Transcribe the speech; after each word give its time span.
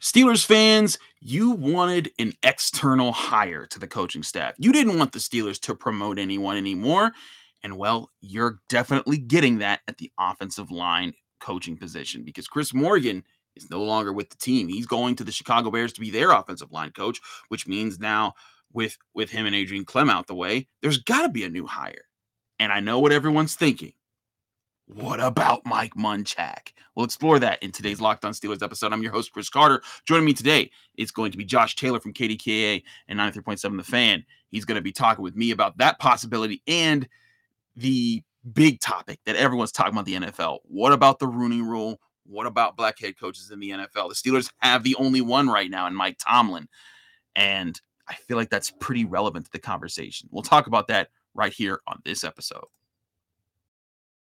Steelers 0.00 0.44
fans, 0.44 0.98
you 1.20 1.50
wanted 1.50 2.10
an 2.18 2.32
external 2.42 3.12
hire 3.12 3.66
to 3.66 3.78
the 3.78 3.86
coaching 3.86 4.22
staff. 4.22 4.54
You 4.58 4.72
didn't 4.72 4.98
want 4.98 5.12
the 5.12 5.18
Steelers 5.18 5.60
to 5.62 5.74
promote 5.74 6.18
anyone 6.18 6.56
anymore. 6.56 7.12
And 7.62 7.78
well, 7.78 8.10
you're 8.20 8.60
definitely 8.68 9.18
getting 9.18 9.58
that 9.58 9.80
at 9.88 9.98
the 9.98 10.12
offensive 10.18 10.70
line 10.70 11.14
coaching 11.40 11.76
position 11.76 12.24
because 12.24 12.46
Chris 12.46 12.74
Morgan 12.74 13.24
is 13.56 13.70
no 13.70 13.82
longer 13.82 14.12
with 14.12 14.30
the 14.30 14.36
team. 14.36 14.68
He's 14.68 14.86
going 14.86 15.16
to 15.16 15.24
the 15.24 15.32
Chicago 15.32 15.70
Bears 15.70 15.92
to 15.94 16.00
be 16.00 16.10
their 16.10 16.30
offensive 16.30 16.72
line 16.72 16.90
coach, 16.90 17.20
which 17.48 17.66
means 17.66 17.98
now 17.98 18.34
with 18.72 18.98
with 19.14 19.30
him 19.30 19.46
and 19.46 19.54
Adrian 19.54 19.84
Klemm 19.84 20.10
out 20.10 20.26
the 20.26 20.34
way, 20.34 20.68
there's 20.82 20.98
got 20.98 21.22
to 21.22 21.28
be 21.28 21.44
a 21.44 21.48
new 21.48 21.66
hire. 21.66 22.06
And 22.58 22.72
I 22.72 22.80
know 22.80 22.98
what 22.98 23.12
everyone's 23.12 23.54
thinking. 23.54 23.92
What 24.86 25.18
about 25.18 25.64
Mike 25.64 25.94
Munchak? 25.94 26.72
We'll 26.94 27.06
explore 27.06 27.38
that 27.38 27.62
in 27.62 27.72
today's 27.72 28.02
Locked 28.02 28.24
On 28.24 28.32
Steelers 28.32 28.62
episode. 28.62 28.92
I'm 28.92 29.02
your 29.02 29.12
host, 29.12 29.32
Chris 29.32 29.48
Carter. 29.48 29.82
Joining 30.06 30.26
me 30.26 30.34
today 30.34 30.70
is 30.98 31.10
going 31.10 31.32
to 31.32 31.38
be 31.38 31.44
Josh 31.44 31.74
Taylor 31.74 31.98
from 31.98 32.12
KDKA 32.12 32.82
and 33.08 33.18
93.7 33.18 33.78
The 33.78 33.82
Fan. 33.82 34.24
He's 34.50 34.66
going 34.66 34.76
to 34.76 34.82
be 34.82 34.92
talking 34.92 35.24
with 35.24 35.36
me 35.36 35.52
about 35.52 35.78
that 35.78 35.98
possibility 35.98 36.62
and 36.68 37.08
the 37.74 38.22
big 38.52 38.78
topic 38.80 39.20
that 39.24 39.36
everyone's 39.36 39.72
talking 39.72 39.94
about 39.94 40.04
the 40.04 40.16
NFL. 40.16 40.58
What 40.64 40.92
about 40.92 41.18
the 41.18 41.28
Rooney 41.28 41.62
rule? 41.62 41.98
What 42.26 42.46
about 42.46 42.76
black 42.76 42.98
head 43.00 43.18
coaches 43.18 43.50
in 43.50 43.60
the 43.60 43.70
NFL? 43.70 44.10
The 44.10 44.14
Steelers 44.14 44.50
have 44.58 44.82
the 44.82 44.96
only 44.96 45.22
one 45.22 45.48
right 45.48 45.70
now 45.70 45.86
in 45.86 45.94
Mike 45.94 46.18
Tomlin. 46.18 46.68
And 47.34 47.80
I 48.06 48.14
feel 48.14 48.36
like 48.36 48.50
that's 48.50 48.70
pretty 48.70 49.06
relevant 49.06 49.46
to 49.46 49.50
the 49.50 49.58
conversation. 49.58 50.28
We'll 50.30 50.42
talk 50.42 50.66
about 50.66 50.88
that 50.88 51.08
right 51.34 51.52
here 51.52 51.80
on 51.86 52.00
this 52.04 52.22
episode. 52.22 52.66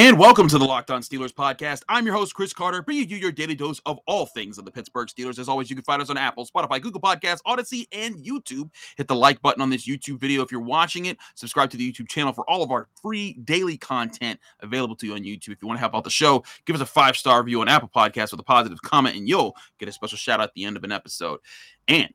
And 0.00 0.18
welcome 0.18 0.48
to 0.48 0.56
the 0.56 0.64
Locked 0.64 0.90
On 0.90 1.02
Steelers 1.02 1.30
podcast. 1.30 1.82
I'm 1.86 2.06
your 2.06 2.14
host, 2.14 2.34
Chris 2.34 2.54
Carter, 2.54 2.80
bringing 2.80 3.10
you 3.10 3.18
your 3.18 3.30
daily 3.30 3.54
dose 3.54 3.82
of 3.84 4.00
all 4.06 4.24
things 4.24 4.56
of 4.56 4.64
the 4.64 4.70
Pittsburgh 4.70 5.08
Steelers. 5.08 5.38
As 5.38 5.46
always, 5.46 5.68
you 5.68 5.76
can 5.76 5.84
find 5.84 6.00
us 6.00 6.08
on 6.08 6.16
Apple, 6.16 6.46
Spotify, 6.46 6.80
Google 6.80 7.02
Podcasts, 7.02 7.42
Odyssey, 7.44 7.86
and 7.92 8.14
YouTube. 8.14 8.70
Hit 8.96 9.08
the 9.08 9.14
like 9.14 9.42
button 9.42 9.60
on 9.60 9.68
this 9.68 9.86
YouTube 9.86 10.18
video 10.18 10.40
if 10.40 10.50
you're 10.50 10.62
watching 10.62 11.04
it. 11.04 11.18
Subscribe 11.34 11.68
to 11.68 11.76
the 11.76 11.92
YouTube 11.92 12.08
channel 12.08 12.32
for 12.32 12.48
all 12.48 12.62
of 12.62 12.70
our 12.70 12.88
free 13.02 13.34
daily 13.44 13.76
content 13.76 14.40
available 14.60 14.96
to 14.96 15.06
you 15.06 15.12
on 15.12 15.20
YouTube. 15.20 15.50
If 15.50 15.58
you 15.60 15.68
want 15.68 15.76
to 15.76 15.80
help 15.80 15.94
out 15.94 16.04
the 16.04 16.08
show, 16.08 16.44
give 16.64 16.74
us 16.74 16.80
a 16.80 16.86
five 16.86 17.14
star 17.14 17.42
review 17.42 17.60
on 17.60 17.68
Apple 17.68 17.90
Podcasts 17.94 18.30
with 18.30 18.40
a 18.40 18.44
positive 18.44 18.80
comment, 18.80 19.16
and 19.16 19.28
you'll 19.28 19.54
get 19.78 19.90
a 19.90 19.92
special 19.92 20.16
shout 20.16 20.40
out 20.40 20.44
at 20.44 20.54
the 20.54 20.64
end 20.64 20.78
of 20.78 20.84
an 20.84 20.92
episode. 20.92 21.40
And 21.88 22.08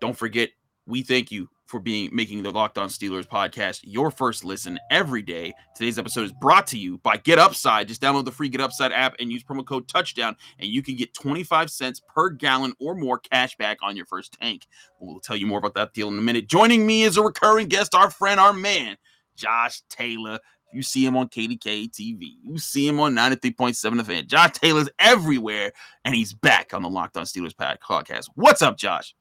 don't 0.00 0.16
forget, 0.16 0.50
we 0.86 1.02
thank 1.02 1.32
you 1.32 1.48
for 1.66 1.80
being 1.80 2.10
making 2.12 2.42
the 2.42 2.50
Locked 2.50 2.78
On 2.78 2.88
Steelers 2.88 3.26
podcast 3.26 3.80
your 3.84 4.10
first 4.10 4.44
listen 4.44 4.78
every 4.90 5.22
day. 5.22 5.52
Today's 5.74 5.98
episode 5.98 6.24
is 6.24 6.32
brought 6.32 6.66
to 6.68 6.78
you 6.78 6.98
by 6.98 7.16
Get 7.16 7.38
Upside. 7.38 7.88
Just 7.88 8.02
download 8.02 8.24
the 8.24 8.32
free 8.32 8.48
Get 8.48 8.60
Upside 8.60 8.92
app 8.92 9.14
and 9.18 9.32
use 9.32 9.42
promo 9.42 9.66
code 9.66 9.88
Touchdown, 9.88 10.36
and 10.58 10.68
you 10.68 10.82
can 10.82 10.96
get 10.96 11.14
25 11.14 11.70
cents 11.70 12.00
per 12.14 12.30
gallon 12.30 12.74
or 12.78 12.94
more 12.94 13.18
cash 13.18 13.56
back 13.56 13.78
on 13.82 13.96
your 13.96 14.06
first 14.06 14.36
tank. 14.40 14.66
We'll 15.00 15.20
tell 15.20 15.36
you 15.36 15.46
more 15.46 15.58
about 15.58 15.74
that 15.74 15.94
deal 15.94 16.08
in 16.08 16.18
a 16.18 16.22
minute. 16.22 16.48
Joining 16.48 16.86
me 16.86 17.02
is 17.02 17.16
a 17.16 17.22
recurring 17.22 17.68
guest, 17.68 17.94
our 17.94 18.10
friend, 18.10 18.38
our 18.38 18.52
man, 18.52 18.96
Josh 19.36 19.82
Taylor. 19.88 20.38
You 20.72 20.82
see 20.82 21.06
him 21.06 21.16
on 21.16 21.28
KDKA 21.28 21.90
TV. 21.90 22.32
You 22.42 22.58
see 22.58 22.86
him 22.86 22.98
on 22.98 23.14
93.7 23.14 23.96
The 23.96 24.04
Fan. 24.04 24.26
Josh 24.26 24.52
Taylor's 24.52 24.88
everywhere, 24.98 25.72
and 26.04 26.14
he's 26.14 26.34
back 26.34 26.74
on 26.74 26.82
the 26.82 26.90
Locked 26.90 27.16
On 27.16 27.24
Steelers 27.24 27.54
podcast. 27.54 28.28
What's 28.34 28.60
up, 28.60 28.76
Josh? 28.76 29.14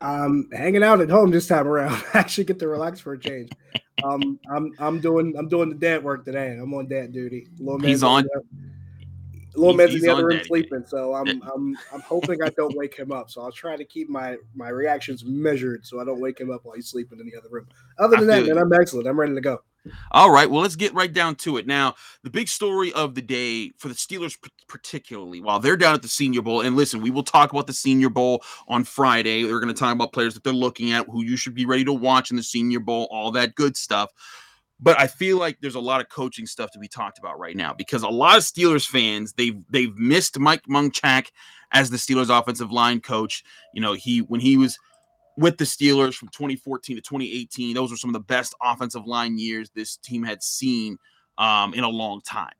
Um 0.00 0.48
hanging 0.52 0.82
out 0.82 1.00
at 1.00 1.10
home 1.10 1.30
this 1.30 1.46
time 1.46 1.66
around. 1.66 1.92
I 2.14 2.18
actually 2.18 2.44
get 2.44 2.58
to 2.60 2.68
relax 2.68 3.00
for 3.00 3.12
a 3.12 3.18
change. 3.18 3.50
Um 4.02 4.38
I'm 4.50 4.74
I'm 4.78 5.00
doing 5.00 5.34
I'm 5.36 5.48
doing 5.48 5.68
the 5.68 5.76
dad 5.76 6.02
work 6.04 6.24
today. 6.24 6.56
I'm 6.60 6.72
on 6.74 6.88
dad 6.88 7.12
duty. 7.12 7.48
Little 7.58 7.80
he's 7.80 8.02
on 8.02 8.24
little 9.56 9.74
man's 9.74 9.94
in 9.94 10.00
the 10.00 10.10
other 10.12 10.26
room 10.26 10.40
sleeping. 10.46 10.84
So 10.86 11.14
I'm 11.14 11.42
I'm 11.42 11.78
I'm 11.92 12.00
hoping 12.02 12.42
I 12.42 12.50
don't 12.50 12.76
wake 12.76 12.96
him 12.96 13.12
up. 13.12 13.30
So 13.30 13.42
I'll 13.42 13.52
try 13.52 13.76
to 13.76 13.84
keep 13.84 14.08
my 14.08 14.36
my 14.54 14.68
reactions 14.68 15.24
measured 15.24 15.86
so 15.86 16.00
I 16.00 16.04
don't 16.04 16.20
wake 16.20 16.40
him 16.40 16.50
up 16.50 16.64
while 16.64 16.76
he's 16.76 16.88
sleeping 16.88 17.18
in 17.18 17.26
the 17.26 17.36
other 17.36 17.48
room. 17.50 17.66
Other 17.98 18.16
than 18.16 18.28
that, 18.28 18.46
man, 18.46 18.58
I'm 18.58 18.72
excellent. 18.72 19.08
I'm 19.08 19.18
ready 19.18 19.34
to 19.34 19.40
go. 19.40 19.62
All 20.10 20.30
right, 20.30 20.50
well, 20.50 20.62
let's 20.62 20.76
get 20.76 20.94
right 20.94 21.12
down 21.12 21.34
to 21.36 21.56
it. 21.56 21.66
Now, 21.66 21.94
the 22.22 22.30
big 22.30 22.48
story 22.48 22.92
of 22.92 23.14
the 23.14 23.22
day 23.22 23.72
for 23.78 23.88
the 23.88 23.94
Steelers, 23.94 24.36
particularly 24.68 25.40
while 25.40 25.60
they're 25.60 25.76
down 25.76 25.94
at 25.94 26.02
the 26.02 26.08
Senior 26.08 26.42
Bowl, 26.42 26.60
and 26.60 26.76
listen, 26.76 27.00
we 27.00 27.10
will 27.10 27.22
talk 27.22 27.52
about 27.52 27.66
the 27.66 27.72
Senior 27.72 28.10
Bowl 28.10 28.42
on 28.68 28.84
Friday. 28.84 29.44
We're 29.44 29.60
going 29.60 29.74
to 29.74 29.78
talk 29.78 29.92
about 29.92 30.12
players 30.12 30.34
that 30.34 30.44
they're 30.44 30.52
looking 30.52 30.92
at, 30.92 31.06
who 31.06 31.24
you 31.24 31.36
should 31.36 31.54
be 31.54 31.66
ready 31.66 31.84
to 31.84 31.92
watch 31.92 32.30
in 32.30 32.36
the 32.36 32.42
Senior 32.42 32.80
Bowl, 32.80 33.08
all 33.10 33.30
that 33.32 33.54
good 33.54 33.76
stuff. 33.76 34.10
But 34.78 35.00
I 35.00 35.06
feel 35.06 35.38
like 35.38 35.58
there's 35.60 35.74
a 35.74 35.80
lot 35.80 36.00
of 36.00 36.08
coaching 36.08 36.46
stuff 36.46 36.70
to 36.72 36.78
be 36.78 36.88
talked 36.88 37.18
about 37.18 37.38
right 37.38 37.56
now 37.56 37.72
because 37.72 38.02
a 38.02 38.08
lot 38.08 38.36
of 38.36 38.42
Steelers 38.42 38.86
fans 38.86 39.32
they've 39.32 39.56
they've 39.70 39.96
missed 39.96 40.38
Mike 40.38 40.64
Munchak 40.68 41.28
as 41.72 41.90
the 41.90 41.96
Steelers 41.96 42.36
offensive 42.36 42.70
line 42.70 43.00
coach. 43.00 43.42
You 43.72 43.80
know, 43.80 43.94
he 43.94 44.18
when 44.18 44.40
he 44.40 44.58
was 44.58 44.78
with 45.36 45.58
the 45.58 45.64
Steelers 45.64 46.14
from 46.14 46.28
2014 46.28 46.96
to 46.96 47.02
2018. 47.02 47.74
Those 47.74 47.90
were 47.90 47.96
some 47.96 48.10
of 48.10 48.14
the 48.14 48.20
best 48.20 48.54
offensive 48.62 49.06
line 49.06 49.38
years 49.38 49.70
this 49.74 49.96
team 49.96 50.22
had 50.22 50.42
seen 50.42 50.98
um, 51.38 51.74
in 51.74 51.84
a 51.84 51.88
long 51.88 52.20
time. 52.22 52.54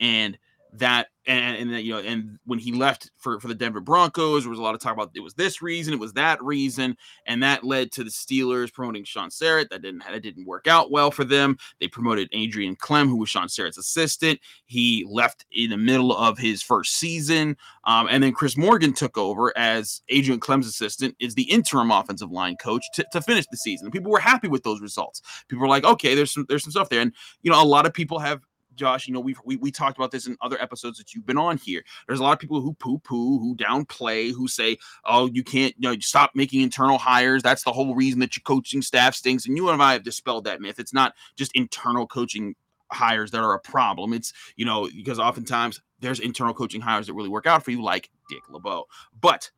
And 0.00 0.38
that 0.74 1.08
and, 1.26 1.70
and 1.70 1.84
you 1.84 1.92
know 1.92 1.98
and 1.98 2.38
when 2.44 2.58
he 2.58 2.72
left 2.72 3.10
for 3.18 3.38
for 3.40 3.48
the 3.48 3.54
Denver 3.54 3.80
Broncos 3.80 4.44
there 4.44 4.50
was 4.50 4.58
a 4.58 4.62
lot 4.62 4.74
of 4.74 4.80
talk 4.80 4.94
about 4.94 5.10
it 5.14 5.20
was 5.20 5.34
this 5.34 5.60
reason 5.60 5.92
it 5.92 6.00
was 6.00 6.12
that 6.14 6.42
reason 6.42 6.96
and 7.26 7.42
that 7.42 7.64
led 7.64 7.92
to 7.92 8.04
the 8.04 8.10
Steelers 8.10 8.72
promoting 8.72 9.04
Shaun 9.04 9.30
Sarrett. 9.30 9.70
That 9.70 9.82
didn't 9.82 10.02
that 10.08 10.22
didn't 10.22 10.46
work 10.46 10.66
out 10.66 10.90
well 10.90 11.10
for 11.10 11.24
them. 11.24 11.56
They 11.80 11.88
promoted 11.88 12.28
Adrian 12.32 12.76
Klemm 12.76 13.08
who 13.08 13.16
was 13.16 13.28
Shaun 13.28 13.48
Sarrett's 13.48 13.78
assistant. 13.78 14.40
He 14.64 15.04
left 15.08 15.44
in 15.52 15.70
the 15.70 15.76
middle 15.76 16.16
of 16.16 16.38
his 16.38 16.62
first 16.62 16.96
season 16.96 17.56
um, 17.84 18.08
and 18.10 18.22
then 18.22 18.32
Chris 18.32 18.56
Morgan 18.56 18.92
took 18.92 19.18
over 19.18 19.56
as 19.56 20.02
Adrian 20.08 20.40
Klemm's 20.40 20.66
assistant 20.66 21.16
is 21.20 21.34
the 21.34 21.50
interim 21.50 21.90
offensive 21.90 22.30
line 22.30 22.56
coach 22.56 22.84
to, 22.94 23.04
to 23.12 23.20
finish 23.20 23.46
the 23.50 23.56
season. 23.56 23.90
People 23.90 24.10
were 24.10 24.20
happy 24.20 24.48
with 24.48 24.62
those 24.62 24.80
results. 24.80 25.22
People 25.48 25.62
were 25.62 25.68
like 25.68 25.84
okay 25.84 26.14
there's 26.14 26.32
some 26.32 26.46
there's 26.48 26.62
some 26.62 26.72
stuff 26.72 26.88
there 26.88 27.00
and 27.00 27.12
you 27.42 27.50
know 27.50 27.62
a 27.62 27.64
lot 27.64 27.86
of 27.86 27.92
people 27.92 28.18
have 28.18 28.40
Josh, 28.80 29.06
you 29.06 29.14
know, 29.14 29.20
we've, 29.20 29.38
we 29.44 29.56
we 29.56 29.70
talked 29.70 29.98
about 29.98 30.10
this 30.10 30.26
in 30.26 30.36
other 30.40 30.60
episodes 30.60 30.96
that 30.98 31.14
you've 31.14 31.26
been 31.26 31.38
on 31.38 31.58
here. 31.58 31.84
There's 32.06 32.18
a 32.18 32.22
lot 32.22 32.32
of 32.32 32.38
people 32.38 32.60
who 32.62 32.72
poo 32.72 32.98
poo, 32.98 33.38
who 33.38 33.54
downplay, 33.54 34.32
who 34.32 34.48
say, 34.48 34.78
oh, 35.04 35.26
you 35.26 35.44
can't, 35.44 35.74
you 35.78 35.88
know, 35.88 35.96
stop 36.00 36.30
making 36.34 36.62
internal 36.62 36.96
hires. 36.96 37.42
That's 37.42 37.62
the 37.62 37.72
whole 37.72 37.94
reason 37.94 38.20
that 38.20 38.36
your 38.36 38.42
coaching 38.44 38.80
staff 38.82 39.14
stinks. 39.14 39.46
And 39.46 39.56
you 39.56 39.68
and 39.68 39.82
I 39.82 39.92
have 39.92 40.02
dispelled 40.02 40.44
that 40.44 40.60
myth. 40.60 40.78
It's 40.78 40.94
not 40.94 41.14
just 41.36 41.54
internal 41.54 42.06
coaching 42.06 42.56
hires 42.90 43.30
that 43.30 43.42
are 43.42 43.54
a 43.54 43.60
problem. 43.60 44.14
It's, 44.14 44.32
you 44.56 44.64
know, 44.64 44.88
because 44.88 45.18
oftentimes 45.18 45.80
there's 46.00 46.20
internal 46.20 46.54
coaching 46.54 46.80
hires 46.80 47.06
that 47.06 47.14
really 47.14 47.28
work 47.28 47.46
out 47.46 47.64
for 47.64 47.70
you, 47.70 47.82
like 47.82 48.10
Dick 48.30 48.42
LeBeau. 48.48 48.86
But 49.20 49.50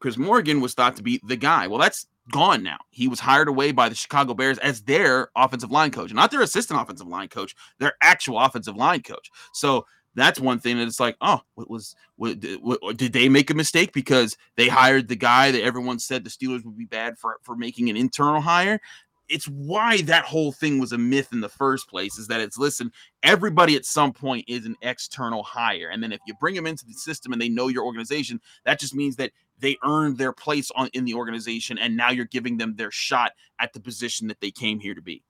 Chris 0.00 0.16
Morgan 0.16 0.60
was 0.60 0.74
thought 0.74 0.96
to 0.96 1.02
be 1.02 1.20
the 1.26 1.36
guy. 1.36 1.66
Well, 1.66 1.80
that's 1.80 2.06
gone 2.30 2.62
now. 2.62 2.78
He 2.90 3.08
was 3.08 3.20
hired 3.20 3.48
away 3.48 3.72
by 3.72 3.88
the 3.88 3.94
Chicago 3.94 4.34
Bears 4.34 4.58
as 4.58 4.82
their 4.82 5.30
offensive 5.36 5.70
line 5.70 5.90
coach, 5.90 6.12
not 6.12 6.30
their 6.30 6.42
assistant 6.42 6.80
offensive 6.80 7.06
line 7.06 7.28
coach, 7.28 7.54
their 7.78 7.94
actual 8.02 8.38
offensive 8.38 8.76
line 8.76 9.02
coach. 9.02 9.30
So 9.52 9.86
that's 10.14 10.40
one 10.40 10.58
thing 10.58 10.78
that 10.78 10.86
it's 10.88 11.00
like, 11.00 11.16
oh, 11.20 11.40
what 11.54 11.70
was 11.70 11.94
what, 12.16 12.38
what, 12.60 12.96
did 12.96 13.12
they 13.12 13.28
make 13.28 13.50
a 13.50 13.54
mistake 13.54 13.92
because 13.92 14.36
they 14.56 14.68
hired 14.68 15.08
the 15.08 15.16
guy 15.16 15.50
that 15.50 15.62
everyone 15.62 15.98
said 15.98 16.24
the 16.24 16.30
Steelers 16.30 16.64
would 16.64 16.76
be 16.76 16.84
bad 16.84 17.18
for 17.18 17.38
for 17.42 17.56
making 17.56 17.88
an 17.88 17.96
internal 17.96 18.40
hire? 18.40 18.80
It's 19.28 19.46
why 19.46 20.00
that 20.02 20.24
whole 20.24 20.52
thing 20.52 20.78
was 20.78 20.92
a 20.92 20.98
myth 20.98 21.28
in 21.32 21.40
the 21.40 21.50
first 21.50 21.88
place. 21.88 22.18
Is 22.18 22.28
that 22.28 22.40
it's 22.40 22.58
listen, 22.58 22.90
everybody 23.22 23.76
at 23.76 23.84
some 23.84 24.12
point 24.12 24.44
is 24.48 24.66
an 24.66 24.76
external 24.82 25.42
hire, 25.42 25.90
and 25.90 26.02
then 26.02 26.12
if 26.12 26.20
you 26.26 26.34
bring 26.40 26.54
them 26.54 26.66
into 26.66 26.86
the 26.86 26.94
system 26.94 27.32
and 27.32 27.40
they 27.40 27.48
know 27.48 27.68
your 27.68 27.84
organization, 27.84 28.40
that 28.64 28.80
just 28.80 28.94
means 28.94 29.16
that 29.16 29.32
they 29.60 29.76
earned 29.84 30.18
their 30.18 30.32
place 30.32 30.70
on 30.74 30.88
in 30.92 31.04
the 31.04 31.14
organization 31.14 31.78
and 31.78 31.96
now 31.96 32.10
you're 32.10 32.24
giving 32.24 32.56
them 32.56 32.74
their 32.76 32.90
shot 32.90 33.32
at 33.58 33.72
the 33.72 33.80
position 33.80 34.28
that 34.28 34.40
they 34.40 34.50
came 34.50 34.78
here 34.78 34.94
to 34.94 35.02
be 35.02 35.22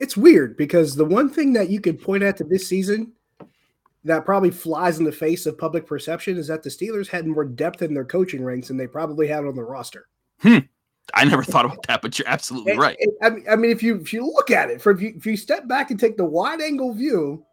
it's 0.00 0.16
weird 0.16 0.56
because 0.56 0.94
the 0.94 1.04
one 1.04 1.28
thing 1.28 1.52
that 1.52 1.70
you 1.70 1.80
can 1.80 1.96
point 1.96 2.22
at 2.22 2.36
to 2.38 2.44
this 2.44 2.68
season 2.68 3.12
that 4.04 4.24
probably 4.24 4.50
flies 4.50 4.98
in 4.98 5.04
the 5.04 5.12
face 5.12 5.46
of 5.46 5.56
public 5.56 5.86
perception 5.86 6.36
is 6.36 6.46
that 6.48 6.62
the 6.62 6.68
Steelers 6.68 7.08
had 7.08 7.26
more 7.26 7.44
depth 7.44 7.82
in 7.82 7.94
their 7.94 8.04
coaching 8.04 8.44
ranks 8.44 8.68
than 8.68 8.76
they 8.76 8.86
probably 8.86 9.26
had 9.26 9.46
on 9.46 9.54
the 9.54 9.62
roster. 9.62 10.08
Hmm. 10.40 10.58
I 11.12 11.24
never 11.24 11.42
thought 11.42 11.64
about 11.64 11.86
that, 11.86 12.02
but 12.02 12.18
you're 12.18 12.28
absolutely 12.28 12.72
and, 12.72 12.80
right. 12.80 12.96
And, 13.20 13.44
I 13.48 13.56
mean, 13.56 13.70
if 13.70 13.82
you 13.82 13.96
if 13.96 14.12
you 14.12 14.24
look 14.26 14.50
at 14.50 14.70
it, 14.70 14.80
for 14.80 14.90
if 14.90 15.02
you, 15.02 15.12
if 15.16 15.26
you 15.26 15.36
step 15.36 15.68
back 15.68 15.90
and 15.90 16.00
take 16.00 16.16
the 16.16 16.24
wide 16.24 16.62
angle 16.62 16.94
view, 16.94 17.44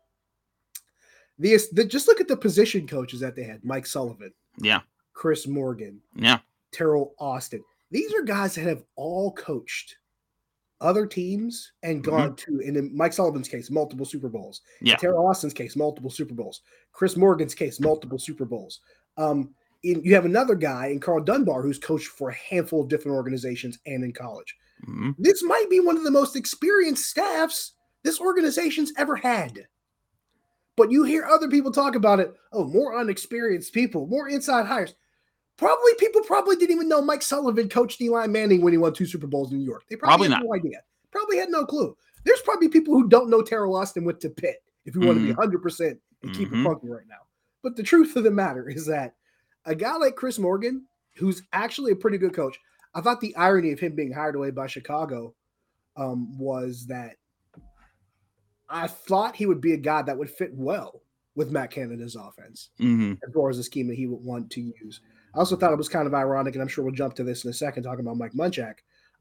the, 1.37 1.59
the 1.73 1.83
just 1.83 2.07
look 2.07 2.21
at 2.21 2.29
the 2.29 2.37
position 2.37 2.87
coaches 2.87 3.19
that 3.19 3.35
they 3.35 3.43
had: 3.43 3.63
Mike 3.65 3.85
Sullivan, 3.85 4.31
yeah, 4.57 4.79
Chris 5.13 5.47
Morgan, 5.47 5.99
yeah, 6.15 6.39
Teryl 6.71 7.11
Austin. 7.19 7.63
These 7.91 8.13
are 8.13 8.23
guys 8.23 8.55
that 8.55 8.63
have 8.63 8.83
all 8.95 9.33
coached 9.33 9.97
other 10.81 11.05
teams 11.05 11.73
and 11.83 12.01
mm-hmm. 12.01 12.11
gone 12.11 12.29
mm-hmm. 12.31 12.57
to, 12.57 12.77
in 12.77 12.95
Mike 12.95 13.13
Sullivan's 13.13 13.47
case, 13.47 13.69
multiple 13.69 14.05
Super 14.05 14.29
Bowls. 14.29 14.61
Yeah. 14.81 14.95
Teryl 14.95 15.29
Austin's 15.29 15.53
case, 15.53 15.75
multiple 15.75 16.09
Super 16.09 16.33
Bowls. 16.33 16.61
Chris 16.91 17.15
Morgan's 17.15 17.53
case, 17.53 17.79
multiple 17.79 18.19
Super 18.19 18.45
Bowls. 18.45 18.79
Um, 19.17 19.53
in, 19.83 20.03
you 20.03 20.13
have 20.15 20.25
another 20.25 20.55
guy 20.55 20.87
in 20.87 20.99
Karl 20.99 21.23
Dunbar 21.23 21.61
who's 21.61 21.79
coached 21.79 22.07
for 22.07 22.29
a 22.29 22.35
handful 22.35 22.81
of 22.81 22.89
different 22.89 23.15
organizations 23.15 23.79
and 23.85 24.03
in 24.03 24.11
college. 24.11 24.55
Mm-hmm. 24.87 25.11
This 25.17 25.43
might 25.43 25.69
be 25.69 25.79
one 25.79 25.97
of 25.97 26.03
the 26.03 26.11
most 26.11 26.35
experienced 26.35 27.05
staffs 27.05 27.73
this 28.03 28.19
organization's 28.19 28.91
ever 28.97 29.15
had. 29.15 29.67
But 30.77 30.91
you 30.91 31.03
hear 31.03 31.25
other 31.25 31.49
people 31.49 31.71
talk 31.71 31.95
about 31.95 32.19
it. 32.19 32.33
Oh, 32.53 32.65
more 32.65 32.97
unexperienced 32.97 33.73
people, 33.73 34.07
more 34.07 34.29
inside 34.29 34.65
hires. 34.65 34.95
Probably 35.57 35.93
people 35.99 36.21
probably 36.23 36.55
didn't 36.55 36.75
even 36.75 36.89
know 36.89 37.01
Mike 37.01 37.21
Sullivan 37.21 37.69
coached 37.69 38.01
Eli 38.01 38.25
Manning 38.27 38.61
when 38.61 38.73
he 38.73 38.77
won 38.77 38.93
two 38.93 39.05
Super 39.05 39.27
Bowls 39.27 39.51
in 39.51 39.59
New 39.59 39.65
York. 39.65 39.83
They 39.89 39.95
probably, 39.95 40.27
probably 40.27 40.35
had 40.35 40.43
not. 40.43 40.45
no 40.45 40.55
idea. 40.55 40.81
Probably 41.11 41.37
had 41.37 41.49
no 41.49 41.65
clue. 41.65 41.95
There's 42.23 42.41
probably 42.41 42.69
people 42.69 42.93
who 42.93 43.07
don't 43.07 43.29
know 43.29 43.41
Teryl 43.41 43.79
Austin 43.79 44.05
went 44.05 44.19
to 44.21 44.29
Pitt. 44.29 44.63
If 44.85 44.95
you 44.95 45.01
mm-hmm. 45.01 45.07
want 45.07 45.19
to 45.19 45.25
be 45.25 45.33
100 45.33 45.61
percent 45.61 45.99
and 46.23 46.33
keep 46.33 46.49
mm-hmm. 46.49 46.65
it 46.65 46.69
funky 46.69 46.89
right 46.89 47.07
now. 47.07 47.15
But 47.63 47.75
the 47.75 47.83
truth 47.83 48.15
of 48.15 48.23
the 48.23 48.31
matter 48.31 48.69
is 48.69 48.85
that 48.87 49.15
a 49.65 49.75
guy 49.75 49.95
like 49.97 50.15
Chris 50.15 50.39
Morgan, 50.39 50.85
who's 51.15 51.43
actually 51.53 51.91
a 51.91 51.95
pretty 51.95 52.17
good 52.17 52.33
coach, 52.33 52.57
I 52.95 53.01
thought 53.01 53.21
the 53.21 53.35
irony 53.35 53.71
of 53.71 53.79
him 53.79 53.95
being 53.95 54.11
hired 54.11 54.35
away 54.35 54.51
by 54.51 54.67
Chicago 54.67 55.35
um, 55.95 56.37
was 56.37 56.85
that 56.87 57.17
I 58.71 58.87
thought 58.87 59.35
he 59.35 59.45
would 59.45 59.61
be 59.61 59.73
a 59.73 59.77
guy 59.77 60.01
that 60.01 60.17
would 60.17 60.29
fit 60.29 60.51
well 60.53 61.01
with 61.35 61.51
Matt 61.51 61.71
Canada's 61.71 62.15
offense 62.15 62.69
mm-hmm. 62.79 63.13
as 63.25 63.33
far 63.33 63.49
as 63.49 63.57
the 63.57 63.63
scheme 63.63 63.87
that 63.87 63.97
he 63.97 64.07
would 64.07 64.23
want 64.23 64.49
to 64.51 64.61
use. 64.61 65.01
I 65.35 65.39
also 65.39 65.55
thought 65.55 65.71
it 65.71 65.77
was 65.77 65.89
kind 65.89 66.07
of 66.07 66.13
ironic, 66.13 66.55
and 66.55 66.61
I'm 66.61 66.67
sure 66.67 66.83
we'll 66.83 66.93
jump 66.93 67.15
to 67.15 67.23
this 67.23 67.43
in 67.43 67.49
a 67.49 67.53
second, 67.53 67.83
talking 67.83 68.05
about 68.05 68.17
Mike 68.17 68.33
Munchak. 68.33 68.75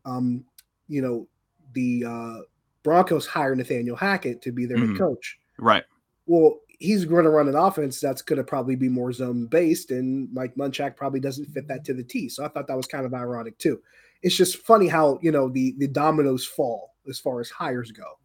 Um, 0.04 0.44
you 0.88 1.02
know, 1.02 1.28
the 1.72 2.04
uh, 2.04 2.40
Broncos 2.82 3.26
hired 3.26 3.58
Nathaniel 3.58 3.96
Hackett 3.96 4.42
to 4.42 4.52
be 4.52 4.66
their 4.66 4.78
mm-hmm. 4.78 4.92
head 4.92 4.98
coach. 4.98 5.38
Right. 5.58 5.84
Well, 6.26 6.58
he's 6.78 7.04
going 7.04 7.24
to 7.24 7.30
run 7.30 7.48
an 7.48 7.54
offense 7.54 8.00
that's 8.00 8.22
going 8.22 8.38
to 8.38 8.44
probably 8.44 8.74
be 8.74 8.88
more 8.88 9.12
zone 9.12 9.46
based, 9.46 9.90
and 9.90 10.32
Mike 10.32 10.54
Munchak 10.56 10.96
probably 10.96 11.20
doesn't 11.20 11.46
fit 11.46 11.68
that 11.68 11.84
to 11.84 11.94
the 11.94 12.02
T. 12.02 12.28
So 12.28 12.44
I 12.44 12.48
thought 12.48 12.66
that 12.66 12.76
was 12.76 12.86
kind 12.86 13.06
of 13.06 13.14
ironic 13.14 13.58
too. 13.58 13.80
It's 14.22 14.36
just 14.36 14.58
funny 14.58 14.88
how 14.88 15.18
you 15.22 15.30
know 15.30 15.48
the 15.48 15.74
the 15.78 15.86
dominoes 15.86 16.44
fall 16.44 16.94
as 17.08 17.18
far 17.18 17.40
as 17.40 17.50
hires 17.50 17.92
go. 17.92 18.18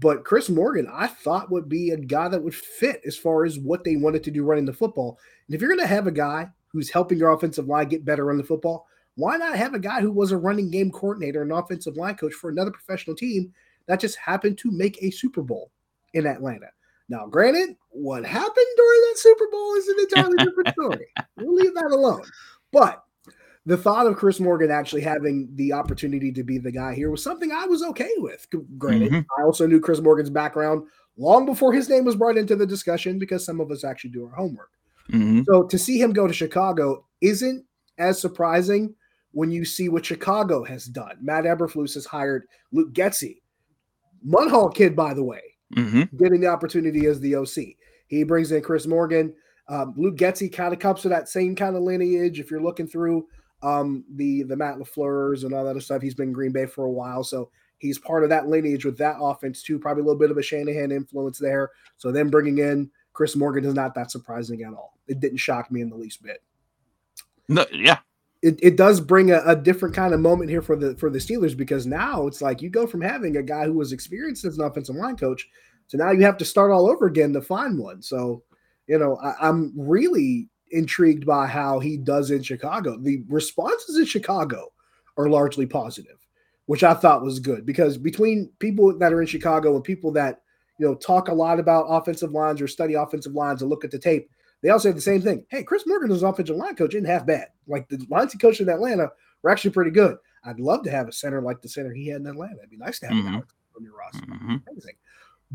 But 0.00 0.24
Chris 0.24 0.48
Morgan, 0.48 0.86
I 0.92 1.08
thought 1.08 1.50
would 1.50 1.68
be 1.68 1.90
a 1.90 1.96
guy 1.96 2.28
that 2.28 2.42
would 2.42 2.54
fit 2.54 3.00
as 3.04 3.16
far 3.16 3.44
as 3.44 3.58
what 3.58 3.82
they 3.82 3.96
wanted 3.96 4.22
to 4.24 4.30
do 4.30 4.44
running 4.44 4.64
the 4.64 4.72
football. 4.72 5.18
And 5.46 5.54
if 5.54 5.60
you're 5.60 5.70
going 5.70 5.80
to 5.80 5.86
have 5.86 6.06
a 6.06 6.12
guy 6.12 6.48
who's 6.68 6.90
helping 6.90 7.18
your 7.18 7.32
offensive 7.32 7.66
line 7.66 7.88
get 7.88 8.04
better 8.04 8.30
on 8.30 8.36
the 8.36 8.44
football, 8.44 8.86
why 9.16 9.36
not 9.36 9.56
have 9.56 9.74
a 9.74 9.80
guy 9.80 10.00
who 10.00 10.12
was 10.12 10.30
a 10.30 10.36
running 10.36 10.70
game 10.70 10.92
coordinator 10.92 11.42
and 11.42 11.50
offensive 11.50 11.96
line 11.96 12.14
coach 12.14 12.34
for 12.34 12.50
another 12.50 12.70
professional 12.70 13.16
team 13.16 13.52
that 13.86 13.98
just 13.98 14.16
happened 14.16 14.58
to 14.58 14.70
make 14.70 15.02
a 15.02 15.10
Super 15.10 15.42
Bowl 15.42 15.72
in 16.14 16.26
Atlanta? 16.26 16.68
Now, 17.08 17.26
granted, 17.26 17.74
what 17.90 18.24
happened 18.24 18.66
during 18.76 19.00
that 19.00 19.14
Super 19.16 19.48
Bowl 19.50 19.74
is 19.74 19.88
an 19.88 19.96
entirely 19.98 20.36
different 20.36 20.68
story. 20.80 21.06
We'll 21.38 21.54
leave 21.54 21.74
that 21.74 21.90
alone. 21.90 22.22
But 22.70 23.02
the 23.68 23.76
thought 23.76 24.06
of 24.06 24.16
Chris 24.16 24.40
Morgan 24.40 24.70
actually 24.70 25.02
having 25.02 25.46
the 25.56 25.74
opportunity 25.74 26.32
to 26.32 26.42
be 26.42 26.56
the 26.56 26.72
guy 26.72 26.94
here 26.94 27.10
was 27.10 27.22
something 27.22 27.52
I 27.52 27.66
was 27.66 27.82
okay 27.82 28.12
with. 28.16 28.46
Granted, 28.78 29.12
mm-hmm. 29.12 29.40
I 29.40 29.44
also 29.44 29.66
knew 29.66 29.78
Chris 29.78 30.00
Morgan's 30.00 30.30
background 30.30 30.84
long 31.18 31.44
before 31.44 31.74
his 31.74 31.86
name 31.86 32.06
was 32.06 32.16
brought 32.16 32.38
into 32.38 32.56
the 32.56 32.64
discussion 32.64 33.18
because 33.18 33.44
some 33.44 33.60
of 33.60 33.70
us 33.70 33.84
actually 33.84 34.08
do 34.08 34.24
our 34.24 34.34
homework. 34.34 34.70
Mm-hmm. 35.12 35.42
So 35.42 35.64
to 35.64 35.76
see 35.76 36.00
him 36.00 36.14
go 36.14 36.26
to 36.26 36.32
Chicago 36.32 37.04
isn't 37.20 37.62
as 37.98 38.18
surprising 38.18 38.94
when 39.32 39.50
you 39.50 39.66
see 39.66 39.90
what 39.90 40.06
Chicago 40.06 40.64
has 40.64 40.86
done. 40.86 41.18
Matt 41.20 41.44
Eberflus 41.44 41.92
has 41.92 42.06
hired 42.06 42.44
Luke 42.72 42.94
Getsy, 42.94 43.42
Munhall 44.26 44.74
kid, 44.74 44.96
by 44.96 45.12
the 45.12 45.24
way, 45.24 45.42
mm-hmm. 45.76 46.16
getting 46.16 46.40
the 46.40 46.46
opportunity 46.46 47.04
as 47.04 47.20
the 47.20 47.34
OC. 47.34 47.76
He 48.06 48.22
brings 48.22 48.50
in 48.50 48.62
Chris 48.62 48.86
Morgan. 48.86 49.34
Um, 49.68 49.92
Luke 49.98 50.16
Getsy 50.16 50.50
kind 50.50 50.72
of 50.72 50.80
comes 50.80 51.02
to 51.02 51.10
that 51.10 51.28
same 51.28 51.54
kind 51.54 51.76
of 51.76 51.82
lineage. 51.82 52.40
If 52.40 52.50
you're 52.50 52.62
looking 52.62 52.86
through 52.86 53.26
um, 53.62 54.04
the 54.14 54.42
the 54.44 54.56
Matt 54.56 54.76
LaFleur's 54.76 55.44
and 55.44 55.52
all 55.52 55.64
that 55.64 55.70
other 55.70 55.80
stuff, 55.80 56.02
he's 56.02 56.14
been 56.14 56.32
Green 56.32 56.52
Bay 56.52 56.66
for 56.66 56.84
a 56.84 56.90
while, 56.90 57.24
so 57.24 57.50
he's 57.78 57.98
part 57.98 58.24
of 58.24 58.30
that 58.30 58.48
lineage 58.48 58.84
with 58.84 58.98
that 58.98 59.16
offense 59.20 59.62
too. 59.62 59.78
Probably 59.78 60.02
a 60.02 60.04
little 60.04 60.18
bit 60.18 60.30
of 60.30 60.38
a 60.38 60.42
Shanahan 60.42 60.92
influence 60.92 61.38
there. 61.38 61.70
So 61.96 62.12
then 62.12 62.30
bringing 62.30 62.58
in 62.58 62.90
Chris 63.12 63.36
Morgan 63.36 63.64
is 63.64 63.74
not 63.74 63.94
that 63.94 64.10
surprising 64.10 64.62
at 64.62 64.72
all. 64.72 64.98
It 65.06 65.20
didn't 65.20 65.38
shock 65.38 65.70
me 65.70 65.80
in 65.80 65.90
the 65.90 65.96
least 65.96 66.22
bit. 66.22 66.42
No, 67.48 67.66
yeah. 67.72 67.98
It, 68.40 68.58
it 68.62 68.76
does 68.76 69.00
bring 69.00 69.32
a, 69.32 69.42
a 69.44 69.56
different 69.56 69.96
kind 69.96 70.14
of 70.14 70.20
moment 70.20 70.48
here 70.48 70.62
for 70.62 70.76
the 70.76 70.94
for 70.96 71.10
the 71.10 71.18
Steelers 71.18 71.56
because 71.56 71.86
now 71.86 72.28
it's 72.28 72.40
like 72.40 72.62
you 72.62 72.70
go 72.70 72.86
from 72.86 73.00
having 73.00 73.36
a 73.36 73.42
guy 73.42 73.64
who 73.64 73.72
was 73.72 73.92
experienced 73.92 74.44
as 74.44 74.58
an 74.58 74.64
offensive 74.64 74.94
line 74.94 75.16
coach 75.16 75.48
so 75.88 75.96
now 75.96 76.12
you 76.12 76.22
have 76.22 76.36
to 76.38 76.44
start 76.44 76.70
all 76.70 76.88
over 76.88 77.06
again 77.06 77.32
to 77.32 77.40
find 77.40 77.78
one. 77.78 78.02
So, 78.02 78.42
you 78.86 78.98
know, 78.98 79.16
I, 79.16 79.48
am 79.48 79.72
really 79.74 80.48
intrigued 80.70 81.26
by 81.26 81.46
how 81.46 81.78
he 81.78 81.96
does 81.96 82.30
in 82.30 82.42
Chicago. 82.42 82.98
The 82.98 83.22
responses 83.28 83.98
in 83.98 84.04
Chicago 84.04 84.72
are 85.16 85.28
largely 85.28 85.66
positive, 85.66 86.16
which 86.66 86.84
I 86.84 86.94
thought 86.94 87.22
was 87.22 87.40
good 87.40 87.66
because 87.66 87.98
between 87.98 88.50
people 88.58 88.96
that 88.98 89.12
are 89.12 89.20
in 89.20 89.26
Chicago 89.26 89.74
and 89.74 89.84
people 89.84 90.12
that, 90.12 90.42
you 90.78 90.86
know, 90.86 90.94
talk 90.94 91.28
a 91.28 91.34
lot 91.34 91.58
about 91.58 91.86
offensive 91.88 92.32
lines 92.32 92.60
or 92.60 92.68
study 92.68 92.94
offensive 92.94 93.34
lines 93.34 93.62
and 93.62 93.70
look 93.70 93.84
at 93.84 93.90
the 93.90 93.98
tape, 93.98 94.30
they 94.62 94.70
all 94.70 94.78
say 94.78 94.92
the 94.92 95.00
same 95.00 95.22
thing. 95.22 95.44
Hey, 95.50 95.62
Chris 95.62 95.84
Morgan 95.86 96.10
is 96.10 96.22
offensive 96.22 96.56
line 96.56 96.74
coach 96.74 96.94
isn't 96.94 97.06
half 97.06 97.26
bad. 97.26 97.48
Like 97.66 97.88
the 97.88 98.04
lines 98.10 98.32
he 98.32 98.38
coached 98.38 98.60
in 98.60 98.68
Atlanta 98.68 99.10
were 99.42 99.50
actually 99.50 99.70
pretty 99.70 99.90
good. 99.90 100.16
I'd 100.44 100.60
love 100.60 100.82
to 100.84 100.90
have 100.90 101.08
a 101.08 101.12
center 101.12 101.42
like 101.42 101.62
the 101.62 101.68
center 101.68 101.92
he 101.92 102.08
had 102.08 102.20
in 102.20 102.26
Atlanta. 102.26 102.56
It'd 102.58 102.70
be 102.70 102.76
nice 102.76 102.98
to 103.00 103.06
have 103.06 103.16
mm-hmm. 103.16 103.36
on 103.36 103.82
your 103.82 103.96
roster. 103.96 104.26
Mm-hmm. 104.26 104.56
Amazing. 104.70 104.94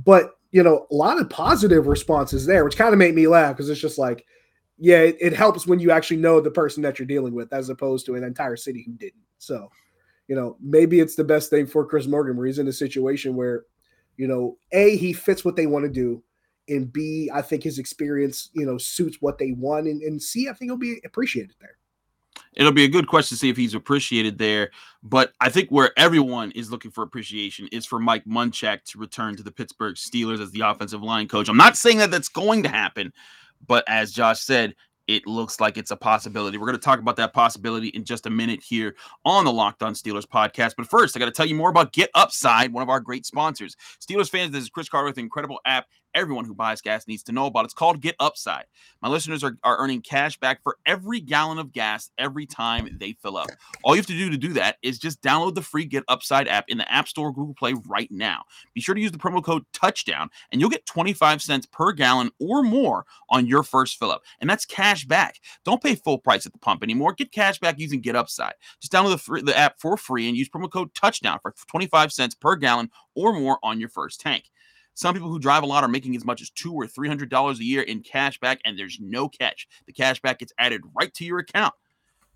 But 0.03 0.31
you 0.51 0.61
know, 0.63 0.87
a 0.91 0.95
lot 0.95 1.19
of 1.19 1.29
positive 1.29 1.87
responses 1.87 2.45
there, 2.45 2.63
which 2.63 2.77
kind 2.77 2.93
of 2.93 2.99
made 2.99 3.15
me 3.15 3.27
laugh 3.27 3.55
because 3.55 3.69
it's 3.69 3.81
just 3.81 3.97
like, 3.97 4.23
yeah, 4.77 4.99
it, 4.99 5.17
it, 5.19 5.33
helps 5.33 5.67
when 5.67 5.79
you 5.79 5.91
actually 5.91 6.17
know 6.17 6.39
the 6.41 6.51
person 6.51 6.81
that 6.83 6.99
you're 6.99 7.05
dealing 7.05 7.33
with, 7.33 7.53
as 7.53 7.69
opposed 7.69 8.05
to 8.05 8.15
an 8.15 8.23
entire 8.23 8.55
city 8.55 8.83
who 8.85 8.93
didn't. 8.93 9.23
So, 9.37 9.69
you 10.27 10.35
know, 10.35 10.57
maybe 10.59 10.99
it's 10.99 11.15
the 11.15 11.23
best 11.23 11.49
thing 11.49 11.67
for 11.67 11.85
Chris 11.85 12.07
Morgan 12.07 12.37
where 12.37 12.47
he's 12.47 12.59
in 12.59 12.67
a 12.67 12.73
situation 12.73 13.35
where, 13.35 13.65
you 14.17 14.27
know, 14.27 14.57
a 14.71 14.95
he 14.97 15.13
fits 15.13 15.45
what 15.45 15.55
they 15.55 15.67
want 15.67 15.83
to 15.83 15.89
do, 15.89 16.23
and 16.69 16.91
b 16.91 17.29
I 17.33 17.41
think 17.41 17.63
his 17.63 17.79
experience, 17.79 18.49
you 18.53 18.65
know, 18.65 18.77
suits 18.77 19.17
what 19.19 19.37
they 19.37 19.51
want, 19.51 19.87
and, 19.87 20.01
and 20.01 20.21
c 20.21 20.49
I 20.49 20.53
think 20.53 20.69
he'll 20.69 20.77
be 20.77 21.01
appreciated 21.05 21.55
there 21.59 21.77
it'll 22.55 22.71
be 22.71 22.83
a 22.83 22.89
good 22.89 23.07
question 23.07 23.35
to 23.35 23.39
see 23.39 23.49
if 23.49 23.57
he's 23.57 23.73
appreciated 23.73 24.37
there. 24.37 24.71
But 25.01 25.33
I 25.39 25.49
think 25.49 25.69
where 25.69 25.91
everyone 25.97 26.51
is 26.51 26.71
looking 26.71 26.91
for 26.91 27.03
appreciation 27.03 27.67
is 27.71 27.85
for 27.85 27.99
Mike 27.99 28.25
Munchak 28.25 28.83
to 28.85 28.99
return 28.99 29.35
to 29.37 29.43
the 29.43 29.51
Pittsburgh 29.51 29.95
Steelers 29.95 30.41
as 30.41 30.51
the 30.51 30.61
offensive 30.61 31.01
line 31.01 31.27
coach. 31.27 31.49
I'm 31.49 31.57
not 31.57 31.77
saying 31.77 31.97
that 31.99 32.11
that's 32.11 32.29
going 32.29 32.63
to 32.63 32.69
happen, 32.69 33.13
but 33.67 33.83
as 33.87 34.11
Josh 34.11 34.41
said, 34.41 34.73
it 35.07 35.27
looks 35.27 35.59
like 35.59 35.77
it's 35.77 35.91
a 35.91 35.97
possibility. 35.97 36.57
We're 36.57 36.67
going 36.67 36.79
to 36.79 36.83
talk 36.83 36.99
about 36.99 37.17
that 37.17 37.33
possibility 37.33 37.89
in 37.89 38.05
just 38.05 38.25
a 38.25 38.29
minute 38.29 38.63
here 38.65 38.95
on 39.25 39.43
the 39.43 39.51
Locked 39.51 39.83
On 39.83 39.93
Steelers 39.93 40.25
podcast. 40.25 40.75
But 40.77 40.87
first, 40.87 41.15
I 41.15 41.19
got 41.19 41.25
to 41.25 41.31
tell 41.31 41.45
you 41.45 41.55
more 41.55 41.69
about 41.69 41.91
Get 41.91 42.09
Upside, 42.15 42.71
one 42.71 42.83
of 42.83 42.89
our 42.89 43.01
great 43.01 43.25
sponsors. 43.25 43.75
Steelers 44.01 44.29
fans, 44.29 44.53
this 44.53 44.63
is 44.63 44.69
Chris 44.69 44.87
Carter 44.87 45.07
with 45.07 45.17
an 45.17 45.23
incredible 45.23 45.59
app 45.65 45.87
everyone 46.15 46.45
who 46.45 46.53
buys 46.53 46.81
gas 46.81 47.07
needs 47.07 47.23
to 47.23 47.31
know 47.31 47.45
about. 47.45 47.65
It's 47.65 47.73
called 47.73 48.01
Get 48.01 48.15
Upside. 48.19 48.65
My 49.01 49.09
listeners 49.09 49.43
are, 49.43 49.57
are 49.63 49.77
earning 49.77 50.01
cash 50.01 50.39
back 50.39 50.61
for 50.63 50.77
every 50.85 51.19
gallon 51.19 51.59
of 51.59 51.71
gas 51.71 52.09
every 52.17 52.45
time 52.45 52.97
they 52.99 53.13
fill 53.13 53.37
up. 53.37 53.49
All 53.83 53.95
you 53.95 53.99
have 53.99 54.07
to 54.07 54.13
do 54.17 54.29
to 54.29 54.37
do 54.37 54.53
that 54.53 54.77
is 54.81 54.99
just 54.99 55.21
download 55.21 55.55
the 55.55 55.61
free 55.61 55.85
Get 55.85 56.03
Upside 56.07 56.47
app 56.47 56.65
in 56.67 56.77
the 56.77 56.91
App 56.91 57.07
Store 57.07 57.33
Google 57.33 57.55
Play 57.55 57.75
right 57.87 58.11
now. 58.11 58.43
Be 58.73 58.81
sure 58.81 58.95
to 58.95 59.01
use 59.01 59.11
the 59.11 59.17
promo 59.17 59.43
code 59.43 59.65
Touchdown, 59.73 60.29
and 60.51 60.61
you'll 60.61 60.69
get 60.69 60.85
25 60.85 61.41
cents 61.41 61.65
per 61.65 61.91
gallon 61.91 62.31
or 62.39 62.63
more 62.63 63.05
on 63.29 63.47
your 63.47 63.63
first 63.63 63.97
fill 63.97 64.11
up. 64.11 64.23
And 64.39 64.49
that's 64.49 64.65
cash 64.65 65.05
back. 65.05 65.39
Don't 65.65 65.81
pay 65.81 65.95
full 65.95 66.17
price 66.17 66.45
at 66.45 66.53
the 66.53 66.59
pump 66.59 66.83
anymore. 66.83 67.13
Get 67.13 67.31
cash 67.31 67.59
back 67.59 67.79
using 67.79 68.01
Get 68.01 68.15
Upside. 68.15 68.53
Just 68.79 68.91
download 68.91 69.11
the, 69.11 69.17
free, 69.17 69.41
the 69.41 69.57
app 69.57 69.79
for 69.79 69.97
free 69.97 70.27
and 70.27 70.37
use 70.37 70.49
promo 70.49 70.71
code 70.71 70.93
Touchdown 70.93 71.39
for 71.41 71.53
25 71.67 72.11
cents 72.11 72.35
per 72.35 72.55
gallon 72.55 72.89
or 73.15 73.33
more 73.33 73.59
on 73.63 73.79
your 73.79 73.89
first 73.89 74.19
tank. 74.21 74.51
Some 74.93 75.13
people 75.13 75.29
who 75.29 75.39
drive 75.39 75.63
a 75.63 75.67
lot 75.67 75.83
are 75.83 75.89
making 75.89 76.15
as 76.15 76.25
much 76.25 76.41
as 76.41 76.49
two 76.49 76.73
or 76.73 76.87
three 76.87 77.07
hundred 77.07 77.29
dollars 77.29 77.59
a 77.59 77.63
year 77.63 77.81
in 77.81 78.01
cash 78.01 78.39
back, 78.39 78.59
and 78.65 78.77
there's 78.77 78.99
no 78.99 79.27
catch. 79.29 79.67
The 79.85 79.93
cash 79.93 80.21
back 80.21 80.39
gets 80.39 80.53
added 80.57 80.81
right 80.95 81.13
to 81.15 81.25
your 81.25 81.39
account. 81.39 81.73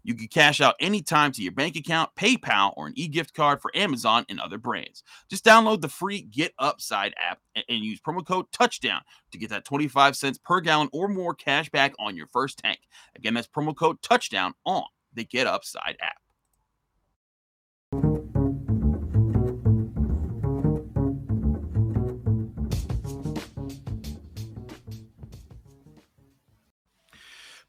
You 0.07 0.15
can 0.15 0.29
cash 0.29 0.61
out 0.61 0.75
anytime 0.79 1.33
to 1.33 1.43
your 1.43 1.51
bank 1.51 1.75
account, 1.75 2.11
PayPal, 2.15 2.71
or 2.77 2.87
an 2.87 2.93
e-gift 2.95 3.33
card 3.33 3.61
for 3.61 3.75
Amazon 3.75 4.25
and 4.29 4.39
other 4.39 4.57
brands. 4.57 5.03
Just 5.29 5.43
download 5.43 5.81
the 5.81 5.89
free 5.89 6.21
Get 6.21 6.53
Upside 6.57 7.13
app 7.21 7.39
and 7.67 7.83
use 7.83 7.99
promo 7.99 8.25
code 8.25 8.45
Touchdown 8.53 9.01
to 9.31 9.37
get 9.37 9.49
that 9.49 9.65
25 9.65 10.15
cents 10.15 10.37
per 10.37 10.61
gallon 10.61 10.87
or 10.93 11.09
more 11.09 11.33
cash 11.33 11.69
back 11.69 11.93
on 11.99 12.15
your 12.15 12.27
first 12.27 12.59
tank. 12.59 12.79
Again, 13.17 13.33
that's 13.33 13.49
promo 13.49 13.75
code 13.75 14.01
Touchdown 14.01 14.53
on 14.65 14.85
the 15.13 15.25
Get 15.25 15.45
Upside 15.45 15.97
app. 15.99 16.21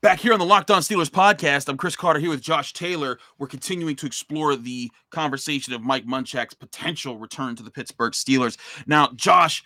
Back 0.09 0.21
here 0.21 0.33
on 0.33 0.38
the 0.38 0.47
Locked 0.47 0.71
On 0.71 0.81
Steelers 0.81 1.11
podcast, 1.11 1.69
I'm 1.69 1.77
Chris 1.77 1.95
Carter 1.95 2.19
here 2.19 2.31
with 2.31 2.41
Josh 2.41 2.73
Taylor. 2.73 3.19
We're 3.37 3.47
continuing 3.47 3.95
to 3.97 4.07
explore 4.07 4.57
the 4.57 4.91
conversation 5.11 5.75
of 5.75 5.83
Mike 5.83 6.07
Munchak's 6.07 6.55
potential 6.55 7.19
return 7.19 7.55
to 7.57 7.62
the 7.62 7.71
Pittsburgh 7.71 8.15
Steelers. 8.15 8.57
Now, 8.87 9.12
Josh, 9.17 9.62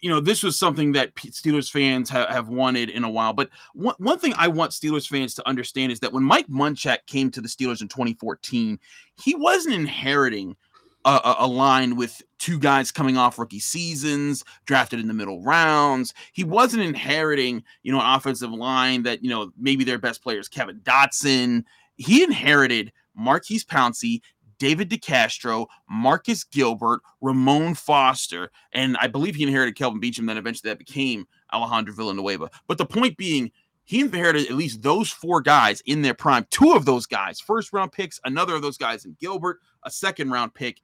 you 0.00 0.08
know, 0.08 0.18
this 0.18 0.42
was 0.42 0.58
something 0.58 0.92
that 0.92 1.14
Steelers 1.16 1.70
fans 1.70 2.08
ha- 2.08 2.32
have 2.32 2.48
wanted 2.48 2.88
in 2.88 3.04
a 3.04 3.10
while. 3.10 3.34
But 3.34 3.50
one, 3.74 3.94
one 3.98 4.18
thing 4.18 4.32
I 4.38 4.48
want 4.48 4.70
Steelers 4.70 5.06
fans 5.06 5.34
to 5.34 5.46
understand 5.46 5.92
is 5.92 6.00
that 6.00 6.14
when 6.14 6.24
Mike 6.24 6.48
Munchak 6.48 7.04
came 7.06 7.30
to 7.32 7.42
the 7.42 7.48
Steelers 7.48 7.82
in 7.82 7.88
2014, 7.88 8.78
he 9.22 9.34
wasn't 9.34 9.74
inheriting 9.74 10.56
a, 11.04 11.36
a, 11.40 11.46
line 11.46 11.96
with 11.96 12.22
two 12.38 12.58
guys 12.58 12.90
coming 12.90 13.16
off 13.16 13.38
rookie 13.38 13.58
seasons, 13.58 14.44
drafted 14.64 15.00
in 15.00 15.08
the 15.08 15.14
middle 15.14 15.42
rounds. 15.42 16.14
He 16.32 16.44
wasn't 16.44 16.82
inheriting, 16.82 17.62
you 17.82 17.92
know, 17.92 18.00
an 18.00 18.14
offensive 18.14 18.50
line 18.50 19.02
that, 19.02 19.22
you 19.22 19.30
know, 19.30 19.52
maybe 19.58 19.84
their 19.84 19.98
best 19.98 20.22
players, 20.22 20.48
Kevin 20.48 20.80
Dotson. 20.80 21.64
He 21.96 22.22
inherited 22.22 22.92
Maurkice 23.14 23.64
Pouncey, 23.64 24.20
David 24.58 24.88
DeCastro, 24.88 25.66
Marcus 25.90 26.44
Gilbert, 26.44 27.00
Ramon 27.20 27.74
Foster, 27.74 28.50
and 28.72 28.96
I 28.98 29.06
believe 29.06 29.34
he 29.34 29.42
inherited 29.42 29.76
Kelvin 29.76 30.00
Beachum. 30.00 30.26
Then 30.26 30.38
eventually 30.38 30.70
that 30.70 30.78
became 30.78 31.26
Alejandro 31.52 31.94
Villanueva. 31.94 32.50
But 32.66 32.78
the 32.78 32.86
point 32.86 33.16
being, 33.16 33.50
he 33.84 34.00
inherited 34.00 34.46
at 34.46 34.56
least 34.56 34.82
those 34.82 35.10
four 35.10 35.42
guys 35.42 35.82
in 35.84 36.02
their 36.02 36.14
prime. 36.14 36.46
Two 36.50 36.72
of 36.72 36.86
those 36.86 37.06
guys, 37.06 37.40
first 37.40 37.72
round 37.72 37.92
picks, 37.92 38.18
another 38.24 38.54
of 38.54 38.62
those 38.62 38.78
guys 38.78 39.04
in 39.04 39.16
Gilbert, 39.20 39.60
a 39.84 39.90
second 39.90 40.30
round 40.30 40.54
pick 40.54 40.80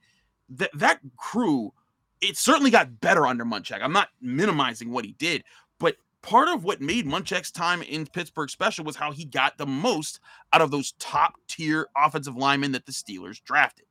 that 0.51 0.71
that 0.75 1.01
crew, 1.17 1.73
it 2.21 2.37
certainly 2.37 2.71
got 2.71 3.01
better 3.01 3.27
under 3.27 3.45
Munchak. 3.45 3.81
I'm 3.83 3.93
not 3.93 4.09
minimizing 4.21 4.91
what 4.91 5.05
he 5.05 5.13
did, 5.13 5.45
but 5.79 5.97
part 6.23 6.49
of 6.49 6.65
what 6.65 6.81
made 6.81 7.07
Munchak's 7.07 7.51
time 7.51 7.83
in 7.83 8.07
Pittsburgh 8.07 8.51
special 8.51 8.85
was 8.85 8.97
how 8.97 9.13
he 9.13 9.25
got 9.25 9.57
the 9.59 9.67
most 9.67 10.21
out 10.53 10.61
of 10.61 10.71
those 10.71 10.93
top 10.99 11.35
tier 11.49 11.89
offensive 11.97 12.37
linemen 12.37 12.73
that 12.73 12.87
the 12.87 12.93
Steelers 12.93 13.43
drafted. 13.43 13.87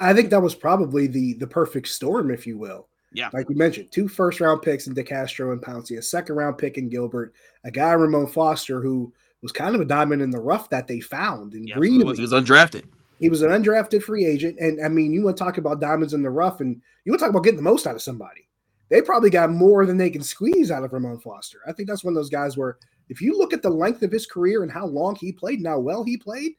I 0.00 0.14
think 0.14 0.30
that 0.30 0.40
was 0.40 0.54
probably 0.54 1.06
the 1.06 1.34
the 1.34 1.46
perfect 1.46 1.88
storm, 1.88 2.30
if 2.30 2.46
you 2.46 2.58
will. 2.58 2.88
Yeah. 3.12 3.28
Like 3.32 3.48
you 3.50 3.56
mentioned, 3.56 3.90
two 3.90 4.08
first 4.08 4.40
round 4.40 4.62
picks 4.62 4.86
in 4.86 4.94
DeCastro 4.94 5.52
and 5.52 5.60
Pouncey, 5.60 5.98
a 5.98 6.02
second 6.02 6.36
round 6.36 6.58
pick 6.58 6.78
in 6.78 6.88
Gilbert, 6.88 7.34
a 7.64 7.70
guy 7.70 7.92
Ramon 7.92 8.28
Foster 8.28 8.80
who 8.80 9.12
was 9.42 9.52
kind 9.52 9.74
of 9.74 9.80
a 9.80 9.86
diamond 9.86 10.22
in 10.22 10.30
the 10.30 10.40
rough 10.40 10.70
that 10.70 10.86
they 10.86 11.00
found 11.00 11.54
and 11.54 11.68
yeah, 11.68 11.76
really 11.78 12.14
he 12.14 12.20
was 12.20 12.32
undrafted. 12.32 12.84
He 13.20 13.28
was 13.28 13.42
an 13.42 13.50
undrafted 13.50 14.02
free 14.02 14.24
agent. 14.24 14.58
And 14.58 14.84
I 14.84 14.88
mean, 14.88 15.12
you 15.12 15.22
want 15.22 15.36
to 15.36 15.44
talk 15.44 15.58
about 15.58 15.80
diamonds 15.80 16.14
in 16.14 16.22
the 16.22 16.30
rough 16.30 16.60
and 16.60 16.80
you 17.04 17.12
want 17.12 17.20
to 17.20 17.26
talk 17.26 17.30
about 17.30 17.44
getting 17.44 17.58
the 17.58 17.62
most 17.62 17.86
out 17.86 17.94
of 17.94 18.02
somebody. 18.02 18.48
They 18.88 19.02
probably 19.02 19.30
got 19.30 19.50
more 19.50 19.86
than 19.86 19.98
they 19.98 20.10
can 20.10 20.22
squeeze 20.22 20.70
out 20.70 20.82
of 20.82 20.92
Ramon 20.92 21.20
Foster. 21.20 21.60
I 21.68 21.72
think 21.72 21.88
that's 21.88 22.02
one 22.02 22.12
of 22.12 22.16
those 22.16 22.30
guys 22.30 22.56
where 22.56 22.78
if 23.08 23.20
you 23.20 23.36
look 23.36 23.52
at 23.52 23.62
the 23.62 23.70
length 23.70 24.02
of 24.02 24.10
his 24.10 24.26
career 24.26 24.62
and 24.62 24.72
how 24.72 24.86
long 24.86 25.14
he 25.14 25.32
played 25.32 25.58
and 25.58 25.68
how 25.68 25.78
well 25.78 26.02
he 26.02 26.16
played, 26.16 26.52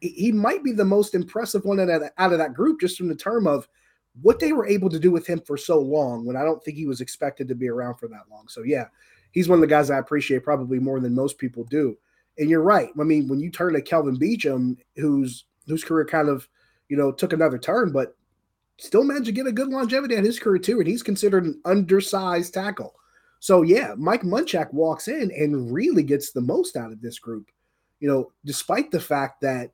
he 0.00 0.32
might 0.32 0.62
be 0.62 0.72
the 0.72 0.84
most 0.84 1.14
impressive 1.14 1.64
one 1.64 1.80
out 1.80 2.32
of 2.32 2.38
that 2.38 2.54
group 2.54 2.80
just 2.80 2.96
from 2.96 3.08
the 3.08 3.14
term 3.14 3.46
of 3.46 3.68
what 4.22 4.38
they 4.38 4.52
were 4.52 4.66
able 4.66 4.88
to 4.90 5.00
do 5.00 5.10
with 5.10 5.26
him 5.26 5.40
for 5.40 5.56
so 5.56 5.80
long 5.80 6.24
when 6.24 6.36
I 6.36 6.44
don't 6.44 6.62
think 6.62 6.76
he 6.76 6.86
was 6.86 7.00
expected 7.00 7.48
to 7.48 7.54
be 7.54 7.68
around 7.68 7.96
for 7.96 8.06
that 8.08 8.30
long. 8.30 8.46
So 8.48 8.62
yeah, 8.62 8.86
he's 9.32 9.48
one 9.48 9.56
of 9.56 9.60
the 9.60 9.66
guys 9.66 9.90
I 9.90 9.98
appreciate 9.98 10.44
probably 10.44 10.78
more 10.78 11.00
than 11.00 11.14
most 11.14 11.38
people 11.38 11.64
do. 11.64 11.96
And 12.38 12.48
you're 12.48 12.62
right. 12.62 12.90
I 12.98 13.02
mean, 13.02 13.28
when 13.28 13.40
you 13.40 13.50
turn 13.50 13.72
to 13.72 13.82
Kelvin 13.82 14.18
Beachum, 14.18 14.76
who's 14.96 15.44
whose 15.66 15.84
career 15.84 16.04
kind 16.04 16.28
of, 16.28 16.48
you 16.88 16.96
know, 16.96 17.12
took 17.12 17.32
another 17.32 17.58
turn, 17.58 17.92
but 17.92 18.16
still 18.78 19.04
managed 19.04 19.26
to 19.26 19.32
get 19.32 19.46
a 19.46 19.52
good 19.52 19.68
longevity 19.68 20.16
at 20.16 20.24
his 20.24 20.38
career 20.38 20.58
too. 20.58 20.78
And 20.78 20.86
he's 20.86 21.02
considered 21.02 21.44
an 21.44 21.60
undersized 21.64 22.54
tackle. 22.54 22.94
So 23.40 23.62
yeah, 23.62 23.94
Mike 23.96 24.22
Munchak 24.22 24.72
walks 24.72 25.08
in 25.08 25.30
and 25.30 25.72
really 25.72 26.02
gets 26.02 26.32
the 26.32 26.40
most 26.40 26.76
out 26.76 26.92
of 26.92 27.00
this 27.00 27.18
group. 27.18 27.50
You 28.00 28.08
know, 28.08 28.32
despite 28.44 28.90
the 28.90 29.00
fact 29.00 29.40
that, 29.42 29.70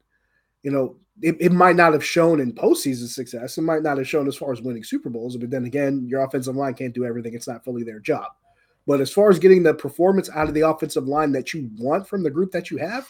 you 0.63 0.71
know, 0.71 0.97
it, 1.23 1.37
it 1.41 1.53
might 1.53 1.77
not 1.77 1.93
have 1.93 2.05
shown 2.05 2.41
in 2.41 2.53
postseason 2.53 3.09
success. 3.09 3.59
It 3.59 3.63
might 3.63 3.83
not 3.83 3.99
have 3.99 4.09
shown 4.09 4.27
as 4.27 4.37
far 4.37 4.53
as 4.53 4.63
winning 4.63 4.85
Super 4.85 5.11
Bowls. 5.11 5.37
But 5.37 5.51
then 5.51 5.65
again, 5.65 6.07
your 6.09 6.25
offensive 6.25 6.57
line 6.57 6.75
can't 6.75 6.95
do 6.95 7.05
everything. 7.05 7.35
It's 7.35 7.49
not 7.49 7.65
fully 7.65 7.85
their 7.85 8.01
job. 8.01 8.27
But 8.87 9.01
as 9.01 9.13
far 9.13 9.31
as 9.31 9.39
getting 9.39 9.63
the 9.63 9.75
performance 9.75 10.31
out 10.31 10.49
of 10.49 10.55
the 10.55 10.67
offensive 10.69 11.07
line 11.07 11.33
that 11.33 11.53
you 11.53 11.71
want 11.79 12.09
from 12.09 12.23
the 12.23 12.31
group 12.31 12.51
that 12.53 12.71
you 12.71 12.79
have, 12.79 13.07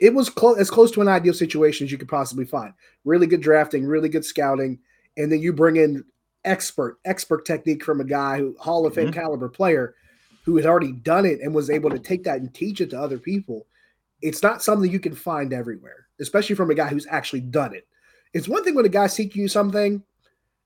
it 0.00 0.14
was 0.14 0.28
close 0.28 0.58
as 0.58 0.70
close 0.70 0.90
to 0.92 1.00
an 1.00 1.08
ideal 1.08 1.34
situation 1.34 1.86
as 1.86 1.92
you 1.92 1.98
could 1.98 2.08
possibly 2.08 2.44
find. 2.44 2.72
Really 3.04 3.26
good 3.26 3.40
drafting, 3.40 3.86
really 3.86 4.08
good 4.08 4.24
scouting, 4.24 4.78
and 5.16 5.30
then 5.30 5.40
you 5.40 5.52
bring 5.52 5.76
in 5.76 6.04
expert 6.44 6.98
expert 7.04 7.44
technique 7.44 7.84
from 7.84 8.00
a 8.00 8.04
guy 8.04 8.38
who 8.38 8.56
Hall 8.58 8.86
of 8.86 8.94
Fame 8.94 9.06
mm-hmm. 9.06 9.20
caliber 9.20 9.48
player 9.48 9.94
who 10.44 10.56
had 10.56 10.66
already 10.66 10.92
done 10.92 11.26
it 11.26 11.40
and 11.40 11.54
was 11.54 11.70
able 11.70 11.90
to 11.90 11.98
take 11.98 12.22
that 12.24 12.40
and 12.40 12.54
teach 12.54 12.80
it 12.80 12.90
to 12.90 13.00
other 13.00 13.18
people. 13.18 13.66
It's 14.22 14.42
not 14.42 14.62
something 14.62 14.90
you 14.90 15.00
can 15.00 15.14
find 15.14 15.52
everywhere, 15.52 16.06
especially 16.20 16.54
from 16.54 16.70
a 16.70 16.74
guy 16.74 16.88
who's 16.88 17.06
actually 17.10 17.40
done 17.40 17.74
it. 17.74 17.86
It's 18.32 18.48
one 18.48 18.62
thing 18.62 18.74
when 18.74 18.84
a 18.84 18.88
guy's 18.88 19.14
teaching 19.14 19.42
you 19.42 19.48
something, 19.48 20.02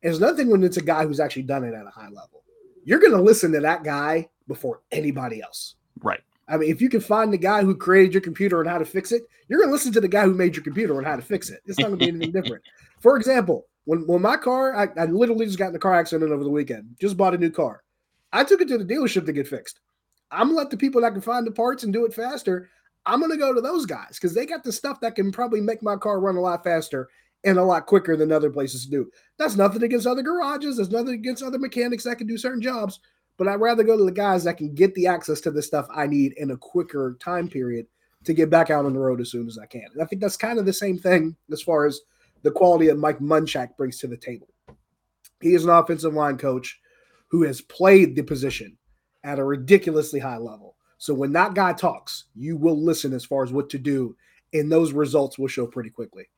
it's 0.02 0.18
another 0.18 0.36
thing 0.36 0.50
when 0.50 0.62
it's 0.62 0.76
a 0.76 0.82
guy 0.82 1.04
who's 1.04 1.20
actually 1.20 1.42
done 1.42 1.64
it 1.64 1.74
at 1.74 1.86
a 1.86 1.90
high 1.90 2.08
level. 2.08 2.42
You're 2.84 2.98
going 2.98 3.12
to 3.12 3.20
listen 3.20 3.52
to 3.52 3.60
that 3.60 3.84
guy 3.84 4.28
before 4.48 4.82
anybody 4.92 5.42
else. 5.42 5.76
Right. 6.02 6.20
I 6.50 6.56
mean, 6.56 6.70
if 6.70 6.82
you 6.82 6.88
can 6.88 7.00
find 7.00 7.32
the 7.32 7.38
guy 7.38 7.62
who 7.62 7.76
created 7.76 8.12
your 8.12 8.20
computer 8.20 8.60
and 8.60 8.68
how 8.68 8.78
to 8.78 8.84
fix 8.84 9.12
it, 9.12 9.22
you're 9.48 9.60
going 9.60 9.68
to 9.68 9.72
listen 9.72 9.92
to 9.92 10.00
the 10.00 10.08
guy 10.08 10.24
who 10.24 10.34
made 10.34 10.56
your 10.56 10.64
computer 10.64 10.98
and 10.98 11.06
how 11.06 11.16
to 11.16 11.22
fix 11.22 11.48
it. 11.48 11.60
It's 11.64 11.78
not 11.78 11.88
going 11.88 11.98
to 12.00 12.04
be 12.04 12.10
anything 12.10 12.32
different. 12.42 12.64
For 12.98 13.16
example, 13.16 13.66
when, 13.84 14.06
when 14.06 14.20
my 14.20 14.36
car, 14.36 14.74
I, 14.76 14.88
I 15.00 15.04
literally 15.06 15.46
just 15.46 15.58
got 15.58 15.68
in 15.68 15.76
a 15.76 15.78
car 15.78 15.94
accident 15.94 16.32
over 16.32 16.42
the 16.42 16.50
weekend, 16.50 16.96
just 17.00 17.16
bought 17.16 17.34
a 17.34 17.38
new 17.38 17.50
car. 17.50 17.82
I 18.32 18.44
took 18.44 18.60
it 18.60 18.68
to 18.68 18.78
the 18.78 18.84
dealership 18.84 19.26
to 19.26 19.32
get 19.32 19.48
fixed. 19.48 19.80
I'm 20.30 20.48
going 20.48 20.56
to 20.56 20.58
let 20.58 20.70
the 20.70 20.76
people 20.76 21.00
that 21.02 21.12
can 21.12 21.20
find 21.20 21.46
the 21.46 21.52
parts 21.52 21.84
and 21.84 21.92
do 21.92 22.04
it 22.04 22.14
faster, 22.14 22.68
I'm 23.06 23.20
going 23.20 23.32
to 23.32 23.38
go 23.38 23.54
to 23.54 23.60
those 23.60 23.86
guys 23.86 24.10
because 24.12 24.34
they 24.34 24.46
got 24.46 24.62
the 24.62 24.72
stuff 24.72 25.00
that 25.00 25.14
can 25.14 25.32
probably 25.32 25.60
make 25.60 25.82
my 25.82 25.96
car 25.96 26.20
run 26.20 26.36
a 26.36 26.40
lot 26.40 26.64
faster 26.64 27.08
and 27.44 27.58
a 27.58 27.64
lot 27.64 27.86
quicker 27.86 28.16
than 28.16 28.30
other 28.30 28.50
places 28.50 28.86
do. 28.86 29.10
That's 29.38 29.56
nothing 29.56 29.82
against 29.82 30.06
other 30.06 30.22
garages. 30.22 30.76
There's 30.76 30.90
nothing 30.90 31.14
against 31.14 31.42
other 31.42 31.58
mechanics 31.58 32.04
that 32.04 32.18
can 32.18 32.26
do 32.26 32.36
certain 32.36 32.60
jobs 32.60 33.00
but 33.40 33.48
I'd 33.48 33.54
rather 33.54 33.82
go 33.82 33.96
to 33.96 34.04
the 34.04 34.12
guys 34.12 34.44
that 34.44 34.58
can 34.58 34.74
get 34.74 34.94
the 34.94 35.06
access 35.06 35.40
to 35.40 35.50
the 35.50 35.62
stuff 35.62 35.86
I 35.90 36.06
need 36.06 36.34
in 36.36 36.50
a 36.50 36.58
quicker 36.58 37.16
time 37.20 37.48
period 37.48 37.86
to 38.24 38.34
get 38.34 38.50
back 38.50 38.68
out 38.68 38.84
on 38.84 38.92
the 38.92 38.98
road 38.98 39.18
as 39.18 39.30
soon 39.30 39.48
as 39.48 39.56
I 39.56 39.64
can. 39.64 39.86
And 39.94 40.02
I 40.02 40.04
think 40.04 40.20
that's 40.20 40.36
kind 40.36 40.58
of 40.58 40.66
the 40.66 40.74
same 40.74 40.98
thing 40.98 41.34
as 41.50 41.62
far 41.62 41.86
as 41.86 42.02
the 42.42 42.50
quality 42.50 42.88
that 42.88 42.98
Mike 42.98 43.18
Munchak 43.18 43.78
brings 43.78 43.96
to 44.00 44.08
the 44.08 44.16
table. 44.18 44.48
He 45.40 45.54
is 45.54 45.64
an 45.64 45.70
offensive 45.70 46.12
line 46.12 46.36
coach 46.36 46.78
who 47.28 47.42
has 47.44 47.62
played 47.62 48.14
the 48.14 48.20
position 48.20 48.76
at 49.24 49.38
a 49.38 49.44
ridiculously 49.44 50.20
high 50.20 50.36
level. 50.36 50.76
So 50.98 51.14
when 51.14 51.32
that 51.32 51.54
guy 51.54 51.72
talks, 51.72 52.26
you 52.34 52.58
will 52.58 52.78
listen 52.78 53.14
as 53.14 53.24
far 53.24 53.42
as 53.42 53.54
what 53.54 53.70
to 53.70 53.78
do, 53.78 54.14
and 54.52 54.70
those 54.70 54.92
results 54.92 55.38
will 55.38 55.48
show 55.48 55.66
pretty 55.66 55.88
quickly. 55.88 56.28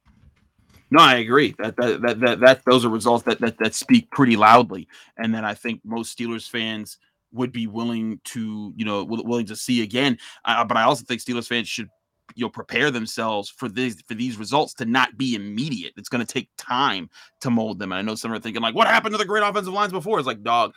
No, 0.93 1.01
I 1.03 1.17
agree. 1.17 1.55
That 1.59 1.75
that 1.77 2.03
that 2.03 2.21
that, 2.21 2.41
that 2.41 2.63
those 2.67 2.85
are 2.85 2.91
results 2.91 3.25
that, 3.25 3.41
that 3.41 3.57
that 3.61 3.75
speak 3.75 4.11
pretty 4.11 4.37
loudly, 4.37 4.87
and 5.17 5.35
that 5.35 5.43
I 5.43 5.55
think 5.55 5.81
most 5.85 6.17
Steelers 6.17 6.47
fans 6.47 6.99
would 7.33 7.51
be 7.51 7.67
willing 7.67 8.21
to 8.25 8.75
you 8.77 8.85
know 8.85 9.03
willing 9.03 9.47
to 9.47 9.57
see 9.57 9.83
again. 9.83 10.19
Uh, 10.45 10.63
but 10.67 10.77
I 10.77 10.83
also 10.83 11.03
think 11.03 11.23
Steelers 11.23 11.49
fans 11.49 11.67
should 11.67 11.89
you 12.35 12.45
know 12.45 12.51
prepare 12.51 12.91
themselves 12.91 13.49
for 13.49 13.71
these 13.71 14.03
for 14.03 14.13
these 14.13 14.37
results 14.37 14.75
to 14.75 14.85
not 14.85 15.17
be 15.17 15.35
immediate. 15.35 15.95
It's 15.97 16.11
going 16.11 16.25
to 16.25 16.31
take 16.31 16.51
time 16.59 17.09
to 17.41 17.49
mold 17.49 17.79
them. 17.79 17.93
And 17.93 17.99
I 17.99 18.03
know 18.03 18.15
some 18.15 18.31
are 18.31 18.39
thinking 18.39 18.61
like, 18.61 18.75
what 18.75 18.87
happened 18.87 19.15
to 19.15 19.19
the 19.19 19.25
great 19.25 19.43
offensive 19.43 19.73
lines 19.73 19.93
before? 19.93 20.19
It's 20.19 20.27
like, 20.27 20.43
dog, 20.43 20.75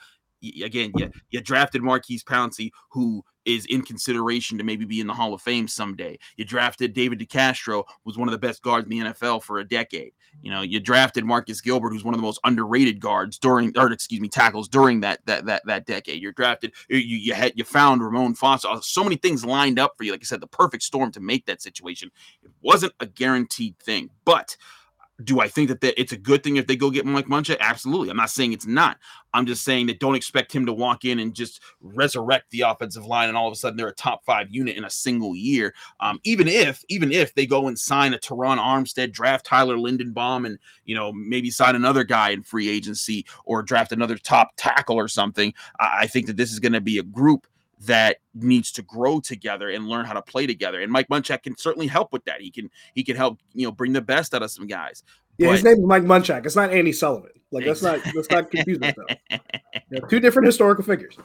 again, 0.63 0.93
you, 0.95 1.11
you 1.29 1.41
drafted 1.41 1.81
Maurkice 1.81 2.23
Pouncey, 2.23 2.71
who 2.89 3.21
is 3.45 3.65
in 3.67 3.81
consideration 3.81 4.57
to 4.57 4.63
maybe 4.63 4.85
be 4.85 4.99
in 4.99 5.07
the 5.07 5.13
Hall 5.13 5.33
of 5.33 5.41
Fame 5.41 5.67
someday. 5.67 6.17
You 6.37 6.45
drafted 6.45 6.93
David 6.93 7.19
DeCastro, 7.19 7.83
was 8.03 8.17
one 8.17 8.27
of 8.27 8.31
the 8.31 8.37
best 8.37 8.61
guards 8.61 8.85
in 8.85 8.89
the 8.89 9.11
NFL 9.11 9.43
for 9.43 9.59
a 9.59 9.67
decade. 9.67 10.13
You 10.41 10.51
know, 10.51 10.61
you 10.61 10.79
drafted 10.79 11.25
Marcus 11.25 11.61
Gilbert, 11.61 11.91
who's 11.91 12.03
one 12.03 12.13
of 12.13 12.19
the 12.19 12.25
most 12.25 12.39
underrated 12.43 12.99
guards 12.99 13.37
during, 13.37 13.77
or 13.77 13.91
excuse 13.91 14.21
me, 14.21 14.27
tackles 14.27 14.67
during 14.67 14.99
that 15.01 15.19
that 15.25 15.45
that 15.45 15.65
that 15.65 15.85
decade. 15.85 16.21
You're 16.21 16.33
drafted, 16.33 16.73
you 16.89 16.97
you 16.97 17.33
had 17.33 17.53
you 17.55 17.63
found 17.63 18.03
Ramon 18.03 18.35
Foster. 18.35 18.67
Uh, 18.67 18.81
so 18.81 19.03
many 19.03 19.15
things 19.15 19.45
lined 19.45 19.79
up 19.79 19.93
for 19.97 20.03
you. 20.03 20.11
Like 20.11 20.21
I 20.21 20.25
said, 20.25 20.41
the 20.41 20.47
perfect 20.47 20.83
storm 20.83 21.11
to 21.13 21.19
make 21.19 21.45
that 21.45 21.61
situation. 21.61 22.11
It 22.43 22.51
wasn't 22.61 22.93
a 22.99 23.05
guaranteed 23.05 23.79
thing, 23.79 24.09
but 24.25 24.57
do 25.23 25.39
I 25.39 25.47
think 25.47 25.69
that, 25.69 26.01
it's 26.01 26.11
a 26.11 26.17
good 26.17 26.43
thing 26.43 26.57
if 26.57 26.67
they 26.67 26.75
go 26.75 26.89
get 26.89 27.05
Mike 27.05 27.27
Munchak? 27.27 27.59
Absolutely. 27.59 28.09
I'm 28.09 28.17
not 28.17 28.29
saying 28.29 28.51
it's 28.51 28.67
not. 28.67 28.97
I'm 29.33 29.45
just 29.45 29.63
saying 29.63 29.87
that 29.87 29.99
don't 29.99 30.15
expect 30.15 30.51
him 30.51 30.65
to 30.65 30.73
walk 30.73 31.05
in 31.05 31.19
and 31.19 31.33
just 31.33 31.61
resurrect 31.81 32.51
the 32.51 32.61
offensive 32.61 33.05
line 33.05 33.29
and 33.29 33.37
all 33.37 33.47
of 33.47 33.53
a 33.53 33.55
sudden 33.55 33.77
they're 33.77 33.87
a 33.87 33.93
top 33.93 34.25
five 34.25 34.47
unit 34.49 34.75
in 34.75 34.83
a 34.83 34.89
single 34.89 35.35
year. 35.35 35.73
Um, 35.99 36.19
even 36.23 36.47
if, 36.47 36.83
even 36.89 37.11
if 37.11 37.33
they 37.33 37.45
go 37.45 37.67
and 37.67 37.79
sign 37.79 38.13
a 38.13 38.17
Terron 38.17 38.57
Armstead, 38.57 39.11
draft 39.11 39.45
Tyler 39.45 39.75
Linderbaum, 39.75 40.45
and 40.45 40.57
you 40.85 40.95
know 40.95 41.11
maybe 41.13 41.49
sign 41.49 41.75
another 41.75 42.03
guy 42.03 42.29
in 42.31 42.43
free 42.43 42.69
agency 42.69 43.25
or 43.45 43.61
draft 43.61 43.91
another 43.91 44.17
top 44.17 44.51
tackle 44.57 44.97
or 44.97 45.07
something, 45.07 45.53
I 45.79 46.07
think 46.07 46.27
that 46.27 46.37
this 46.37 46.51
is 46.51 46.59
going 46.59 46.73
to 46.73 46.81
be 46.81 46.97
a 46.97 47.03
group 47.03 47.47
that 47.85 48.17
needs 48.33 48.71
to 48.73 48.81
grow 48.81 49.19
together 49.19 49.69
and 49.69 49.87
learn 49.87 50.05
how 50.05 50.13
to 50.13 50.21
play 50.21 50.45
together. 50.47 50.81
And 50.81 50.91
Mike 50.91 51.07
Munchak 51.07 51.43
can 51.43 51.57
certainly 51.57 51.87
help 51.87 52.13
with 52.13 52.23
that. 52.25 52.41
He 52.41 52.51
can 52.51 52.69
he 52.93 53.03
can 53.03 53.15
help 53.15 53.39
you 53.53 53.65
know 53.65 53.71
bring 53.71 53.93
the 53.93 54.01
best 54.01 54.33
out 54.33 54.43
of 54.43 54.51
some 54.51 54.67
guys. 54.67 55.03
Yeah, 55.37 55.47
but, 55.47 55.53
his 55.53 55.63
name 55.63 55.77
is 55.77 55.85
Mike 55.85 56.03
Munchak. 56.03 56.45
It's 56.45 56.55
not 56.55 56.71
Annie 56.71 56.91
Sullivan. 56.91 57.31
Like 57.51 57.65
that's 57.65 57.81
not 57.81 57.99
let's 58.13 58.29
not 58.29 58.51
confuse 58.51 58.81
ourselves. 58.81 59.15
two 60.09 60.19
different 60.19 60.47
historical 60.47 60.83
figures. 60.83 61.17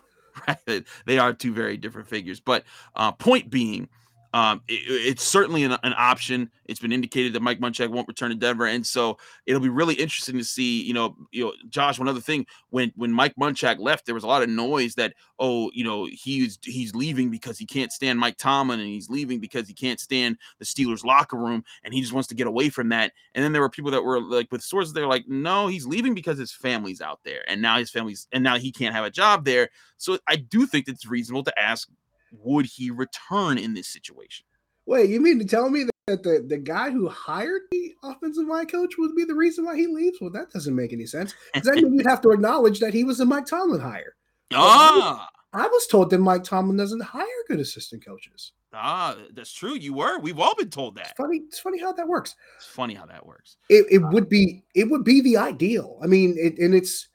Right, 0.47 0.85
they 1.07 1.19
are 1.19 1.33
two 1.33 1.52
very 1.52 1.76
different 1.76 2.09
figures. 2.09 2.40
But 2.40 2.64
uh, 2.95 3.12
point 3.12 3.50
being 3.50 3.88
um, 4.32 4.62
it, 4.68 4.80
it's 4.87 5.25
certainly 5.25 5.64
an, 5.64 5.72
an, 5.82 5.94
option. 5.96 6.50
It's 6.66 6.78
been 6.78 6.92
indicated 6.92 7.32
that 7.32 7.42
Mike 7.42 7.58
Munchak 7.58 7.88
won't 7.88 8.06
return 8.06 8.30
to 8.30 8.37
Denver, 8.37 8.66
and 8.66 8.87
so 8.87 9.18
it'll 9.46 9.60
be 9.60 9.68
really 9.68 9.94
interesting 9.94 10.38
to 10.38 10.44
see. 10.44 10.82
You 10.82 10.94
know, 10.94 11.16
you 11.32 11.44
know, 11.44 11.52
Josh. 11.68 11.99
One 11.99 12.08
other 12.08 12.20
thing, 12.20 12.46
when 12.70 12.92
when 12.96 13.12
Mike 13.12 13.34
Munchak 13.37 13.78
left, 13.80 14.06
there 14.06 14.14
was 14.14 14.25
a 14.25 14.28
lot 14.28 14.42
of 14.42 14.49
noise 14.49 14.94
that 14.94 15.14
oh, 15.40 15.70
you 15.75 15.82
know, 15.82 16.06
he's 16.10 16.58
he's 16.62 16.94
leaving 16.94 17.30
because 17.30 17.58
he 17.58 17.66
can't 17.66 17.90
stand 17.90 18.18
Mike 18.18 18.37
Tomlin, 18.37 18.78
and 18.78 18.88
he's 18.88 19.10
leaving 19.10 19.40
because 19.40 19.66
he 19.66 19.75
can't 19.75 19.99
stand 19.99 20.37
the 20.58 20.64
Steelers 20.64 21.04
locker 21.04 21.37
room, 21.37 21.64
and 21.82 21.92
he 21.92 22.00
just 22.00 22.12
wants 22.12 22.28
to 22.28 22.34
get 22.34 22.46
away 22.46 22.68
from 22.68 22.90
that. 22.90 23.12
And 23.34 23.44
then 23.44 23.52
there 23.52 23.62
were 23.62 23.70
people 23.70 23.90
that 23.90 24.04
were 24.04 24.20
like 24.20 24.52
with 24.52 24.62
sources, 24.62 24.92
they're 24.92 25.06
like, 25.06 25.26
no, 25.26 25.66
he's 25.66 25.87
leaving 25.87 26.14
because 26.14 26.38
his 26.38 26.52
family's 26.52 27.00
out 27.00 27.20
there, 27.25 27.42
and 27.49 27.60
now 27.60 27.78
his 27.78 27.90
family's 27.90 28.28
and 28.32 28.44
now 28.44 28.58
he 28.58 28.70
can't 28.70 28.94
have 28.94 29.04
a 29.04 29.10
job 29.10 29.44
there. 29.44 29.70
So 29.96 30.18
I 30.28 30.37
do 30.37 30.66
think 30.66 30.87
it's 30.87 31.06
reasonable 31.06 31.44
to 31.44 31.58
ask 31.58 31.88
would 32.30 32.66
he 32.66 32.90
return 32.90 33.58
in 33.58 33.75
this 33.75 33.88
situation? 33.88 34.46
Wait, 34.87 35.10
you 35.10 35.20
mean 35.20 35.38
to 35.38 35.44
tell 35.44 35.70
me 35.70 35.84
that 36.06 36.22
the, 36.22 36.44
the 36.46 36.58
guy 36.58 36.90
who 36.90 37.08
hired 37.08 37.62
the 37.70 37.94
offensive 38.02 38.46
line 38.46 38.66
coach 38.66 38.94
would 38.99 39.14
be 39.14 39.25
the 39.25 39.34
reason 39.34 39.64
why 39.64 39.76
he 39.76 39.87
leaves? 39.87 40.18
Well, 40.20 40.30
that 40.30 40.50
doesn't 40.50 40.75
make 40.75 40.92
any 40.92 41.06
sense. 41.06 41.34
Because 41.52 41.68
then 41.68 41.94
you'd 41.94 42.06
have 42.06 42.20
to 42.22 42.30
acknowledge 42.30 42.80
that 42.80 42.94
he 42.94 43.04
was 43.04 43.20
a 43.20 43.25
Mike 43.25 43.46
Tomlin 43.46 43.80
hire. 43.80 44.14
Ah. 44.52 45.28
I 45.52 45.66
was 45.66 45.87
told 45.87 46.10
that 46.10 46.18
Mike 46.18 46.44
Tomlin 46.44 46.76
doesn't 46.76 47.02
hire 47.02 47.26
good 47.49 47.60
assistant 47.60 48.04
coaches. 48.04 48.52
Ah, 48.72 49.16
that's 49.34 49.52
true. 49.52 49.75
You 49.75 49.94
were. 49.94 50.18
We've 50.20 50.38
all 50.38 50.54
been 50.54 50.70
told 50.70 50.94
that. 50.94 51.06
It's 51.06 51.16
funny. 51.16 51.42
It's 51.49 51.58
funny 51.58 51.80
how 51.80 51.92
that 51.92 52.06
works. 52.06 52.37
It's 52.56 52.66
funny 52.66 52.94
how 52.94 53.06
that 53.06 53.26
works. 53.26 53.56
It, 53.68 53.87
it 53.90 53.99
would 53.99 54.28
be 54.28 54.62
it 54.76 54.88
would 54.88 55.02
be 55.02 55.20
the 55.20 55.37
ideal. 55.37 55.99
I 56.02 56.06
mean, 56.06 56.37
it, 56.38 56.56
and 56.58 56.72
it's 56.72 57.08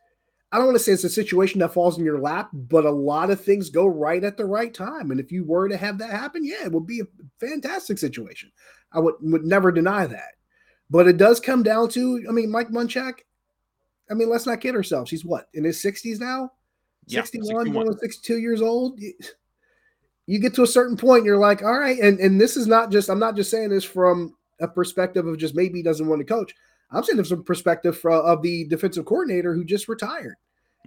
I 0.56 0.58
don't 0.58 0.68
want 0.68 0.78
to 0.78 0.84
say 0.84 0.94
it's 0.94 1.04
a 1.04 1.10
situation 1.10 1.60
that 1.60 1.74
falls 1.74 1.98
in 1.98 2.06
your 2.06 2.18
lap, 2.18 2.50
but 2.54 2.86
a 2.86 2.90
lot 2.90 3.30
of 3.30 3.44
things 3.44 3.70
go 3.70 3.86
right 3.86 4.24
at 4.24 4.38
the 4.38 4.46
right 4.46 4.74
time. 4.74 5.12
And 5.12 5.20
if 5.20 5.30
you 5.30 5.44
were 5.44 5.68
to 5.68 5.76
have 5.76 5.98
that 5.98 6.12
happen, 6.12 6.46
yeah, 6.46 6.64
it 6.64 6.72
would 6.72 6.88
be 6.88 7.02
a 7.02 7.46
fantastic 7.46 7.98
situation. 7.98 8.50
I 8.94 9.00
would 9.00 9.16
would 9.20 9.44
never 9.44 9.70
deny 9.70 10.08
that. 10.08 10.36
But 10.90 11.10
it 11.10 11.18
does 11.18 11.42
come 11.42 11.62
down 11.62 11.90
to, 11.90 12.24
I 12.30 12.32
mean, 12.32 12.50
Mike 12.50 12.70
Munchak, 12.70 13.16
I 14.10 14.14
mean, 14.14 14.30
let's 14.30 14.46
not 14.46 14.62
kid 14.62 14.76
ourselves. 14.76 15.12
He's 15.12 15.26
what, 15.26 15.50
in 15.56 15.66
his 15.66 15.84
60s 15.84 16.22
now? 16.22 16.54
Yeah, 17.06 17.24
61, 17.24 17.66
61. 17.66 18.00
62 18.00 18.38
years 18.38 18.62
old. 18.62 18.98
You 20.26 20.40
get 20.40 20.54
to 20.54 20.64
a 20.64 20.68
certain 20.68 20.96
point, 20.96 21.26
you're 21.26 21.38
like, 21.38 21.64
all 21.64 21.78
right, 21.78 22.00
and, 22.00 22.18
and 22.22 22.40
this 22.40 22.56
is 22.56 22.66
not 22.66 22.92
just, 22.92 23.10
I'm 23.10 23.20
not 23.20 23.36
just 23.36 23.52
saying 23.52 23.72
this 23.72 23.84
from 23.84 24.38
a 24.62 24.70
perspective 24.70 25.28
of 25.28 25.38
just 25.38 25.54
maybe 25.54 25.80
he 25.80 25.84
doesn't 25.84 26.08
want 26.08 26.20
to 26.20 26.26
coach. 26.26 26.56
I'm 26.92 27.04
saying 27.04 27.24
from 27.26 27.44
perspective 27.44 27.98
from, 27.98 28.26
of 28.26 28.42
the 28.42 28.66
defensive 28.70 29.06
coordinator 29.06 29.54
who 29.54 29.66
just 29.66 29.90
retired. 29.90 30.38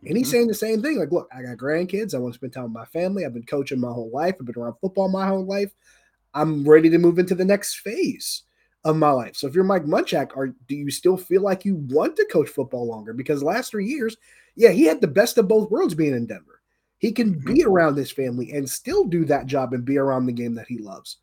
And 0.07 0.17
he's 0.17 0.27
mm-hmm. 0.27 0.33
saying 0.33 0.47
the 0.49 0.55
same 0.55 0.83
thing. 0.83 0.99
Like, 0.99 1.13
look, 1.13 1.29
I 1.35 1.43
got 1.43 1.57
grandkids. 1.57 2.15
I 2.15 2.19
want 2.19 2.35
to 2.35 2.39
spend 2.39 2.53
time 2.53 2.65
with 2.65 2.73
my 2.73 2.85
family. 2.87 3.25
I've 3.25 3.35
been 3.35 3.45
coaching 3.45 3.81
my 3.81 3.89
whole 3.89 4.11
life. 4.13 4.37
I've 4.39 4.47
been 4.47 4.61
around 4.61 4.75
football 4.81 5.09
my 5.09 5.27
whole 5.27 5.45
life. 5.45 5.73
I'm 6.35 6.69
ready 6.69 6.91
to 6.91 6.99
move 6.99 7.19
into 7.19 7.35
the 7.35 7.45
next 7.45 7.77
phase 7.77 8.45
of 8.85 8.97
my 8.97 9.11
life. 9.11 9.37
So 9.37 9.47
if 9.47 9.55
you're 9.55 9.65
Mike 9.65 9.85
Munchak, 9.85 10.37
are 10.37 10.49
do 10.69 10.77
you 10.77 10.91
still 10.91 11.17
feel 11.17 11.43
like 11.43 11.65
you 11.65 11.77
want 11.89 12.17
to 12.17 12.29
coach 12.31 12.49
football 12.49 12.87
longer? 12.87 13.13
Because 13.13 13.43
last 13.43 13.71
three 13.71 13.87
years, 13.87 14.17
yeah, 14.57 14.71
he 14.71 14.85
had 14.85 15.01
the 15.01 15.07
best 15.07 15.39
of 15.39 15.49
both 15.49 15.71
worlds 15.71 15.95
being 15.95 16.15
in 16.15 16.27
Denver. 16.27 16.61
He 16.99 17.13
can 17.13 17.35
mm-hmm. 17.35 17.55
be 17.55 17.65
around 17.65 17.97
his 17.97 18.11
family 18.11 18.53
and 18.53 18.69
still 18.69 19.05
do 19.05 19.25
that 19.27 19.47
job 19.47 19.73
and 19.73 19.85
be 19.85 19.99
around 19.99 20.27
the 20.27 20.33
game 20.33 20.55
that 20.55 20.67
he 20.69 20.79
loves. 20.79 21.19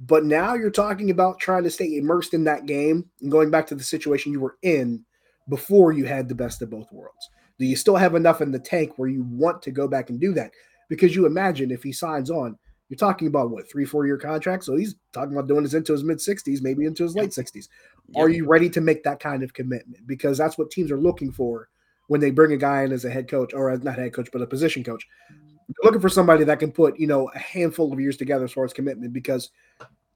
But 0.00 0.24
now 0.24 0.54
you're 0.54 0.70
talking 0.70 1.10
about 1.10 1.38
trying 1.38 1.62
to 1.64 1.70
stay 1.70 1.96
immersed 1.96 2.34
in 2.34 2.44
that 2.44 2.66
game 2.66 3.08
and 3.22 3.30
going 3.30 3.50
back 3.50 3.66
to 3.68 3.74
the 3.74 3.84
situation 3.84 4.32
you 4.32 4.40
were 4.40 4.56
in 4.62 5.04
before 5.48 5.92
you 5.92 6.04
had 6.04 6.28
the 6.28 6.34
best 6.34 6.62
of 6.62 6.70
both 6.70 6.90
worlds. 6.92 7.30
Do 7.58 7.66
you 7.66 7.76
still 7.76 7.96
have 7.96 8.14
enough 8.14 8.40
in 8.40 8.50
the 8.50 8.58
tank 8.58 8.92
where 8.96 9.08
you 9.08 9.22
want 9.22 9.62
to 9.62 9.70
go 9.70 9.86
back 9.86 10.10
and 10.10 10.20
do 10.20 10.32
that? 10.34 10.50
Because 10.88 11.14
you 11.14 11.26
imagine 11.26 11.70
if 11.70 11.82
he 11.82 11.92
signs 11.92 12.30
on, 12.30 12.58
you're 12.88 12.98
talking 12.98 13.28
about 13.28 13.50
what 13.50 13.70
three, 13.70 13.84
four 13.84 14.06
year 14.06 14.18
contract. 14.18 14.64
So 14.64 14.76
he's 14.76 14.94
talking 15.12 15.32
about 15.32 15.48
doing 15.48 15.62
this 15.62 15.74
into 15.74 15.92
his 15.92 16.04
mid 16.04 16.18
60s, 16.18 16.62
maybe 16.62 16.84
into 16.84 17.02
his 17.02 17.14
late 17.14 17.30
60s. 17.30 17.68
Are 18.16 18.28
you 18.28 18.46
ready 18.46 18.68
to 18.70 18.80
make 18.80 19.02
that 19.04 19.20
kind 19.20 19.42
of 19.42 19.54
commitment? 19.54 20.06
Because 20.06 20.36
that's 20.36 20.58
what 20.58 20.70
teams 20.70 20.90
are 20.90 21.00
looking 21.00 21.32
for 21.32 21.68
when 22.08 22.20
they 22.20 22.30
bring 22.30 22.52
a 22.52 22.56
guy 22.56 22.82
in 22.82 22.92
as 22.92 23.04
a 23.04 23.10
head 23.10 23.28
coach 23.28 23.54
or 23.54 23.70
as 23.70 23.82
not 23.82 23.98
head 23.98 24.12
coach, 24.12 24.28
but 24.32 24.42
a 24.42 24.46
position 24.46 24.84
coach. 24.84 25.06
They're 25.30 25.84
looking 25.84 26.00
for 26.00 26.10
somebody 26.10 26.44
that 26.44 26.60
can 26.60 26.72
put, 26.72 26.98
you 26.98 27.06
know, 27.06 27.30
a 27.34 27.38
handful 27.38 27.92
of 27.92 27.98
years 27.98 28.18
together 28.18 28.44
as 28.44 28.52
far 28.52 28.64
as 28.64 28.74
commitment 28.74 29.14
because 29.14 29.50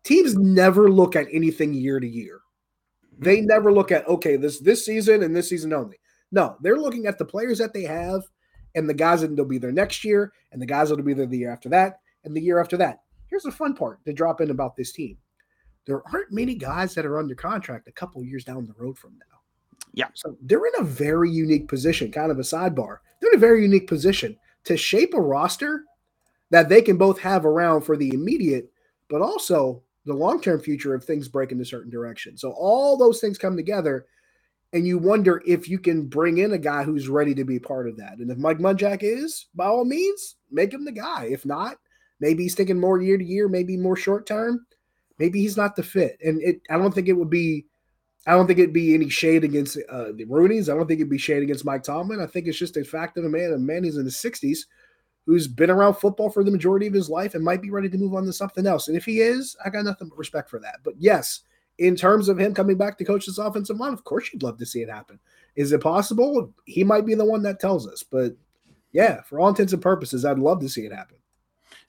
teams 0.04 0.36
never 0.36 0.90
look 0.90 1.16
at 1.16 1.26
anything 1.32 1.72
year 1.72 1.98
to 1.98 2.06
year. 2.06 2.40
They 3.18 3.38
mm-hmm. 3.38 3.46
never 3.46 3.72
look 3.72 3.90
at, 3.90 4.06
okay, 4.06 4.36
this 4.36 4.60
this 4.60 4.84
season 4.84 5.22
and 5.22 5.34
this 5.34 5.48
season 5.48 5.72
only. 5.72 5.98
No, 6.30 6.56
they're 6.60 6.76
looking 6.76 7.06
at 7.06 7.18
the 7.18 7.24
players 7.24 7.58
that 7.58 7.72
they 7.72 7.84
have 7.84 8.22
and 8.74 8.88
the 8.88 8.94
guys 8.94 9.22
that 9.22 9.34
will 9.34 9.44
be 9.44 9.58
there 9.58 9.72
next 9.72 10.04
year 10.04 10.32
and 10.52 10.60
the 10.60 10.66
guys 10.66 10.88
that 10.88 10.96
will 10.96 11.04
be 11.04 11.14
there 11.14 11.26
the 11.26 11.38
year 11.38 11.52
after 11.52 11.68
that 11.70 12.00
and 12.24 12.36
the 12.36 12.40
year 12.40 12.60
after 12.60 12.76
that. 12.76 13.00
Here's 13.28 13.42
the 13.42 13.52
fun 13.52 13.74
part 13.74 14.04
to 14.04 14.12
drop 14.12 14.40
in 14.40 14.50
about 14.50 14.76
this 14.76 14.92
team. 14.92 15.16
There 15.86 16.02
aren't 16.12 16.32
many 16.32 16.54
guys 16.54 16.94
that 16.94 17.06
are 17.06 17.18
under 17.18 17.34
contract 17.34 17.88
a 17.88 17.92
couple 17.92 18.22
years 18.22 18.44
down 18.44 18.66
the 18.66 18.74
road 18.76 18.98
from 18.98 19.12
now. 19.18 19.38
Yeah. 19.94 20.08
So 20.14 20.36
they're 20.42 20.66
in 20.66 20.80
a 20.80 20.84
very 20.84 21.30
unique 21.30 21.66
position, 21.66 22.12
kind 22.12 22.30
of 22.30 22.38
a 22.38 22.42
sidebar. 22.42 22.98
They're 23.20 23.30
in 23.30 23.36
a 23.36 23.40
very 23.40 23.62
unique 23.62 23.86
position 23.86 24.36
to 24.64 24.76
shape 24.76 25.14
a 25.14 25.20
roster 25.20 25.84
that 26.50 26.68
they 26.68 26.82
can 26.82 26.98
both 26.98 27.18
have 27.20 27.46
around 27.46 27.82
for 27.82 27.96
the 27.96 28.12
immediate, 28.12 28.70
but 29.08 29.22
also 29.22 29.82
the 30.04 30.14
long 30.14 30.40
term 30.40 30.60
future 30.60 30.94
if 30.94 31.04
things 31.04 31.28
break 31.28 31.52
in 31.52 31.60
a 31.60 31.64
certain 31.64 31.90
direction. 31.90 32.36
So 32.36 32.52
all 32.52 32.96
those 32.96 33.20
things 33.20 33.38
come 33.38 33.56
together 33.56 34.06
and 34.72 34.86
you 34.86 34.98
wonder 34.98 35.42
if 35.46 35.68
you 35.68 35.78
can 35.78 36.06
bring 36.06 36.38
in 36.38 36.52
a 36.52 36.58
guy 36.58 36.82
who's 36.82 37.08
ready 37.08 37.34
to 37.34 37.44
be 37.44 37.58
part 37.58 37.88
of 37.88 37.96
that. 37.96 38.18
And 38.18 38.30
if 38.30 38.38
Mike 38.38 38.58
Munchak 38.58 38.98
is, 39.02 39.46
by 39.54 39.66
all 39.66 39.84
means, 39.84 40.36
make 40.50 40.72
him 40.72 40.84
the 40.84 40.92
guy. 40.92 41.28
If 41.30 41.46
not, 41.46 41.78
maybe 42.20 42.42
he's 42.42 42.54
thinking 42.54 42.78
more 42.78 43.00
year 43.00 43.16
to 43.16 43.24
year, 43.24 43.48
maybe 43.48 43.76
more 43.76 43.96
short 43.96 44.26
term. 44.26 44.66
Maybe 45.18 45.40
he's 45.40 45.56
not 45.56 45.74
the 45.74 45.82
fit. 45.82 46.18
And 46.22 46.40
it, 46.42 46.60
I 46.70 46.76
don't 46.76 46.94
think 46.94 47.08
it 47.08 47.14
would 47.14 47.30
be, 47.30 47.66
I 48.26 48.32
don't 48.32 48.46
think 48.46 48.58
it'd 48.58 48.74
be 48.74 48.94
any 48.94 49.08
shade 49.08 49.42
against 49.42 49.78
uh, 49.90 50.12
the 50.14 50.26
Rooneys. 50.26 50.70
I 50.70 50.76
don't 50.76 50.86
think 50.86 51.00
it'd 51.00 51.10
be 51.10 51.18
shade 51.18 51.42
against 51.42 51.64
Mike 51.64 51.82
Tomlin. 51.82 52.20
I 52.20 52.26
think 52.26 52.46
it's 52.46 52.58
just 52.58 52.76
a 52.76 52.84
fact 52.84 53.16
of 53.16 53.24
a 53.24 53.28
man, 53.28 53.52
a 53.52 53.58
man 53.58 53.84
who's 53.84 53.96
in 53.96 54.04
his 54.04 54.16
60s, 54.16 54.58
who's 55.24 55.48
been 55.48 55.70
around 55.70 55.94
football 55.94 56.28
for 56.28 56.44
the 56.44 56.50
majority 56.50 56.86
of 56.86 56.92
his 56.92 57.08
life 57.08 57.34
and 57.34 57.42
might 57.42 57.62
be 57.62 57.70
ready 57.70 57.88
to 57.88 57.98
move 57.98 58.14
on 58.14 58.26
to 58.26 58.32
something 58.32 58.66
else. 58.66 58.88
And 58.88 58.96
if 58.96 59.06
he 59.06 59.20
is, 59.20 59.56
I 59.64 59.70
got 59.70 59.84
nothing 59.84 60.08
but 60.08 60.18
respect 60.18 60.50
for 60.50 60.58
that. 60.60 60.80
But 60.84 60.94
yes, 60.98 61.40
in 61.78 61.96
terms 61.96 62.28
of 62.28 62.38
him 62.38 62.54
coming 62.54 62.76
back 62.76 62.98
to 62.98 63.04
coach 63.04 63.26
this 63.26 63.38
offensive 63.38 63.78
line, 63.78 63.92
of 63.92 64.04
course 64.04 64.32
you'd 64.32 64.42
love 64.42 64.58
to 64.58 64.66
see 64.66 64.82
it 64.82 64.90
happen. 64.90 65.18
Is 65.56 65.72
it 65.72 65.80
possible? 65.80 66.52
He 66.64 66.84
might 66.84 67.06
be 67.06 67.14
the 67.14 67.24
one 67.24 67.42
that 67.42 67.60
tells 67.60 67.86
us, 67.88 68.02
but 68.02 68.36
yeah, 68.92 69.22
for 69.22 69.40
all 69.40 69.48
intents 69.48 69.72
and 69.72 69.82
purposes, 69.82 70.24
I'd 70.24 70.38
love 70.38 70.60
to 70.60 70.68
see 70.68 70.86
it 70.86 70.92
happen. 70.92 71.16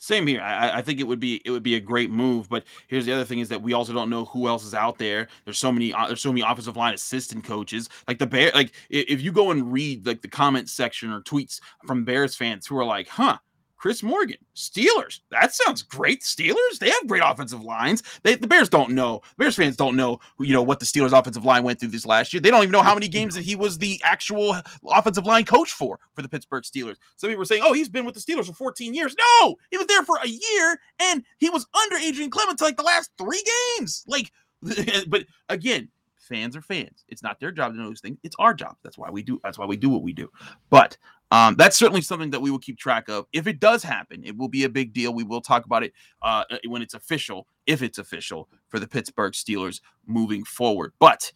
Same 0.01 0.27
here. 0.27 0.41
I, 0.41 0.77
I, 0.77 0.81
think 0.81 1.01
it 1.01 1.03
would 1.03 1.19
be 1.19 1.41
it 1.43 1.51
would 1.51 1.63
be 1.63 1.75
a 1.75 1.79
great 1.79 2.09
move. 2.09 2.47
But 2.47 2.63
here's 2.87 3.05
the 3.05 3.11
other 3.11 3.25
thing: 3.25 3.39
is 3.39 3.49
that 3.49 3.61
we 3.61 3.73
also 3.73 3.91
don't 3.91 4.09
know 4.09 4.25
who 4.25 4.47
else 4.47 4.63
is 4.63 4.73
out 4.73 4.97
there. 4.97 5.27
There's 5.43 5.57
so 5.57 5.73
many 5.73 5.93
uh, 5.93 6.07
there's 6.07 6.21
so 6.21 6.31
many 6.31 6.41
offensive 6.41 6.77
line 6.77 6.93
assistant 6.93 7.43
coaches. 7.43 7.89
Like 8.07 8.17
the 8.17 8.25
bear, 8.25 8.49
like 8.55 8.71
if 8.89 9.21
you 9.21 9.33
go 9.33 9.51
and 9.51 9.73
read 9.73 10.07
like 10.07 10.21
the 10.21 10.29
comment 10.29 10.69
section 10.69 11.11
or 11.11 11.19
tweets 11.21 11.59
from 11.85 12.05
Bears 12.05 12.33
fans 12.33 12.65
who 12.65 12.77
are 12.77 12.85
like, 12.85 13.09
"Huh, 13.09 13.39
Chris 13.79 14.03
Morgan, 14.03 14.37
Steelers. 14.55 15.21
That 15.31 15.53
sounds 15.55 15.81
great. 15.83 16.21
Steelers, 16.21 16.79
they 16.79 16.89
have 16.89 17.07
great 17.07 17.23
offensive 17.25 17.63
lines. 17.63 18.03
They, 18.23 18.35
the 18.35 18.45
Bears 18.45 18.67
don't 18.67 18.91
know. 18.91 19.21
Bears 19.37 19.55
fans 19.55 19.77
don't 19.77 19.95
know, 19.95 20.19
you 20.37 20.51
know, 20.53 20.61
what 20.61 20.81
the 20.81 20.85
Steelers 20.85 21.17
offensive 21.17 21.45
line 21.45 21.63
went 21.63 21.79
through 21.79 21.89
this 21.89 22.05
last 22.05 22.33
year. 22.33 22.41
They 22.41 22.51
don't 22.51 22.61
even 22.61 22.73
know 22.73 22.81
how 22.81 22.93
many 22.93 23.07
games 23.07 23.35
that 23.35 23.43
he 23.43 23.55
was 23.55 23.77
the 23.77 23.99
actual 24.03 24.57
offensive 24.91 25.25
line 25.25 25.45
coach 25.45 25.71
for 25.71 25.97
for 26.13 26.21
the 26.21 26.27
Pittsburgh 26.27 26.63
Steelers. 26.63 26.97
Some 27.15 27.29
people 27.29 27.39
were 27.39 27.45
saying, 27.45 27.63
"Oh, 27.65 27.71
he's 27.71 27.89
been 27.89 28.05
with 28.05 28.15
the 28.15 28.21
Steelers 28.21 28.47
for 28.47 28.53
14 28.53 28.93
years." 28.93 29.15
No, 29.41 29.55
he 29.71 29.77
was 29.77 29.87
there 29.87 30.03
for 30.03 30.17
a 30.21 30.27
year, 30.27 30.79
and 30.99 31.23
he 31.37 31.49
was 31.49 31.65
under 31.81 31.95
Adrian 31.95 32.29
Klemm's 32.29 32.61
like 32.61 32.75
the 32.75 32.83
last 32.83 33.11
three 33.17 33.43
games. 33.77 34.03
Like, 34.07 34.33
but 35.07 35.25
again, 35.47 35.87
fans 36.17 36.55
are 36.57 36.61
fans. 36.61 37.05
It's 37.07 37.23
not 37.23 37.39
their 37.39 37.51
job 37.51 37.73
to 37.73 37.79
know 37.79 37.87
those 37.87 38.01
things. 38.01 38.17
It's 38.23 38.35
our 38.39 38.53
job. 38.53 38.75
That's 38.83 38.97
why 38.97 39.09
we 39.09 39.23
do. 39.23 39.39
That's 39.41 39.57
why 39.57 39.65
we 39.65 39.77
do 39.77 39.89
what 39.89 40.03
we 40.03 40.11
do. 40.11 40.29
But 40.69 40.97
um, 41.31 41.55
that's 41.55 41.77
certainly 41.77 42.01
something 42.01 42.31
that 42.31 42.41
we 42.41 42.51
will 42.51 42.59
keep 42.59 42.77
track 42.77 43.07
of. 43.07 43.25
If 43.33 43.47
it 43.47 43.59
does 43.59 43.83
happen, 43.83 44.23
it 44.23 44.35
will 44.35 44.47
be 44.47 44.63
a 44.63 44.69
big 44.69 44.93
deal. 44.93 45.13
We 45.13 45.23
will 45.23 45.41
talk 45.41 45.65
about 45.65 45.83
it 45.83 45.93
uh, 46.21 46.43
when 46.67 46.81
it's 46.81 46.93
official, 46.93 47.47
if 47.67 47.81
it's 47.81 47.97
official 47.97 48.49
for 48.67 48.79
the 48.79 48.87
Pittsburgh 48.87 49.33
Steelers 49.33 49.81
moving 50.07 50.43
forward. 50.43 50.93
But 50.99 51.31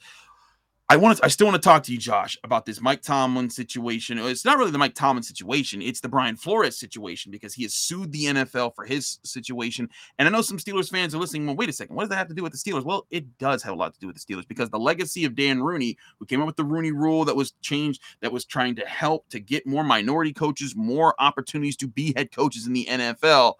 I 0.93 0.95
want 0.95 1.17
to, 1.17 1.25
I 1.25 1.27
still 1.27 1.47
want 1.47 1.59
to 1.59 1.67
talk 1.67 1.81
to 1.83 1.91
you, 1.91 1.97
Josh, 1.97 2.37
about 2.43 2.67
this 2.67 2.79
Mike 2.79 3.01
Tomlin 3.01 3.49
situation. 3.49 4.19
It's 4.19 4.45
not 4.45 4.59
really 4.59 4.69
the 4.69 4.77
Mike 4.77 4.93
Tomlin 4.93 5.23
situation; 5.23 5.81
it's 5.81 6.01
the 6.01 6.07
Brian 6.07 6.35
Flores 6.35 6.77
situation 6.77 7.31
because 7.31 7.55
he 7.55 7.63
has 7.63 7.73
sued 7.73 8.11
the 8.11 8.25
NFL 8.25 8.75
for 8.75 8.85
his 8.85 9.17
situation. 9.23 9.89
And 10.19 10.27
I 10.27 10.31
know 10.31 10.43
some 10.43 10.59
Steelers 10.59 10.91
fans 10.91 11.15
are 11.15 11.17
listening. 11.17 11.47
Well, 11.47 11.55
wait 11.55 11.69
a 11.69 11.73
second, 11.73 11.95
what 11.95 12.03
does 12.03 12.09
that 12.09 12.17
have 12.17 12.27
to 12.27 12.35
do 12.35 12.43
with 12.43 12.51
the 12.51 12.59
Steelers? 12.59 12.83
Well, 12.83 13.07
it 13.09 13.39
does 13.39 13.63
have 13.63 13.73
a 13.73 13.75
lot 13.75 13.95
to 13.95 13.99
do 13.99 14.05
with 14.05 14.15
the 14.15 14.21
Steelers 14.21 14.47
because 14.47 14.69
the 14.69 14.77
legacy 14.77 15.25
of 15.25 15.33
Dan 15.33 15.63
Rooney, 15.63 15.97
who 16.19 16.27
came 16.27 16.41
up 16.41 16.45
with 16.45 16.57
the 16.57 16.63
Rooney 16.63 16.91
Rule 16.91 17.25
that 17.25 17.35
was 17.35 17.53
changed, 17.63 17.99
that 18.21 18.31
was 18.31 18.45
trying 18.45 18.75
to 18.75 18.85
help 18.85 19.27
to 19.29 19.39
get 19.39 19.65
more 19.65 19.83
minority 19.83 20.31
coaches 20.31 20.75
more 20.75 21.15
opportunities 21.17 21.75
to 21.77 21.87
be 21.87 22.13
head 22.15 22.31
coaches 22.31 22.67
in 22.67 22.73
the 22.73 22.85
NFL 22.85 23.55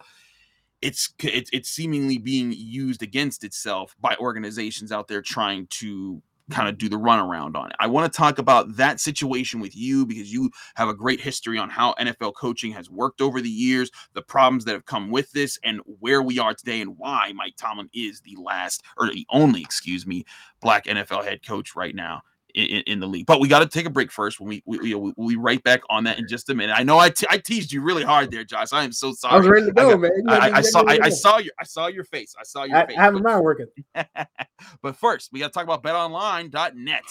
it's 0.82 1.14
it's 1.22 1.48
it's 1.52 1.70
seemingly 1.70 2.18
being 2.18 2.52
used 2.52 3.02
against 3.02 3.42
itself 3.42 3.96
by 4.00 4.14
organizations 4.20 4.92
out 4.92 5.08
there 5.08 5.22
trying 5.22 5.66
to 5.68 6.22
kind 6.50 6.68
of 6.68 6.78
do 6.78 6.88
the 6.88 6.96
runaround 6.96 7.56
on 7.56 7.70
it. 7.70 7.76
I 7.78 7.86
want 7.86 8.10
to 8.10 8.16
talk 8.16 8.38
about 8.38 8.76
that 8.76 9.00
situation 9.00 9.60
with 9.60 9.76
you 9.76 10.04
because 10.04 10.32
you 10.32 10.50
have 10.74 10.88
a 10.88 10.94
great 10.94 11.20
history 11.20 11.58
on 11.58 11.70
how 11.70 11.94
NFL 11.94 12.34
coaching 12.34 12.72
has 12.72 12.90
worked 12.90 13.20
over 13.20 13.40
the 13.40 13.48
years, 13.48 13.90
the 14.12 14.22
problems 14.22 14.64
that 14.64 14.72
have 14.72 14.84
come 14.84 15.10
with 15.10 15.32
this, 15.32 15.58
and 15.64 15.80
where 16.00 16.22
we 16.22 16.38
are 16.38 16.54
today, 16.54 16.80
and 16.80 16.98
why 16.98 17.32
Mike 17.34 17.54
Tomlin 17.56 17.88
is 17.94 18.20
the 18.20 18.36
last 18.40 18.82
or 18.96 19.10
the 19.10 19.26
only, 19.30 19.62
excuse 19.62 20.06
me, 20.06 20.24
black 20.60 20.84
NFL 20.84 21.24
head 21.24 21.46
coach 21.46 21.74
right 21.74 21.94
now 21.94 22.22
in, 22.54 22.82
in 22.86 23.00
the 23.00 23.06
league. 23.06 23.26
But 23.26 23.40
we 23.40 23.48
got 23.48 23.60
to 23.60 23.66
take 23.66 23.86
a 23.86 23.90
break 23.90 24.10
first. 24.10 24.40
When 24.40 24.48
we 24.48 24.62
we, 24.64 24.94
we 24.94 25.34
be 25.34 25.36
right 25.36 25.62
back 25.62 25.82
on 25.90 26.04
that 26.04 26.18
in 26.18 26.28
just 26.28 26.48
a 26.50 26.54
minute. 26.54 26.74
I 26.76 26.82
know 26.82 26.98
I, 26.98 27.10
te- 27.10 27.26
I 27.28 27.38
teased 27.38 27.72
you 27.72 27.82
really 27.82 28.04
hard 28.04 28.30
there, 28.30 28.44
Josh. 28.44 28.68
I 28.72 28.84
am 28.84 28.92
so 28.92 29.12
sorry. 29.12 29.34
I 29.34 29.38
was 29.38 29.48
ready 29.48 29.66
to 29.66 29.72
go, 29.72 29.88
I 29.88 29.92
got, 29.92 30.00
man. 30.00 30.10
I, 30.28 30.36
I, 30.36 30.56
I 30.56 30.60
saw 30.60 30.82
I, 30.86 30.98
I, 31.02 31.08
saw 31.08 31.38
your 31.38 31.52
I 31.60 31.64
saw 31.64 31.86
your 31.88 32.04
face. 32.04 32.34
I 32.38 32.44
saw 32.44 32.64
your 32.64 32.76
I, 32.76 32.86
face. 32.86 32.96
I 32.98 33.02
have 33.02 33.14
mine 33.14 33.42
working. 33.42 33.66
but 34.82 34.96
first, 34.96 35.30
we 35.32 35.40
got 35.40 35.48
to 35.48 35.52
talk 35.52 35.64
about 35.64 35.82
BetOnline.net. 35.82 37.02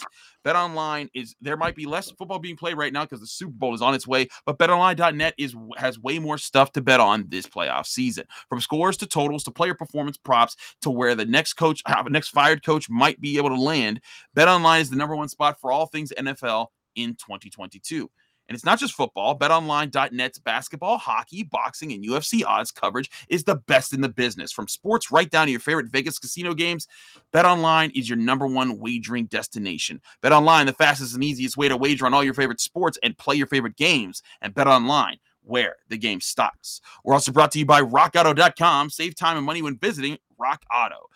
BetOnline 0.45 1.09
is 1.13 1.35
there 1.41 1.57
might 1.57 1.75
be 1.75 1.85
less 1.85 2.11
football 2.11 2.39
being 2.39 2.55
played 2.55 2.77
right 2.77 2.93
now 2.93 3.03
because 3.03 3.19
the 3.19 3.27
Super 3.27 3.53
Bowl 3.53 3.73
is 3.73 3.81
on 3.81 3.93
its 3.93 4.07
way, 4.07 4.27
but 4.45 4.57
BetOnline.net 4.57 5.33
is 5.37 5.55
has 5.77 5.99
way 5.99 6.19
more 6.19 6.37
stuff 6.37 6.71
to 6.73 6.81
bet 6.81 6.99
on 6.99 7.25
this 7.29 7.47
playoff 7.47 7.85
season. 7.85 8.25
From 8.49 8.61
scores 8.61 8.97
to 8.97 9.07
totals 9.07 9.43
to 9.45 9.51
player 9.51 9.73
performance 9.73 10.17
props 10.17 10.55
to 10.81 10.89
where 10.89 11.15
the 11.15 11.25
next 11.25 11.53
coach, 11.53 11.81
next 12.09 12.29
fired 12.29 12.65
coach 12.65 12.89
might 12.89 13.19
be 13.21 13.37
able 13.37 13.49
to 13.49 13.59
land. 13.59 14.01
BetOnline 14.35 14.81
is 14.81 14.89
the 14.89 14.95
number 14.95 15.15
one 15.15 15.29
spot 15.29 15.59
for 15.59 15.71
all 15.71 15.85
things 15.85 16.11
NFL 16.17 16.67
in 16.95 17.11
2022. 17.15 18.09
And 18.47 18.55
it's 18.55 18.65
not 18.65 18.79
just 18.79 18.93
football. 18.93 19.37
BetOnline.net's 19.37 20.39
basketball, 20.39 20.97
hockey, 20.97 21.43
boxing, 21.43 21.93
and 21.93 22.05
UFC 22.05 22.43
odds 22.45 22.71
coverage 22.71 23.09
is 23.29 23.43
the 23.43 23.55
best 23.55 23.93
in 23.93 24.01
the 24.01 24.09
business. 24.09 24.51
From 24.51 24.67
sports 24.67 25.11
right 25.11 25.29
down 25.29 25.47
to 25.47 25.51
your 25.51 25.59
favorite 25.59 25.91
Vegas 25.91 26.19
casino 26.19 26.53
games, 26.53 26.87
BetOnline 27.33 27.91
is 27.97 28.09
your 28.09 28.17
number 28.17 28.45
one 28.45 28.79
wagering 28.79 29.25
destination. 29.25 30.01
BetOnline, 30.21 30.65
the 30.65 30.73
fastest 30.73 31.13
and 31.13 31.23
easiest 31.23 31.57
way 31.57 31.69
to 31.69 31.77
wager 31.77 32.05
on 32.05 32.13
all 32.13 32.23
your 32.23 32.33
favorite 32.33 32.59
sports 32.59 32.97
and 33.01 33.17
play 33.17 33.35
your 33.35 33.47
favorite 33.47 33.77
games. 33.77 34.21
And 34.41 34.53
BetOnline, 34.53 35.17
where 35.43 35.75
the 35.89 35.97
game 35.97 36.21
stops. 36.21 36.81
We're 37.03 37.13
also 37.13 37.31
brought 37.31 37.51
to 37.51 37.59
you 37.59 37.65
by 37.65 37.81
RockAuto.com. 37.81 38.89
Save 38.89 39.15
time 39.15 39.37
and 39.37 39.45
money 39.45 39.61
when 39.61 39.77
visiting 39.77 40.17
Rock 40.37 40.63
Auto. 40.73 41.09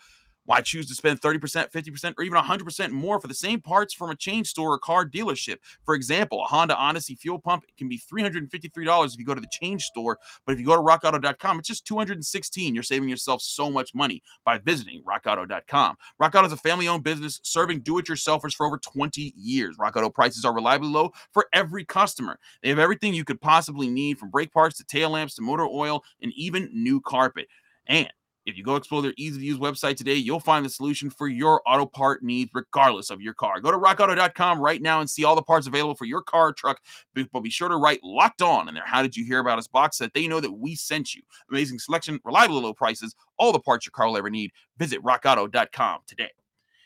Why 0.48 0.62
choose 0.62 0.86
to 0.86 0.94
spend 0.94 1.20
30%, 1.20 1.70
50%, 1.70 2.14
or 2.16 2.24
even 2.24 2.38
100% 2.38 2.90
more 2.90 3.20
for 3.20 3.28
the 3.28 3.34
same 3.34 3.60
parts 3.60 3.92
from 3.92 4.08
a 4.08 4.16
chain 4.16 4.46
store 4.46 4.72
or 4.72 4.78
car 4.78 5.06
dealership? 5.06 5.56
For 5.84 5.94
example, 5.94 6.42
a 6.42 6.46
Honda 6.46 6.74
Odyssey 6.74 7.16
fuel 7.16 7.38
pump 7.38 7.64
can 7.76 7.86
be 7.86 8.00
$353 8.10 9.12
if 9.12 9.18
you 9.18 9.26
go 9.26 9.34
to 9.34 9.42
the 9.42 9.48
chain 9.52 9.78
store, 9.78 10.18
but 10.46 10.54
if 10.54 10.58
you 10.58 10.64
go 10.64 10.74
to 10.74 10.80
rockauto.com, 10.80 11.58
it's 11.58 11.68
just 11.68 11.86
$216. 11.86 12.72
You're 12.72 12.82
saving 12.82 13.10
yourself 13.10 13.42
so 13.42 13.70
much 13.70 13.94
money 13.94 14.22
by 14.46 14.56
visiting 14.56 15.02
rockauto.com. 15.02 15.96
Rockauto 16.18 16.46
is 16.46 16.52
a 16.52 16.56
family 16.56 16.88
owned 16.88 17.04
business 17.04 17.40
serving 17.42 17.80
do 17.80 17.98
it 17.98 18.06
yourselfers 18.06 18.54
for 18.54 18.64
over 18.64 18.78
20 18.78 19.34
years. 19.36 19.76
Rockauto 19.76 20.12
prices 20.12 20.46
are 20.46 20.54
reliably 20.54 20.88
low 20.88 21.12
for 21.30 21.46
every 21.52 21.84
customer. 21.84 22.38
They 22.62 22.70
have 22.70 22.78
everything 22.78 23.12
you 23.12 23.24
could 23.26 23.42
possibly 23.42 23.90
need 23.90 24.18
from 24.18 24.30
brake 24.30 24.54
parts 24.54 24.78
to 24.78 24.84
tail 24.84 25.10
lamps 25.10 25.34
to 25.34 25.42
motor 25.42 25.66
oil 25.66 26.02
and 26.22 26.32
even 26.36 26.70
new 26.72 27.02
carpet. 27.02 27.48
And 27.86 28.08
if 28.48 28.56
you 28.56 28.64
go 28.64 28.76
explore 28.76 29.02
their 29.02 29.12
easy 29.18 29.38
to 29.38 29.44
use 29.44 29.58
website 29.58 29.96
today, 29.96 30.14
you'll 30.14 30.40
find 30.40 30.64
the 30.64 30.70
solution 30.70 31.10
for 31.10 31.28
your 31.28 31.60
auto 31.66 31.84
part 31.84 32.22
needs, 32.22 32.50
regardless 32.54 33.10
of 33.10 33.20
your 33.20 33.34
car. 33.34 33.60
Go 33.60 33.70
to 33.70 33.78
rockauto.com 33.78 34.58
right 34.58 34.80
now 34.80 35.00
and 35.00 35.10
see 35.10 35.22
all 35.22 35.36
the 35.36 35.42
parts 35.42 35.66
available 35.66 35.94
for 35.94 36.06
your 36.06 36.22
car 36.22 36.48
or 36.48 36.52
truck. 36.54 36.80
But 37.14 37.40
be 37.42 37.50
sure 37.50 37.68
to 37.68 37.76
write 37.76 38.02
locked 38.02 38.40
on 38.40 38.66
in 38.68 38.74
there. 38.74 38.86
How 38.86 39.02
did 39.02 39.16
you 39.16 39.24
hear 39.24 39.40
about 39.40 39.58
us 39.58 39.68
box 39.68 39.98
so 39.98 40.04
that 40.04 40.14
they 40.14 40.26
know 40.26 40.40
that 40.40 40.52
we 40.52 40.74
sent 40.74 41.14
you? 41.14 41.22
Amazing 41.50 41.78
selection, 41.78 42.20
reliable 42.24 42.60
low 42.60 42.72
prices, 42.72 43.14
all 43.38 43.52
the 43.52 43.60
parts 43.60 43.84
your 43.84 43.92
car 43.92 44.06
will 44.06 44.16
ever 44.16 44.30
need. 44.30 44.50
Visit 44.78 45.02
rockauto.com 45.02 46.00
today. 46.06 46.30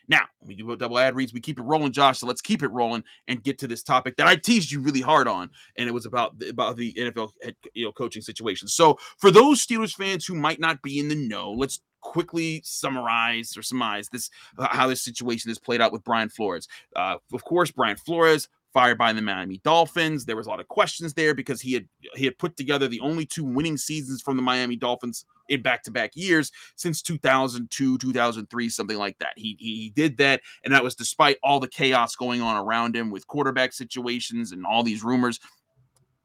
Now, 0.07 0.25
we 0.41 0.55
do 0.55 0.75
double 0.75 0.99
ad 0.99 1.15
reads. 1.15 1.33
We 1.33 1.39
keep 1.39 1.59
it 1.59 1.63
rolling, 1.63 1.91
Josh. 1.91 2.19
So 2.19 2.27
let's 2.27 2.41
keep 2.41 2.61
it 2.63 2.67
rolling 2.69 3.03
and 3.27 3.43
get 3.43 3.57
to 3.59 3.67
this 3.67 3.83
topic 3.83 4.17
that 4.17 4.27
I 4.27 4.35
teased 4.35 4.71
you 4.71 4.81
really 4.81 5.01
hard 5.01 5.27
on, 5.27 5.49
and 5.77 5.87
it 5.87 5.93
was 5.93 6.05
about 6.05 6.37
the, 6.39 6.49
about 6.49 6.75
the 6.77 6.93
NFL 6.93 7.31
head, 7.41 7.55
you 7.73 7.85
know 7.85 7.91
coaching 7.91 8.21
situation. 8.21 8.67
So 8.67 8.97
for 9.17 9.31
those 9.31 9.65
Steelers 9.65 9.95
fans 9.95 10.25
who 10.25 10.35
might 10.35 10.59
not 10.59 10.81
be 10.81 10.99
in 10.99 11.07
the 11.07 11.15
know, 11.15 11.51
let's 11.51 11.79
quickly 12.01 12.61
summarize 12.65 13.55
or 13.57 13.61
surmise 13.61 14.09
this 14.09 14.29
uh, 14.57 14.67
how 14.69 14.87
this 14.87 15.01
situation 15.01 15.49
has 15.49 15.57
played 15.57 15.81
out 15.81 15.91
with 15.91 16.03
Brian 16.03 16.29
Flores. 16.29 16.67
Uh, 16.95 17.17
of 17.33 17.43
course, 17.43 17.71
Brian 17.71 17.97
Flores 17.97 18.49
fired 18.73 18.97
by 18.97 19.13
the 19.13 19.21
Miami 19.21 19.59
Dolphins. 19.63 20.25
There 20.25 20.35
was 20.35 20.47
a 20.47 20.49
lot 20.49 20.59
of 20.59 20.67
questions 20.67 21.13
there 21.13 21.33
because 21.33 21.61
he 21.61 21.73
had 21.73 21.87
he 22.15 22.25
had 22.25 22.37
put 22.37 22.57
together 22.57 22.87
the 22.87 22.99
only 22.99 23.25
two 23.25 23.43
winning 23.43 23.77
seasons 23.77 24.21
from 24.21 24.35
the 24.35 24.41
Miami 24.41 24.75
Dolphins 24.75 25.25
in 25.49 25.61
back-to-back 25.61 26.11
years 26.15 26.51
since 26.75 27.01
2002, 27.01 27.97
2003, 27.97 28.69
something 28.69 28.97
like 28.97 29.17
that. 29.19 29.33
He 29.35 29.55
he 29.59 29.91
did 29.95 30.17
that 30.17 30.41
and 30.63 30.73
that 30.73 30.83
was 30.83 30.95
despite 30.95 31.37
all 31.43 31.59
the 31.59 31.67
chaos 31.67 32.15
going 32.15 32.41
on 32.41 32.57
around 32.57 32.95
him 32.95 33.11
with 33.11 33.27
quarterback 33.27 33.73
situations 33.73 34.51
and 34.51 34.65
all 34.65 34.83
these 34.83 35.03
rumors 35.03 35.39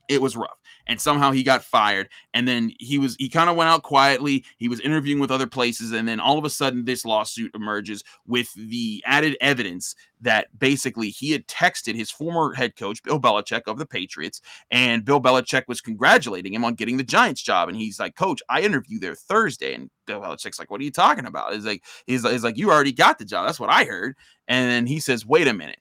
it 0.08 0.22
was 0.22 0.36
rough. 0.36 0.58
And 0.86 0.98
somehow 0.98 1.32
he 1.32 1.42
got 1.42 1.62
fired. 1.62 2.08
And 2.32 2.48
then 2.48 2.72
he 2.80 2.98
was 2.98 3.14
he 3.18 3.28
kind 3.28 3.50
of 3.50 3.56
went 3.56 3.68
out 3.68 3.82
quietly. 3.82 4.44
He 4.56 4.68
was 4.68 4.80
interviewing 4.80 5.20
with 5.20 5.30
other 5.30 5.46
places. 5.46 5.92
And 5.92 6.08
then 6.08 6.18
all 6.18 6.38
of 6.38 6.44
a 6.44 6.50
sudden 6.50 6.86
this 6.86 7.04
lawsuit 7.04 7.54
emerges 7.54 8.02
with 8.26 8.52
the 8.54 9.02
added 9.06 9.36
evidence 9.40 9.94
that 10.22 10.48
basically 10.58 11.10
he 11.10 11.30
had 11.30 11.46
texted 11.46 11.94
his 11.94 12.10
former 12.10 12.54
head 12.54 12.74
coach 12.74 13.02
bill 13.02 13.20
belichick 13.20 13.62
of 13.66 13.78
the 13.78 13.86
patriots. 13.86 14.40
And 14.70 15.04
bill 15.04 15.20
belichick 15.20 15.64
was 15.68 15.82
congratulating 15.82 16.54
him 16.54 16.64
on 16.64 16.74
getting 16.74 16.96
the 16.96 17.04
giants 17.04 17.42
job. 17.42 17.68
And 17.68 17.76
he's 17.76 18.00
like 18.00 18.16
coach 18.16 18.42
i 18.48 18.62
interviewed 18.62 19.02
there 19.02 19.14
thursday. 19.14 19.74
And 19.74 19.90
bill 20.06 20.22
belichick's 20.22 20.58
like 20.58 20.70
what 20.70 20.80
are 20.80 20.84
you 20.84 20.90
talking 20.90 21.26
about? 21.26 21.52
He's 21.52 21.66
like 21.66 21.84
he's, 22.06 22.28
he's 22.28 22.44
like 22.44 22.56
you 22.56 22.70
already 22.70 22.92
got 22.92 23.18
the 23.18 23.26
job. 23.26 23.46
That's 23.46 23.60
what 23.60 23.70
i 23.70 23.84
heard. 23.84 24.16
And 24.48 24.70
then 24.70 24.86
he 24.86 25.00
says 25.00 25.26
wait 25.26 25.48
a 25.48 25.52
minute. 25.52 25.80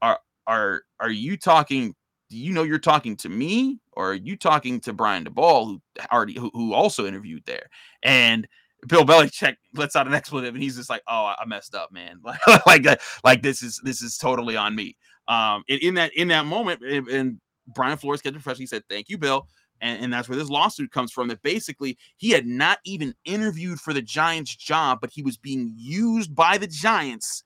Are 0.00 0.18
are 0.48 0.82
are 0.98 1.10
you 1.10 1.36
talking 1.36 1.94
do 2.32 2.38
you 2.38 2.54
know 2.54 2.62
you're 2.62 2.78
talking 2.78 3.14
to 3.14 3.28
me 3.28 3.78
or 3.92 4.12
are 4.12 4.14
you 4.14 4.38
talking 4.38 4.80
to 4.80 4.94
Brian 4.94 5.22
Daboll, 5.22 5.66
who 5.66 5.82
already 6.10 6.32
who, 6.32 6.50
who 6.54 6.72
also 6.72 7.04
interviewed 7.04 7.42
there? 7.44 7.66
And 8.02 8.48
Bill 8.88 9.04
Belichick 9.04 9.56
lets 9.74 9.94
out 9.96 10.06
an 10.06 10.14
expletive, 10.14 10.54
and 10.54 10.62
he's 10.62 10.76
just 10.76 10.88
like, 10.88 11.02
"Oh, 11.06 11.34
I 11.38 11.44
messed 11.46 11.74
up, 11.74 11.92
man. 11.92 12.20
like, 12.24 12.40
like 12.66 13.02
like 13.22 13.42
this 13.42 13.62
is 13.62 13.82
this 13.84 14.00
is 14.00 14.16
totally 14.16 14.56
on 14.56 14.74
me." 14.74 14.96
Um, 15.28 15.62
and 15.68 15.78
in 15.80 15.92
that 15.94 16.14
in 16.14 16.28
that 16.28 16.46
moment, 16.46 16.82
and, 16.82 17.38
Brian 17.74 17.98
Flores 17.98 18.22
kept 18.22 18.40
fresh. 18.40 18.56
He 18.56 18.66
said, 18.66 18.82
"Thank 18.88 19.10
you, 19.10 19.18
Bill." 19.18 19.46
And, 19.82 20.04
and 20.04 20.12
that's 20.12 20.26
where 20.26 20.38
this 20.38 20.48
lawsuit 20.48 20.90
comes 20.90 21.12
from. 21.12 21.28
That 21.28 21.42
basically 21.42 21.98
he 22.16 22.30
had 22.30 22.46
not 22.46 22.78
even 22.86 23.14
interviewed 23.26 23.78
for 23.78 23.92
the 23.92 24.00
Giants 24.00 24.56
job, 24.56 25.00
but 25.02 25.10
he 25.10 25.22
was 25.22 25.36
being 25.36 25.74
used 25.76 26.34
by 26.34 26.56
the 26.56 26.66
Giants 26.66 27.44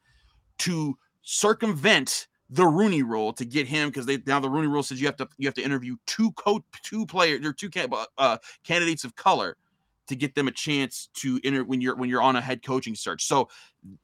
to 0.60 0.96
circumvent 1.22 2.28
the 2.50 2.66
Rooney 2.66 3.02
Rule 3.02 3.32
to 3.34 3.44
get 3.44 3.66
him 3.66 3.88
because 3.88 4.06
they 4.06 4.22
now 4.26 4.40
the 4.40 4.50
Rooney 4.50 4.68
Rule 4.68 4.82
says 4.82 5.00
you 5.00 5.06
have 5.06 5.16
to 5.16 5.28
you 5.38 5.48
have 5.48 5.54
to 5.54 5.62
interview 5.62 5.96
two 6.06 6.32
coach 6.32 6.62
two 6.82 7.06
players 7.06 7.44
or 7.44 7.52
two 7.52 7.70
uh, 8.18 8.38
candidates 8.64 9.04
of 9.04 9.16
color 9.16 9.56
to 10.08 10.16
get 10.16 10.34
them 10.34 10.48
a 10.48 10.52
chance 10.52 11.08
to 11.14 11.40
enter 11.44 11.64
when 11.64 11.80
you're 11.80 11.96
when 11.96 12.08
you're 12.08 12.22
on 12.22 12.36
a 12.36 12.40
head 12.40 12.62
coaching 12.62 12.94
search. 12.94 13.24
So 13.24 13.48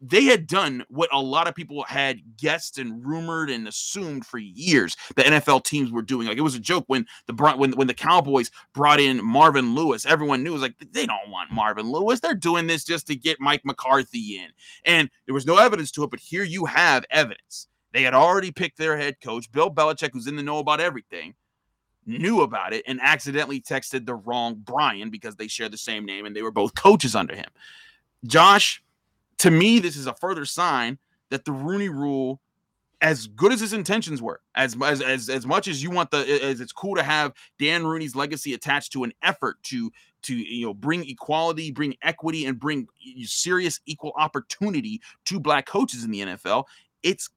they 0.01 0.25
had 0.25 0.47
done 0.47 0.85
what 0.89 1.13
a 1.13 1.21
lot 1.21 1.49
of 1.49 1.55
people 1.55 1.83
had 1.85 2.21
guessed 2.37 2.79
and 2.79 3.05
rumored 3.05 3.51
and 3.51 3.67
assumed 3.67 4.27
for 4.27 4.39
years 4.39 4.97
the 5.17 5.23
NFL 5.23 5.65
teams 5.65 5.91
were 5.91 6.03
doing. 6.03 6.27
Like 6.27 6.39
it 6.39 6.43
was 6.43 6.55
a 6.55 6.61
joke 6.61 6.85
when 6.89 7.07
the 7.27 7.55
when 7.57 7.73
when 7.73 7.87
the 7.87 7.95
Cowboys 7.95 8.51
brought 8.75 9.01
in 9.01 9.25
Marvin 9.25 9.75
Lewis. 9.75 10.05
Everyone 10.07 10.43
knew 10.43 10.51
it 10.51 10.55
was 10.55 10.63
like 10.63 10.75
they 10.93 11.07
don't 11.07 11.31
want 11.31 11.53
Marvin 11.53 11.91
Lewis. 11.91 12.21
They're 12.21 12.35
doing 12.35 12.67
this 12.67 12.85
just 12.85 13.07
to 13.07 13.17
get 13.17 13.41
Mike 13.41 13.65
McCarthy 13.65 14.39
in. 14.39 14.49
And 14.85 15.11
there 15.27 15.35
was 15.35 15.47
no 15.47 15.59
evidence 15.59 15.91
to 15.93 16.05
it, 16.05 16.11
but 16.11 16.21
here 16.21 16.45
you 16.45 16.65
have 16.65 17.05
evidence 17.11 17.69
they 17.93 18.03
had 18.03 18.15
already 18.15 18.51
picked 18.51 18.79
their 18.79 18.97
head 18.97 19.17
coach, 19.21 19.51
Bill 19.53 19.71
Belichick, 19.71 20.11
who's 20.13 20.27
in 20.27 20.37
the 20.37 20.43
know 20.43 20.59
about 20.59 20.81
everything, 20.81 21.35
knew 22.07 22.43
about 22.43 22.73
it 22.73 22.83
and 22.87 23.01
accidentally 23.03 23.61
texted 23.61 24.07
the 24.07 24.15
wrong 24.15 24.57
Brian 24.65 25.11
because 25.11 25.37
they 25.37 25.49
share 25.49 25.69
the 25.69 25.79
same 25.79 26.05
name 26.05 26.27
and 26.27 26.35
they 26.35 26.43
were 26.43 26.51
both 26.51 26.75
coaches 26.75 27.15
under 27.15 27.35
him. 27.35 27.49
Josh, 28.27 28.83
to 29.39 29.51
me, 29.51 29.79
this 29.79 29.97
is 29.97 30.07
a 30.07 30.15
further 30.15 30.45
sign 30.45 30.99
that 31.31 31.45
the 31.45 31.53
Rooney 31.53 31.89
Rule, 31.89 32.41
as 33.01 33.27
good 33.27 33.53
as 33.53 33.61
his 33.61 33.73
intentions 33.73 34.23
were, 34.23 34.41
as 34.55 34.77
as 34.81 35.01
as, 35.01 35.29
as 35.29 35.47
much 35.47 35.67
as 35.67 35.83
you 35.83 35.91
want 35.91 36.11
the 36.11 36.19
as 36.19 36.61
it's 36.61 36.73
cool 36.73 36.95
to 36.95 37.03
have 37.03 37.33
Dan 37.59 37.85
Rooney's 37.85 38.15
legacy 38.15 38.55
attached 38.55 38.93
to 38.93 39.03
an 39.05 39.13
effort 39.23 39.61
to 39.65 39.91
to 40.23 40.37
you 40.37 40.67
know 40.67 40.75
bring 40.75 41.09
equality, 41.09 41.73
bring 41.73 41.97
equity, 42.03 42.47
and 42.47 42.61
bring 42.61 42.87
serious 43.25 43.81
equal 43.87 44.13
opportunity 44.17 45.01
to 45.25 45.41
black 45.41 45.67
coaches 45.67 46.05
in 46.05 46.13
the 46.13 46.21
NFL. 46.21 46.65
It's 47.03 47.29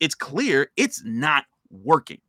it's 0.00 0.14
clear 0.14 0.70
it's 0.76 1.02
not 1.04 1.44
working. 1.70 2.20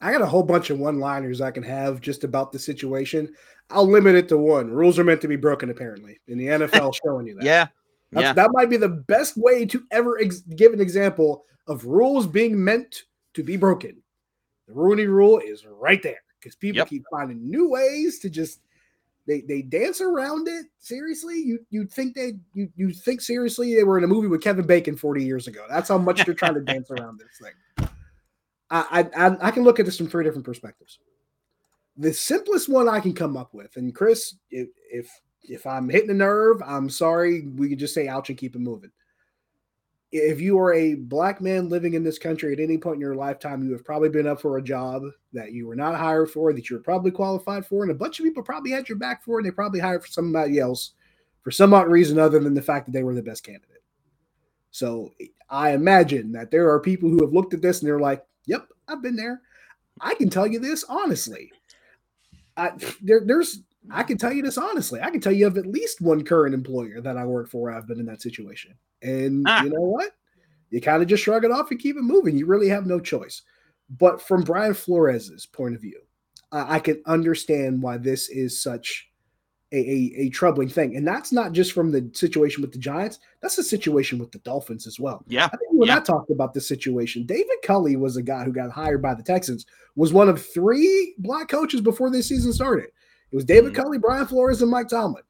I 0.00 0.12
got 0.12 0.22
a 0.22 0.26
whole 0.26 0.42
bunch 0.42 0.70
of 0.70 0.78
one-liners 0.78 1.40
I 1.40 1.50
can 1.50 1.62
have 1.62 2.00
just 2.00 2.24
about 2.24 2.52
the 2.52 2.58
situation. 2.58 3.32
I'll 3.70 3.88
limit 3.88 4.14
it 4.14 4.28
to 4.28 4.36
one. 4.36 4.70
Rules 4.70 4.98
are 4.98 5.04
meant 5.04 5.22
to 5.22 5.28
be 5.28 5.36
broken, 5.36 5.70
apparently, 5.70 6.20
in 6.28 6.36
the 6.36 6.46
NFL 6.46 6.94
showing 7.04 7.26
you 7.26 7.36
that. 7.36 7.44
Yeah. 7.44 7.66
yeah. 8.12 8.32
That 8.34 8.50
might 8.52 8.68
be 8.68 8.76
the 8.76 8.88
best 8.88 9.36
way 9.36 9.64
to 9.66 9.82
ever 9.90 10.20
ex- 10.20 10.40
give 10.40 10.72
an 10.72 10.80
example 10.80 11.44
of 11.66 11.86
rules 11.86 12.26
being 12.26 12.62
meant 12.62 13.04
to 13.32 13.42
be 13.42 13.56
broken. 13.56 14.02
The 14.68 14.74
Rooney 14.74 15.06
rule 15.06 15.38
is 15.38 15.64
right 15.66 16.02
there 16.02 16.22
because 16.38 16.54
people 16.54 16.78
yep. 16.78 16.88
keep 16.88 17.04
finding 17.10 17.48
new 17.48 17.70
ways 17.70 18.18
to 18.20 18.30
just 18.30 18.60
They 19.26 19.40
they 19.42 19.62
dance 19.62 20.00
around 20.00 20.48
it. 20.48 20.66
Seriously, 20.78 21.38
you 21.38 21.58
you 21.70 21.86
think 21.86 22.14
they 22.14 22.34
you 22.52 22.68
you 22.76 22.92
think 22.92 23.20
seriously 23.20 23.74
they 23.74 23.84
were 23.84 23.98
in 23.98 24.04
a 24.04 24.08
movie 24.08 24.28
with 24.28 24.42
Kevin 24.42 24.66
Bacon 24.66 24.96
40 24.96 25.24
years 25.24 25.46
ago. 25.46 25.64
That's 25.68 25.88
how 25.88 25.98
much 25.98 26.24
they're 26.24 26.34
trying 26.34 26.54
to 26.54 26.60
dance 26.60 26.90
around 26.90 27.18
this 27.18 27.40
thing. 27.40 27.88
I, 28.70 29.08
I 29.16 29.48
I 29.48 29.50
can 29.50 29.62
look 29.62 29.78
at 29.80 29.86
this 29.86 29.96
from 29.96 30.08
three 30.08 30.24
different 30.24 30.44
perspectives. 30.44 30.98
The 31.96 32.12
simplest 32.12 32.68
one 32.68 32.88
I 32.88 33.00
can 33.00 33.14
come 33.14 33.36
up 33.36 33.54
with, 33.54 33.76
and 33.76 33.94
Chris, 33.94 34.34
if 34.50 34.68
if 34.90 35.08
if 35.42 35.66
I'm 35.66 35.88
hitting 35.88 36.10
a 36.10 36.14
nerve, 36.14 36.60
I'm 36.66 36.90
sorry. 36.90 37.42
We 37.42 37.68
can 37.68 37.78
just 37.78 37.94
say 37.94 38.08
ouch 38.08 38.28
and 38.28 38.38
keep 38.38 38.56
it 38.56 38.60
moving 38.60 38.90
if 40.16 40.40
you 40.40 40.56
are 40.60 40.72
a 40.72 40.94
black 40.94 41.40
man 41.40 41.68
living 41.68 41.94
in 41.94 42.04
this 42.04 42.20
country 42.20 42.52
at 42.52 42.60
any 42.60 42.78
point 42.78 42.94
in 42.94 43.00
your 43.00 43.16
lifetime, 43.16 43.64
you 43.64 43.72
have 43.72 43.84
probably 43.84 44.08
been 44.08 44.28
up 44.28 44.40
for 44.40 44.56
a 44.56 44.62
job 44.62 45.02
that 45.32 45.50
you 45.50 45.66
were 45.66 45.74
not 45.74 45.96
hired 45.96 46.30
for, 46.30 46.52
that 46.52 46.70
you 46.70 46.76
were 46.76 46.82
probably 46.82 47.10
qualified 47.10 47.66
for, 47.66 47.82
and 47.82 47.90
a 47.90 47.96
bunch 47.96 48.20
of 48.20 48.24
people 48.24 48.40
probably 48.40 48.70
had 48.70 48.88
your 48.88 48.96
back 48.96 49.24
for, 49.24 49.38
and 49.38 49.46
they 49.46 49.50
probably 49.50 49.80
hired 49.80 50.02
for 50.02 50.08
somebody 50.08 50.60
else 50.60 50.92
for 51.42 51.50
some 51.50 51.74
odd 51.74 51.88
reason 51.88 52.16
other 52.16 52.38
than 52.38 52.54
the 52.54 52.62
fact 52.62 52.86
that 52.86 52.92
they 52.92 53.02
were 53.02 53.12
the 53.12 53.22
best 53.22 53.42
candidate. 53.42 53.82
So 54.70 55.10
I 55.50 55.72
imagine 55.72 56.30
that 56.32 56.52
there 56.52 56.70
are 56.70 56.78
people 56.78 57.08
who 57.08 57.20
have 57.24 57.32
looked 57.32 57.52
at 57.52 57.60
this 57.60 57.80
and 57.80 57.88
they're 57.88 57.98
like, 57.98 58.24
"Yep, 58.46 58.68
I've 58.86 59.02
been 59.02 59.16
there." 59.16 59.42
I 60.00 60.14
can 60.14 60.30
tell 60.30 60.46
you 60.46 60.60
this 60.60 60.84
honestly. 60.88 61.50
I, 62.56 62.70
there, 63.02 63.22
there's 63.24 63.62
I 63.90 64.02
can 64.02 64.18
tell 64.18 64.32
you 64.32 64.42
this 64.42 64.58
honestly. 64.58 65.00
I 65.00 65.10
can 65.10 65.20
tell 65.20 65.32
you 65.32 65.46
of 65.46 65.58
at 65.58 65.66
least 65.66 66.00
one 66.00 66.24
current 66.24 66.54
employer 66.54 67.00
that 67.00 67.16
I 67.16 67.24
work 67.24 67.48
for. 67.48 67.70
I've 67.70 67.86
been 67.86 68.00
in 68.00 68.06
that 68.06 68.22
situation. 68.22 68.74
And 69.02 69.44
ah. 69.46 69.62
you 69.62 69.70
know 69.70 69.80
what? 69.80 70.12
You 70.70 70.80
kind 70.80 71.02
of 71.02 71.08
just 71.08 71.22
shrug 71.22 71.44
it 71.44 71.50
off 71.50 71.70
and 71.70 71.78
keep 71.80 71.96
it 71.96 72.02
moving. 72.02 72.36
You 72.36 72.46
really 72.46 72.68
have 72.68 72.86
no 72.86 72.98
choice. 72.98 73.42
But 73.90 74.20
from 74.20 74.42
Brian 74.42 74.74
Flores's 74.74 75.46
point 75.46 75.74
of 75.74 75.80
view, 75.80 76.00
I, 76.50 76.76
I 76.76 76.78
can 76.78 77.02
understand 77.06 77.82
why 77.82 77.98
this 77.98 78.28
is 78.28 78.62
such 78.62 79.08
a, 79.72 79.76
a, 79.76 80.12
a, 80.22 80.28
troubling 80.30 80.68
thing. 80.68 80.96
And 80.96 81.06
that's 81.06 81.32
not 81.32 81.52
just 81.52 81.72
from 81.72 81.90
the 81.90 82.08
situation 82.14 82.62
with 82.62 82.72
the 82.72 82.78
Giants, 82.78 83.18
that's 83.42 83.56
the 83.56 83.62
situation 83.62 84.18
with 84.18 84.30
the 84.30 84.38
Dolphins 84.40 84.86
as 84.86 85.00
well. 85.00 85.24
Yeah. 85.26 85.46
I 85.46 85.56
think 85.56 85.72
when 85.72 85.88
yeah. 85.88 85.96
I 85.96 86.00
talked 86.00 86.30
about 86.30 86.54
this 86.54 86.68
situation, 86.68 87.26
David 87.26 87.56
Culley 87.64 87.96
was 87.96 88.16
a 88.16 88.22
guy 88.22 88.44
who 88.44 88.52
got 88.52 88.70
hired 88.70 89.02
by 89.02 89.14
the 89.14 89.22
Texans, 89.22 89.66
was 89.96 90.12
one 90.12 90.28
of 90.28 90.44
three 90.44 91.14
black 91.18 91.48
coaches 91.48 91.80
before 91.80 92.10
this 92.10 92.28
season 92.28 92.52
started. 92.52 92.90
It 93.34 93.38
was 93.38 93.44
David 93.44 93.72
mm-hmm. 93.72 93.82
Culley, 93.82 93.98
Brian 93.98 94.28
Flores, 94.28 94.62
and 94.62 94.70
Mike 94.70 94.86
Tomlin. 94.86 95.24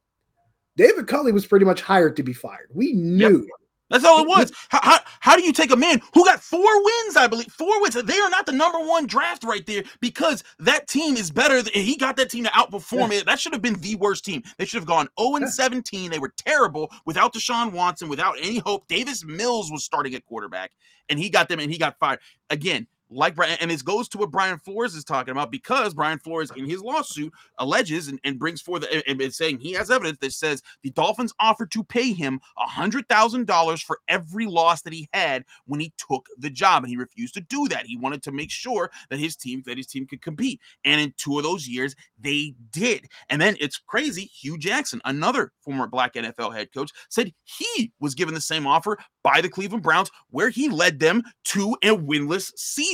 David 0.77 1.07
Culley 1.07 1.33
was 1.33 1.47
pretty 1.47 1.65
much 1.65 1.81
hired 1.81 2.17
to 2.17 2.23
be 2.23 2.35
fired. 2.35 2.69
We 2.75 2.93
knew 2.93 3.39
yep. 3.39 3.51
That's 3.89 4.05
all 4.05 4.21
it 4.21 4.29
was. 4.29 4.53
How, 4.69 4.81
how, 4.83 4.99
how, 5.21 5.37
do 5.37 5.43
you 5.43 5.55
take 5.55 5.71
a 5.71 5.77
man 5.77 6.03
who 6.13 6.25
got 6.27 6.41
four 6.41 6.61
wins, 6.61 7.17
I 7.17 7.27
believe, 7.29 7.51
four 7.51 7.81
wins? 7.81 7.95
They 7.95 8.19
are 8.19 8.29
not 8.29 8.45
the 8.45 8.53
number 8.53 8.79
one 8.79 9.07
draft 9.07 9.43
right 9.43 9.65
there 9.65 9.85
because 10.01 10.45
that 10.59 10.87
team 10.87 11.17
is 11.17 11.31
better. 11.31 11.63
Than, 11.63 11.73
he 11.73 11.97
got 11.97 12.17
that 12.17 12.29
team 12.29 12.45
to 12.45 12.51
outperform 12.51 13.11
yeah. 13.11 13.21
it. 13.21 13.27
That 13.27 13.41
should 13.41 13.55
have 13.55 13.63
been 13.63 13.81
the 13.81 13.95
worst 13.95 14.25
team. 14.25 14.43
They 14.59 14.67
should 14.67 14.81
have 14.81 14.87
gone 14.87 15.09
0 15.19 15.37
and 15.37 15.49
17. 15.49 16.11
They 16.11 16.19
were 16.19 16.33
terrible 16.37 16.91
without 17.07 17.33
Deshaun 17.33 17.73
Watson, 17.73 18.11
without 18.11 18.37
any 18.39 18.59
hope. 18.59 18.87
Davis 18.87 19.25
Mills 19.25 19.71
was 19.73 19.85
starting 19.85 20.15
at 20.15 20.27
quarterback, 20.27 20.73
and 21.09 21.19
he 21.19 21.31
got 21.31 21.49
them 21.49 21.61
and 21.61 21.71
he 21.71 21.79
got 21.79 21.99
fired. 21.99 22.21
Again, 22.51 22.87
like 23.11 23.35
Brian, 23.35 23.57
and 23.61 23.71
this 23.71 23.83
goes 23.83 24.09
to 24.11 24.19
what 24.19 24.31
Brian 24.31 24.59
Flores 24.59 24.95
is 24.95 25.05
talking 25.05 25.33
about 25.33 25.51
because 25.51 25.95
Brian 25.95 26.19
Flores 26.19 26.51
in 26.57 26.65
his 26.65 26.81
lawsuit 26.81 27.33
alleges 27.59 28.09
and, 28.09 28.19
and 28.25 28.39
brings 28.39 28.61
forth 28.61 28.85
and, 28.93 29.21
and 29.21 29.35
saying 29.35 29.59
he 29.59 29.73
has 29.73 29.91
evidence 29.91 30.19
that 30.21 30.33
says 30.33 30.63
the 30.83 30.91
Dolphins 30.91 31.33
offered 31.41 31.71
to 31.73 31.85
pay 31.85 32.13
him 32.13 32.41
a 32.59 32.67
hundred 32.67 33.09
thousand 33.09 33.47
dollars 33.47 33.83
for 33.83 33.99
every 34.09 34.47
loss 34.47 34.83
that 34.83 34.93
he 34.93 35.09
had 35.13 35.45
when 35.67 35.81
he 35.81 35.93
took 35.97 36.27
the 36.39 36.51
job, 36.51 36.83
and 36.83 36.91
he 36.91 36.97
refused 36.97 37.35
to 37.35 37.41
do 37.41 37.69
that. 37.69 37.87
He 37.87 37.97
wanted 37.97 38.23
to 38.25 38.33
make 38.33 38.51
sure 38.51 38.91
that 39.11 39.19
his 39.19 39.37
team 39.37 39.63
that 39.67 39.77
his 39.77 39.87
team 39.87 40.07
could 40.07 40.23
compete, 40.23 40.61
and 40.85 41.01
in 41.01 41.15
two 41.17 41.39
of 41.39 41.45
those 41.45 41.69
years 41.69 41.95
they 42.21 42.55
did. 42.71 43.07
And 43.29 43.41
then 43.41 43.57
it's 43.61 43.79
crazy. 43.79 44.25
Hue 44.25 44.59
Jackson, 44.59 45.01
another 45.05 45.53
former 45.61 45.87
Black 45.87 46.15
NFL 46.15 46.55
head 46.55 46.73
coach, 46.73 46.91
said 47.11 47.33
he 47.45 47.93
was 48.01 48.15
given 48.15 48.35
the 48.35 48.41
same 48.41 48.67
offer 48.67 48.99
by 49.23 49.41
the 49.41 49.49
Cleveland 49.49 49.83
Browns, 49.83 50.11
where 50.31 50.51
he 50.51 50.69
led 50.69 50.99
them 50.99 51.23
to 51.45 51.77
a 51.83 51.89
winless 51.89 52.53
season. 52.57 52.94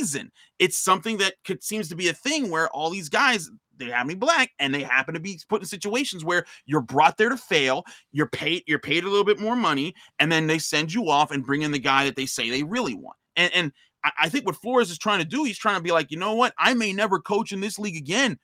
It's 0.59 0.77
something 0.77 1.17
that 1.17 1.35
could, 1.45 1.63
seems 1.63 1.89
to 1.89 1.95
be 1.95 2.09
a 2.09 2.13
thing 2.13 2.49
where 2.49 2.69
all 2.69 2.89
these 2.89 3.09
guys 3.09 3.49
they 3.77 3.87
to 3.87 4.05
be 4.05 4.13
black 4.13 4.51
and 4.59 4.73
they 4.73 4.83
happen 4.83 5.15
to 5.15 5.19
be 5.19 5.39
put 5.49 5.61
in 5.61 5.67
situations 5.67 6.23
where 6.23 6.45
you're 6.67 6.81
brought 6.81 7.17
there 7.17 7.29
to 7.29 7.37
fail 7.37 7.83
you're 8.11 8.27
paid 8.27 8.61
you're 8.67 8.77
paid 8.77 9.03
a 9.03 9.09
little 9.09 9.25
bit 9.25 9.39
more 9.39 9.55
money 9.55 9.91
and 10.19 10.31
then 10.31 10.45
they 10.45 10.59
send 10.59 10.93
you 10.93 11.09
off 11.09 11.31
and 11.31 11.47
bring 11.47 11.63
in 11.63 11.71
the 11.71 11.79
guy 11.79 12.05
that 12.05 12.15
they 12.15 12.27
say 12.27 12.51
they 12.51 12.61
really 12.61 12.93
want 12.93 13.17
and, 13.35 13.51
and 13.55 13.71
I 14.17 14.29
think 14.29 14.45
what 14.45 14.55
Flores 14.55 14.89
is 14.89 14.97
trying 14.97 15.19
to 15.19 15.25
do, 15.25 15.43
he's 15.43 15.57
trying 15.57 15.77
to 15.77 15.83
be 15.83 15.91
like, 15.91 16.09
you 16.09 16.17
know 16.17 16.33
what? 16.33 16.53
I 16.57 16.73
may 16.73 16.91
never 16.91 17.19
coach 17.19 17.51
in 17.51 17.61
this 17.61 17.77
league 17.77 17.97
again, 17.97 18.39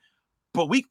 but 0.53 0.69
we 0.69 0.86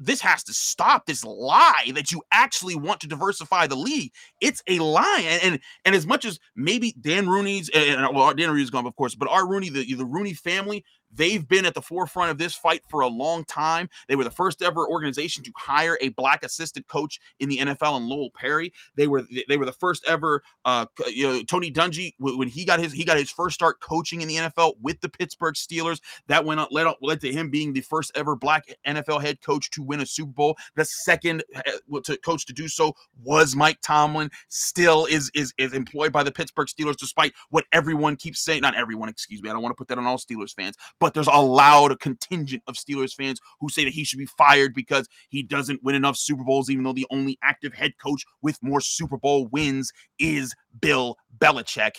this 0.00 0.20
has 0.20 0.42
to 0.44 0.52
stop 0.52 1.06
this 1.06 1.24
lie 1.24 1.90
that 1.94 2.10
you 2.10 2.22
actually 2.32 2.74
want 2.74 3.00
to 3.00 3.06
diversify 3.06 3.66
the 3.66 3.76
league. 3.76 4.12
It's 4.40 4.62
a 4.66 4.78
lie, 4.78 5.24
and 5.24 5.42
and, 5.42 5.60
and 5.84 5.94
as 5.94 6.06
much 6.06 6.24
as 6.24 6.38
maybe 6.56 6.94
Dan 7.00 7.28
Rooney's 7.28 7.68
and 7.70 8.14
well, 8.14 8.34
Dan 8.34 8.50
Rooney's 8.50 8.70
gone, 8.70 8.86
of 8.86 8.96
course, 8.96 9.14
but 9.14 9.28
our 9.28 9.46
Rooney, 9.46 9.68
the 9.68 9.94
the 9.94 10.04
Rooney 10.04 10.34
family, 10.34 10.84
They've 11.12 11.46
been 11.46 11.66
at 11.66 11.74
the 11.74 11.82
forefront 11.82 12.30
of 12.30 12.38
this 12.38 12.54
fight 12.54 12.82
for 12.88 13.00
a 13.00 13.08
long 13.08 13.44
time. 13.44 13.88
They 14.08 14.16
were 14.16 14.24
the 14.24 14.30
first 14.30 14.62
ever 14.62 14.86
organization 14.86 15.42
to 15.44 15.52
hire 15.56 15.98
a 16.00 16.10
black 16.10 16.44
assistant 16.44 16.86
coach 16.88 17.20
in 17.40 17.48
the 17.48 17.58
NFL 17.58 17.96
and 17.96 18.06
Lowell 18.06 18.30
Perry. 18.34 18.72
They 18.96 19.06
were 19.06 19.24
they 19.48 19.56
were 19.56 19.64
the 19.64 19.72
first 19.72 20.04
ever 20.06 20.42
uh, 20.64 20.86
you 21.08 21.26
know 21.26 21.42
Tony 21.42 21.70
Dungy 21.70 22.12
when 22.18 22.48
he 22.48 22.64
got 22.64 22.80
his 22.80 22.92
he 22.92 23.04
got 23.04 23.16
his 23.16 23.30
first 23.30 23.54
start 23.54 23.80
coaching 23.80 24.20
in 24.20 24.28
the 24.28 24.36
NFL 24.36 24.74
with 24.80 25.00
the 25.00 25.08
Pittsburgh 25.08 25.54
Steelers. 25.54 26.00
That 26.28 26.44
went 26.44 26.60
up 26.60 26.68
led, 26.70 26.86
led 27.00 27.20
to 27.20 27.32
him 27.32 27.50
being 27.50 27.72
the 27.72 27.80
first 27.80 28.12
ever 28.14 28.36
black 28.36 28.64
NFL 28.86 29.22
head 29.22 29.40
coach 29.40 29.70
to 29.70 29.82
win 29.82 30.00
a 30.00 30.06
Super 30.06 30.32
Bowl. 30.32 30.56
The 30.74 30.84
second 30.84 31.44
uh, 31.54 32.00
to 32.04 32.16
coach 32.18 32.46
to 32.46 32.52
do 32.52 32.68
so 32.68 32.94
was 33.22 33.56
Mike 33.56 33.78
Tomlin. 33.82 34.30
Still 34.48 35.06
is 35.06 35.30
is 35.34 35.52
is 35.58 35.72
employed 35.72 36.12
by 36.12 36.22
the 36.22 36.32
Pittsburgh 36.32 36.68
Steelers 36.68 36.96
despite 36.96 37.32
what 37.50 37.64
everyone 37.72 38.16
keeps 38.16 38.44
saying. 38.44 38.60
Not 38.62 38.74
everyone, 38.74 39.08
excuse 39.08 39.42
me. 39.42 39.50
I 39.50 39.52
don't 39.52 39.62
want 39.62 39.72
to 39.72 39.76
put 39.76 39.88
that 39.88 39.98
on 39.98 40.06
all 40.06 40.18
Steelers 40.18 40.54
fans, 40.54 40.76
but 41.00 41.14
there's 41.14 41.26
a 41.26 41.40
loud 41.40 41.98
contingent 42.00 42.62
of 42.66 42.74
Steelers 42.74 43.14
fans 43.14 43.40
who 43.60 43.68
say 43.68 43.84
that 43.84 43.92
he 43.92 44.04
should 44.04 44.18
be 44.18 44.28
fired 44.38 44.74
because 44.74 45.08
he 45.28 45.42
doesn't 45.42 45.82
win 45.82 45.94
enough 45.94 46.16
Super 46.16 46.44
Bowls, 46.44 46.70
even 46.70 46.84
though 46.84 46.92
the 46.92 47.06
only 47.10 47.38
active 47.42 47.74
head 47.74 47.92
coach 48.02 48.24
with 48.42 48.62
more 48.62 48.80
Super 48.80 49.16
Bowl 49.16 49.46
wins 49.48 49.92
is 50.18 50.54
Bill 50.80 51.16
Belichick. 51.38 51.96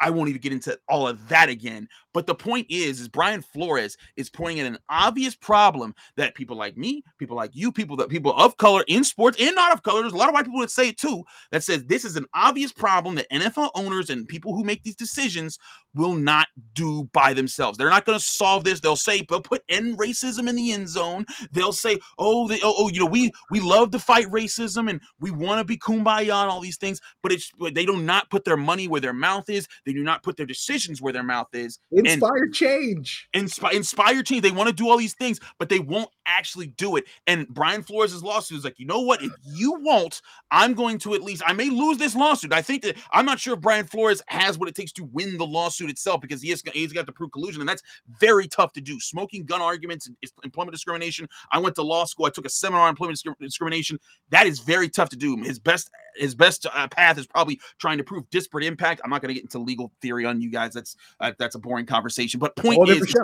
I 0.00 0.10
won't 0.10 0.30
even 0.30 0.40
get 0.40 0.52
into 0.52 0.78
all 0.88 1.06
of 1.06 1.28
that 1.28 1.48
again. 1.48 1.86
But 2.12 2.26
the 2.26 2.34
point 2.34 2.66
is, 2.70 3.00
is 3.00 3.08
Brian 3.08 3.42
Flores 3.42 3.96
is 4.16 4.30
pointing 4.30 4.60
at 4.60 4.66
an 4.66 4.78
obvious 4.88 5.36
problem 5.36 5.94
that 6.16 6.34
people 6.34 6.56
like 6.56 6.76
me, 6.76 7.04
people 7.18 7.36
like 7.36 7.50
you, 7.54 7.70
people 7.70 7.96
that 7.98 8.08
people 8.08 8.32
of 8.34 8.56
color 8.56 8.82
in 8.88 9.04
sports 9.04 9.38
and 9.40 9.54
not 9.54 9.72
of 9.72 9.82
color, 9.82 10.00
there's 10.00 10.14
a 10.14 10.16
lot 10.16 10.28
of 10.28 10.34
white 10.34 10.46
people 10.46 10.60
that 10.60 10.70
say 10.70 10.88
it 10.88 10.98
too, 10.98 11.22
that 11.52 11.62
says 11.62 11.84
this 11.84 12.04
is 12.04 12.16
an 12.16 12.26
obvious 12.34 12.72
problem 12.72 13.14
that 13.16 13.30
NFL 13.30 13.70
owners 13.74 14.10
and 14.10 14.26
people 14.26 14.54
who 14.54 14.64
make 14.64 14.82
these 14.82 14.96
decisions 14.96 15.58
will 15.94 16.14
not 16.14 16.48
do 16.74 17.08
by 17.12 17.34
themselves. 17.34 17.78
They're 17.78 17.90
not 17.90 18.04
going 18.04 18.18
to 18.18 18.24
solve 18.24 18.64
this. 18.64 18.80
They'll 18.80 18.96
say 18.96 19.22
they'll 19.28 19.42
put 19.42 19.62
end 19.68 19.98
racism 19.98 20.48
in 20.48 20.56
the 20.56 20.72
end 20.72 20.88
zone. 20.88 21.26
They'll 21.52 21.72
say, 21.72 21.98
oh, 22.18 22.48
they, 22.48 22.60
oh, 22.62 22.74
oh, 22.78 22.88
you 22.88 23.00
know, 23.00 23.06
we 23.06 23.32
we 23.50 23.60
love 23.60 23.90
to 23.92 23.98
fight 23.98 24.26
racism 24.26 24.88
and 24.88 25.00
we 25.18 25.30
want 25.30 25.58
to 25.58 25.64
be 25.64 25.76
kumbaya 25.76 26.42
and 26.42 26.50
all 26.50 26.60
these 26.60 26.76
things, 26.76 27.00
but 27.22 27.32
it's 27.32 27.50
they 27.72 27.84
do 27.84 27.96
not 27.96 28.30
put 28.30 28.44
their 28.44 28.56
money 28.56 28.88
where 28.88 29.00
their 29.00 29.12
mouth 29.12 29.48
is. 29.48 29.66
They 29.84 29.92
do 29.92 30.02
not 30.02 30.22
put 30.22 30.36
their 30.36 30.46
decisions 30.46 31.00
where 31.00 31.12
their 31.12 31.22
mouth 31.22 31.48
is. 31.52 31.78
Inspire 31.90 32.44
and 32.44 32.54
change. 32.54 33.28
Inspire, 33.34 33.74
inspire 33.74 34.22
change. 34.22 34.42
They 34.42 34.50
want 34.50 34.68
to 34.68 34.74
do 34.74 34.88
all 34.88 34.96
these 34.96 35.14
things, 35.14 35.40
but 35.58 35.68
they 35.68 35.80
won't 35.80 36.10
actually 36.26 36.68
do 36.68 36.96
it. 36.96 37.04
And 37.26 37.48
Brian 37.48 37.82
Flores' 37.82 38.22
lawsuit 38.22 38.58
is 38.58 38.64
like, 38.64 38.78
you 38.78 38.86
know 38.86 39.00
what? 39.00 39.22
If 39.22 39.32
you 39.44 39.78
won't, 39.80 40.20
I'm 40.50 40.74
going 40.74 40.98
to 41.00 41.14
at 41.14 41.22
least, 41.22 41.42
I 41.46 41.52
may 41.52 41.70
lose 41.70 41.98
this 41.98 42.14
lawsuit. 42.14 42.52
I 42.52 42.62
think 42.62 42.82
that 42.82 42.96
I'm 43.12 43.24
not 43.24 43.40
sure 43.40 43.54
if 43.54 43.60
Brian 43.60 43.86
Flores 43.86 44.22
has 44.26 44.58
what 44.58 44.68
it 44.68 44.74
takes 44.74 44.92
to 44.92 45.04
win 45.04 45.38
the 45.38 45.46
lawsuit 45.46 45.79
itself 45.88 46.20
because 46.20 46.42
he 46.42 46.50
has, 46.50 46.62
he's 46.72 46.92
got 46.92 47.06
to 47.06 47.12
prove 47.12 47.32
collusion, 47.32 47.62
and 47.62 47.68
that's 47.68 47.82
very 48.20 48.48
tough 48.48 48.72
to 48.74 48.80
do. 48.80 49.00
Smoking 49.00 49.44
gun 49.44 49.62
arguments, 49.62 50.06
and 50.06 50.16
employment 50.44 50.72
discrimination. 50.72 51.28
I 51.52 51.58
went 51.58 51.76
to 51.76 51.82
law 51.82 52.04
school. 52.04 52.26
I 52.26 52.30
took 52.30 52.46
a 52.46 52.50
seminar 52.50 52.82
on 52.82 52.90
employment 52.90 53.22
discrimination. 53.40 53.98
That 54.30 54.46
is 54.46 54.58
very 54.58 54.88
tough 54.88 55.08
to 55.10 55.16
do. 55.16 55.36
His 55.36 55.58
best 55.58 55.90
his 56.16 56.34
best 56.34 56.66
uh, 56.72 56.88
path 56.88 57.18
is 57.18 57.26
probably 57.26 57.60
trying 57.78 57.98
to 57.98 58.04
prove 58.04 58.28
disparate 58.30 58.64
impact. 58.64 59.00
I'm 59.04 59.10
not 59.10 59.22
going 59.22 59.28
to 59.28 59.34
get 59.34 59.44
into 59.44 59.58
legal 59.58 59.92
theory 60.00 60.24
on 60.24 60.40
you 60.40 60.50
guys. 60.50 60.72
That's 60.72 60.96
uh, 61.20 61.32
that's 61.38 61.54
a 61.54 61.58
boring 61.58 61.86
conversation. 61.86 62.40
But 62.40 62.56
point 62.56 62.88
is, 62.88 63.14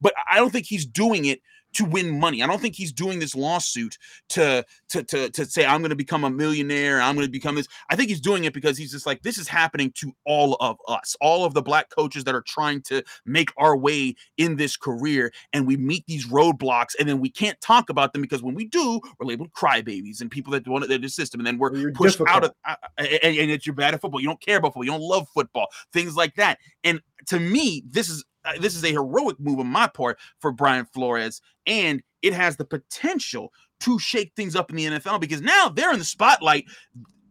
but 0.00 0.14
I 0.30 0.36
don't 0.36 0.50
think 0.50 0.66
he's 0.66 0.86
doing 0.86 1.26
it 1.26 1.40
to 1.74 1.84
win 1.84 2.18
money. 2.18 2.42
I 2.42 2.46
don't 2.46 2.60
think 2.60 2.74
he's 2.74 2.92
doing 2.92 3.18
this 3.18 3.34
lawsuit 3.34 3.98
to 4.30 4.64
to 4.88 5.02
to, 5.02 5.30
to 5.30 5.44
say 5.44 5.66
I'm 5.66 5.80
going 5.80 5.90
to 5.90 5.96
become 5.96 6.24
a 6.24 6.30
millionaire. 6.30 7.00
I'm 7.00 7.14
going 7.14 7.26
to 7.26 7.30
become 7.30 7.54
this. 7.54 7.68
I 7.90 7.96
think 7.96 8.08
he's 8.08 8.20
doing 8.20 8.44
it 8.44 8.54
because 8.54 8.78
he's 8.78 8.92
just 8.92 9.06
like 9.06 9.22
this 9.22 9.38
is 9.38 9.48
happening 9.48 9.92
to 9.96 10.12
all 10.24 10.56
of 10.60 10.78
us, 10.88 11.16
all 11.20 11.44
of 11.44 11.54
the 11.54 11.62
black 11.62 11.90
coaches 11.90 12.24
that 12.24 12.34
are 12.34 12.42
trying 12.42 12.80
to 12.82 13.02
make 13.26 13.50
our 13.56 13.76
way 13.76 14.14
in 14.38 14.56
this 14.56 14.76
career, 14.76 15.32
and 15.52 15.66
we 15.66 15.76
meet 15.76 16.04
these 16.06 16.26
roadblocks, 16.26 16.94
and 16.98 17.08
then 17.08 17.20
we 17.20 17.28
can't 17.28 17.60
talk 17.60 17.90
about 17.90 18.12
them 18.12 18.22
because 18.22 18.42
when 18.42 18.54
we 18.54 18.64
do, 18.64 19.00
we're 19.18 19.26
labeled 19.26 19.52
crybabies 19.52 20.20
and 20.20 20.30
people 20.30 20.52
that 20.52 20.66
want 20.66 20.88
the 20.88 21.08
system, 21.08 21.40
and 21.40 21.46
then 21.46 21.58
we're 21.58 21.72
well, 21.72 21.92
difficult. 22.18 22.36
out 22.36 22.44
of 22.44 22.54
uh, 22.66 22.76
and, 22.98 23.36
and 23.36 23.50
it's 23.50 23.66
you're 23.66 23.74
bad 23.74 23.94
at 23.94 24.00
football. 24.00 24.20
You 24.20 24.28
don't 24.28 24.40
care 24.40 24.58
about 24.58 24.68
football. 24.68 24.84
You 24.84 24.90
don't 24.92 25.00
love 25.00 25.28
football. 25.32 25.68
Things 25.92 26.16
like 26.16 26.34
that. 26.36 26.58
And 26.82 27.00
to 27.26 27.40
me, 27.40 27.84
this 27.86 28.08
is 28.08 28.24
uh, 28.44 28.52
this 28.60 28.74
is 28.74 28.84
a 28.84 28.90
heroic 28.90 29.38
move 29.40 29.58
on 29.58 29.66
my 29.66 29.86
part 29.86 30.18
for 30.40 30.52
Brian 30.52 30.86
Flores, 30.86 31.40
and 31.66 32.02
it 32.22 32.32
has 32.32 32.56
the 32.56 32.64
potential 32.64 33.52
to 33.80 33.98
shake 33.98 34.32
things 34.34 34.56
up 34.56 34.70
in 34.70 34.76
the 34.76 34.86
NFL 34.86 35.20
because 35.20 35.42
now 35.42 35.68
they're 35.68 35.92
in 35.92 35.98
the 35.98 36.04
spotlight. 36.04 36.64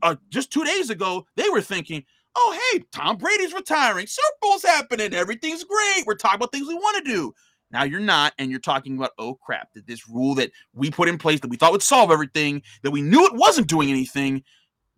Uh, 0.02 0.16
just 0.30 0.52
two 0.52 0.66
days 0.66 0.90
ago, 0.90 1.26
they 1.38 1.50
were 1.50 1.62
thinking, 1.62 2.04
oh, 2.36 2.60
hey, 2.72 2.84
Tom 2.92 3.18
Brady's 3.18 3.54
retiring, 3.54 4.06
Super 4.06 4.38
Bowl's 4.42 4.64
happening, 4.64 5.14
everything's 5.14 5.64
great. 5.64 6.06
We're 6.06 6.16
talking 6.16 6.36
about 6.36 6.52
things 6.52 6.68
we 6.68 6.76
want 6.76 7.04
to 7.04 7.12
do. 7.12 7.34
Now 7.72 7.84
you're 7.84 8.00
not, 8.00 8.34
and 8.38 8.52
you're 8.52 8.60
talking 8.60 8.98
about, 8.98 9.12
oh 9.18 9.36
crap, 9.36 9.74
that 9.74 9.88
this 9.88 10.08
rule 10.08 10.36
that 10.36 10.52
we 10.74 10.92
put 10.92 11.10
in 11.10 11.18
place 11.18 11.40
that 11.40 11.50
we 11.50 11.58
thought 11.58 11.72
would 11.72 11.82
solve 11.82 12.12
everything, 12.12 12.62
that 12.84 12.92
we 12.92 13.02
knew 13.02 13.26
it 13.26 13.34
wasn't 13.34 13.68
doing 13.68 13.90
anything. 13.90 14.44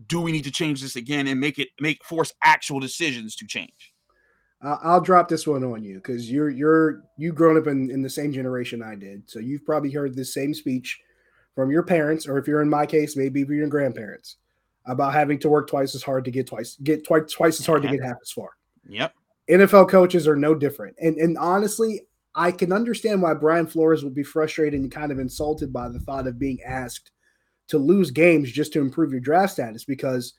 Do 0.08 0.22
we 0.22 0.32
need 0.32 0.44
to 0.44 0.52
change 0.52 0.82
this 0.82 0.96
again 0.96 1.28
and 1.28 1.40
make 1.40 1.58
it 1.58 1.70
make 1.80 2.04
force 2.04 2.34
actual 2.44 2.80
decisions 2.80 3.36
to 3.38 3.48
change? 3.48 3.94
Uh, 4.64 4.78
I'll 4.82 5.02
drop 5.02 5.30
this 5.30 5.46
one 5.46 5.64
on 5.64 5.84
you 5.84 5.96
because 5.96 6.32
you're 6.32 6.50
you're 6.50 7.04
you 7.18 7.32
grown 7.32 7.58
up 7.58 7.68
in, 7.68 7.92
in 7.92 8.02
the 8.02 8.10
same 8.10 8.32
generation 8.32 8.82
I 8.82 8.96
did, 8.96 9.30
so 9.30 9.40
you've 9.40 9.66
probably 9.66 9.92
heard 9.92 10.16
this 10.16 10.34
same 10.34 10.54
speech 10.54 11.00
from 11.54 11.72
your 11.72 11.84
parents, 11.84 12.28
or 12.28 12.38
if 12.38 12.48
you're 12.48 12.62
in 12.62 12.70
my 12.70 12.86
case, 12.86 13.16
maybe 13.16 13.42
even 13.42 13.56
your 13.56 13.68
grandparents, 13.68 14.38
about 14.86 15.14
having 15.14 15.40
to 15.40 15.50
work 15.50 15.70
twice 15.70 15.96
as 15.96 16.04
hard 16.04 16.26
to 16.26 16.32
get 16.32 16.48
twice 16.48 16.78
get 16.84 17.06
twice 17.06 17.32
twice 17.32 17.60
as 17.60 17.66
hard 17.66 17.84
to 17.84 17.90
get 17.90 18.04
half 18.04 18.18
as 18.22 18.32
far. 18.32 18.50
Yep. 18.88 19.14
NFL 19.50 19.90
coaches 19.90 20.28
are 20.28 20.36
no 20.36 20.56
different, 20.56 20.96
and 21.00 21.18
and 21.18 21.38
honestly, 21.38 22.02
I 22.34 22.52
can 22.52 22.74
understand 22.74 23.22
why 23.22 23.34
Brian 23.34 23.68
Flores 23.68 24.04
would 24.04 24.16
be 24.16 24.24
frustrated 24.24 24.80
and 24.80 24.92
kind 24.92 25.12
of 25.12 25.20
insulted 25.20 25.72
by 25.72 25.90
the 25.90 26.00
thought 26.00 26.28
of 26.28 26.40
being 26.40 26.62
asked 26.64 27.12
to 27.68 27.78
lose 27.78 28.12
games 28.12 28.52
just 28.52 28.74
to 28.74 28.82
improve 28.82 29.12
your 29.12 29.22
draft 29.22 29.54
status 29.54 29.84
because 29.84 30.34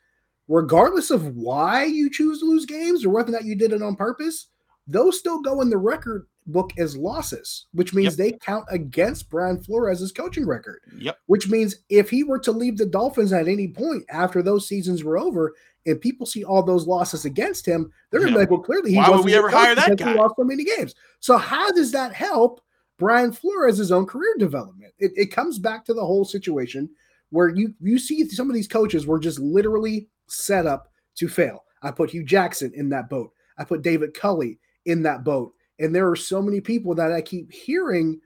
regardless 0.49 1.11
of 1.11 1.35
why 1.37 1.85
you 1.85 2.11
choose 2.11 2.41
to 2.41 2.47
lose 2.47 2.67
games 2.67 3.05
or 3.05 3.11
whether 3.11 3.31
or 3.31 3.33
not 3.33 3.45
you 3.45 3.55
did 3.55 3.73
it 3.73 3.83
on 3.83 3.97
purpose, 3.97 4.49
those 4.87 5.19
still 5.19 5.41
go 5.41 5.61
in 5.61 5.71
the 5.71 5.79
record 5.79 6.27
book 6.47 6.71
as 6.79 6.97
losses, 6.97 7.67
which 7.73 7.93
means 7.93 8.17
yep. 8.17 8.33
they 8.33 8.39
count 8.39 8.65
against 8.71 9.29
Brian 9.29 9.61
Flores' 9.61 10.12
coaching 10.12 10.47
record. 10.47 10.81
Yep. 10.97 11.19
Which 11.27 11.49
means 11.49 11.77
if 11.89 12.09
he 12.09 12.23
were 12.23 12.39
to 12.41 12.53
leave 12.53 12.79
the 12.79 12.87
Dolphins 12.87 13.33
at 13.33 13.49
any 13.49 13.69
point 13.69 14.05
after 14.09 14.43
those 14.43 14.69
seasons 14.69 15.03
were 15.03 15.19
over, 15.19 15.55
and 15.87 16.01
people 16.01 16.27
see 16.27 16.45
all 16.45 16.62
those 16.62 16.87
losses 16.87 17.25
against 17.25 17.67
him, 17.67 17.91
they're 18.11 18.21
gonna 18.21 18.33
be 18.33 18.39
like, 18.39 18.51
well, 18.51 18.61
clearly 18.61 18.91
he 18.91 18.97
Why 18.97 19.11
would 19.11 19.25
we 19.25 19.35
ever 19.35 19.49
hire 19.49 19.75
that 19.75 19.97
guy? 19.97 20.12
He 20.12 20.19
lost 20.19 20.35
so 20.37 20.45
many 20.45 20.65
games. 20.65 20.95
So 21.21 21.37
how 21.37 21.71
does 21.73 21.93
that 21.93 22.12
help 22.12 22.61
Brian 22.99 23.33
Flores' 23.33 23.93
own 23.93 24.07
career 24.07 24.35
development? 24.39 24.93
It, 24.99 25.12
it 25.17 25.27
comes 25.27 25.59
back 25.59 25.85
to 25.87 25.95
the 25.95 26.05
whole 26.05 26.25
situation 26.25 26.89
where 27.31 27.49
you 27.49 27.75
you 27.81 27.99
see 27.99 28.29
some 28.29 28.49
of 28.49 28.55
these 28.55 28.69
coaches 28.69 29.07
were 29.07 29.19
just 29.19 29.39
literally 29.39 30.09
set 30.29 30.67
up 30.67 30.89
to 31.17 31.29
fail. 31.29 31.65
I 31.83 31.91
put 31.91 32.11
Hue 32.11 32.25
Jackson 32.25 32.73
in 32.75 32.89
that 32.91 33.09
boat. 33.09 33.33
I 33.59 33.65
put 33.65 33.83
David 33.83 34.15
Culley 34.15 34.59
in 34.85 35.03
that 35.03 35.25
boat. 35.25 35.53
And 35.79 35.95
there 35.95 36.09
are 36.09 36.17
so 36.17 36.41
many 36.41 36.61
people 36.61 36.95
that 36.95 37.12
I 37.12 37.21
keep 37.21 37.53
hearing 37.53 38.21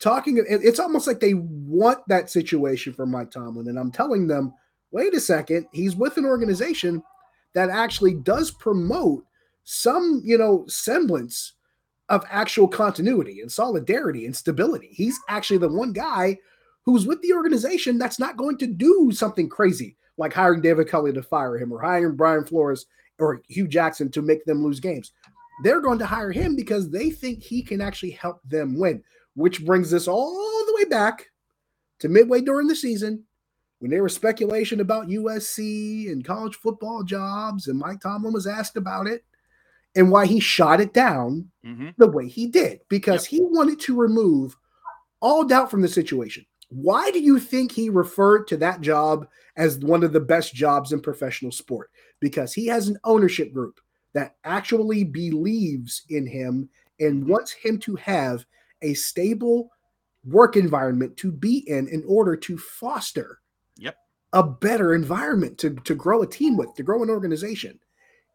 talking. 0.00 0.44
It's 0.48 0.80
almost 0.80 1.06
like 1.06 1.20
they 1.20 1.34
want 1.34 1.98
that 2.08 2.30
situation 2.30 2.92
for 2.92 3.06
Mike 3.06 3.30
Tomlin. 3.30 3.68
And 3.68 3.78
I'm 3.78 3.92
telling 3.92 4.26
them, 4.26 4.52
wait 4.90 5.14
a 5.14 5.20
second, 5.20 5.66
he's 5.72 5.96
with 5.96 6.16
an 6.16 6.24
organization 6.24 7.02
that 7.54 7.70
actually 7.70 8.14
does 8.14 8.50
promote 8.50 9.24
some, 9.64 10.20
you 10.24 10.36
know, 10.36 10.64
semblance 10.66 11.54
of 12.08 12.24
actual 12.30 12.68
continuity 12.68 13.40
and 13.40 13.50
solidarity 13.50 14.26
and 14.26 14.36
stability. 14.36 14.90
He's 14.92 15.18
actually 15.28 15.58
the 15.58 15.68
one 15.68 15.92
guy 15.92 16.38
who's 16.86 17.06
with 17.06 17.20
the 17.20 17.32
organization 17.32 17.98
that's 17.98 18.18
not 18.18 18.36
going 18.36 18.56
to 18.58 18.66
do 18.66 19.10
something 19.12 19.48
crazy 19.48 19.96
like 20.16 20.32
hiring 20.32 20.62
David 20.62 20.88
Culley 20.88 21.12
to 21.12 21.22
fire 21.22 21.58
him 21.58 21.72
or 21.72 21.80
hiring 21.80 22.16
Brian 22.16 22.44
Flores 22.44 22.86
or 23.18 23.42
Hue 23.48 23.68
Jackson 23.68 24.10
to 24.12 24.22
make 24.22 24.44
them 24.44 24.64
lose 24.64 24.80
games. 24.80 25.12
They're 25.62 25.80
going 25.80 25.98
to 25.98 26.06
hire 26.06 26.32
him 26.32 26.54
because 26.56 26.90
they 26.90 27.10
think 27.10 27.42
he 27.42 27.62
can 27.62 27.80
actually 27.80 28.12
help 28.12 28.40
them 28.44 28.78
win, 28.78 29.02
which 29.34 29.64
brings 29.64 29.92
us 29.92 30.06
all 30.08 30.64
the 30.66 30.74
way 30.74 30.84
back 30.84 31.26
to 31.98 32.08
midway 32.08 32.40
during 32.40 32.68
the 32.68 32.76
season 32.76 33.24
when 33.78 33.90
there 33.90 34.02
was 34.02 34.14
speculation 34.14 34.80
about 34.80 35.08
USC 35.08 36.10
and 36.10 36.24
college 36.24 36.56
football 36.56 37.02
jobs, 37.02 37.68
and 37.68 37.78
Mike 37.78 38.00
Tomlin 38.00 38.32
was 38.32 38.46
asked 38.46 38.76
about 38.76 39.06
it 39.06 39.24
and 39.94 40.10
why 40.10 40.26
he 40.26 40.40
shot 40.40 40.80
it 40.80 40.92
down 40.92 41.50
mm-hmm. 41.64 41.88
the 41.98 42.06
way 42.06 42.28
he 42.28 42.46
did 42.46 42.80
because 42.88 43.30
yep. 43.30 43.40
he 43.40 43.46
wanted 43.46 43.80
to 43.80 43.96
remove 43.96 44.56
all 45.20 45.44
doubt 45.44 45.70
from 45.70 45.82
the 45.82 45.88
situation. 45.88 46.44
Why 46.68 47.10
do 47.10 47.20
you 47.20 47.38
think 47.38 47.72
he 47.72 47.90
referred 47.90 48.48
to 48.48 48.56
that 48.58 48.80
job 48.80 49.28
as 49.56 49.78
one 49.78 50.02
of 50.02 50.12
the 50.12 50.20
best 50.20 50.54
jobs 50.54 50.92
in 50.92 51.00
professional 51.00 51.52
sport? 51.52 51.90
Because 52.20 52.52
he 52.52 52.66
has 52.66 52.88
an 52.88 52.98
ownership 53.04 53.52
group 53.52 53.80
that 54.14 54.36
actually 54.44 55.04
believes 55.04 56.02
in 56.08 56.26
him 56.26 56.68
and 56.98 57.28
wants 57.28 57.52
him 57.52 57.78
to 57.78 57.94
have 57.96 58.44
a 58.82 58.94
stable 58.94 59.70
work 60.24 60.56
environment 60.56 61.16
to 61.18 61.30
be 61.30 61.58
in 61.68 61.86
in 61.88 62.02
order 62.06 62.34
to 62.36 62.58
foster 62.58 63.40
yep. 63.76 63.96
a 64.32 64.42
better 64.42 64.94
environment 64.94 65.56
to, 65.58 65.74
to 65.84 65.94
grow 65.94 66.22
a 66.22 66.26
team 66.26 66.56
with, 66.56 66.74
to 66.74 66.82
grow 66.82 67.02
an 67.02 67.10
organization. 67.10 67.78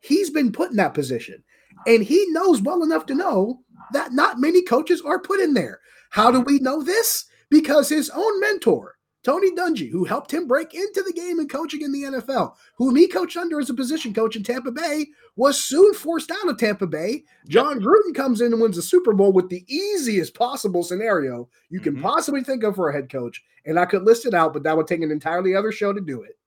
He's 0.02 0.30
been 0.30 0.52
put 0.52 0.72
in 0.72 0.78
that 0.78 0.94
position 0.94 1.44
and 1.86 2.04
he 2.04 2.26
knows 2.30 2.62
well 2.62 2.84
enough 2.84 3.06
to 3.08 3.16
know 3.16 3.60
that 3.92 4.14
not 4.14 4.40
many 4.40 4.62
coaches 4.64 5.02
are 5.02 5.20
put 5.20 5.40
in 5.40 5.54
there. 5.54 5.80
How 6.12 6.32
do 6.32 6.42
we 6.42 6.60
know 6.60 6.82
this? 6.82 7.26
Because 7.52 7.90
his 7.90 8.10
own 8.10 8.40
mentor, 8.40 8.96
Tony 9.24 9.52
Dungy, 9.52 9.92
who 9.92 10.06
helped 10.06 10.34
him 10.34 10.48
break 10.48 10.74
into 10.74 11.04
the 11.04 11.14
game 11.14 11.38
and 11.38 11.50
coaching 11.50 11.82
in 11.82 11.92
the 11.92 12.04
NFL, 12.04 12.56
whom 12.76 12.96
he 12.96 13.08
coached 13.08 13.38
under 13.38 13.60
as 13.60 13.70
a 13.70 13.74
position 13.74 14.14
coach 14.14 14.38
in 14.38 14.42
Tampa 14.42 14.72
Bay, 14.72 15.08
was 15.36 15.64
soon 15.64 15.94
forced 15.94 16.32
out 16.32 16.48
of 16.48 16.58
Tampa 16.58 16.88
Bay. 16.88 17.24
Jon 17.48 17.80
Gruden 17.80 18.16
comes 18.16 18.40
in 18.42 18.54
and 18.54 18.62
wins 18.62 18.78
the 18.78 18.82
Super 18.82 19.14
Bowl 19.14 19.34
with 19.34 19.50
the 19.50 19.66
easiest 19.68 20.34
possible 20.34 20.82
scenario 20.82 21.48
you 21.70 21.82
can 21.82 21.94
mm-hmm. 21.94 22.04
possibly 22.04 22.44
think 22.44 22.64
of 22.64 22.76
for 22.76 22.90
a 22.90 22.94
head 22.94 23.12
coach. 23.12 23.44
And 23.66 23.78
I 23.78 23.86
could 23.86 24.04
list 24.04 24.26
it 24.26 24.34
out, 24.34 24.54
but 24.54 24.64
that 24.64 24.76
would 24.76 24.88
take 24.88 25.02
an 25.02 25.12
entirely 25.12 25.54
other 25.54 25.74
show 25.74 25.94
to 25.94 26.02
do 26.02 26.24
it. 26.24 26.40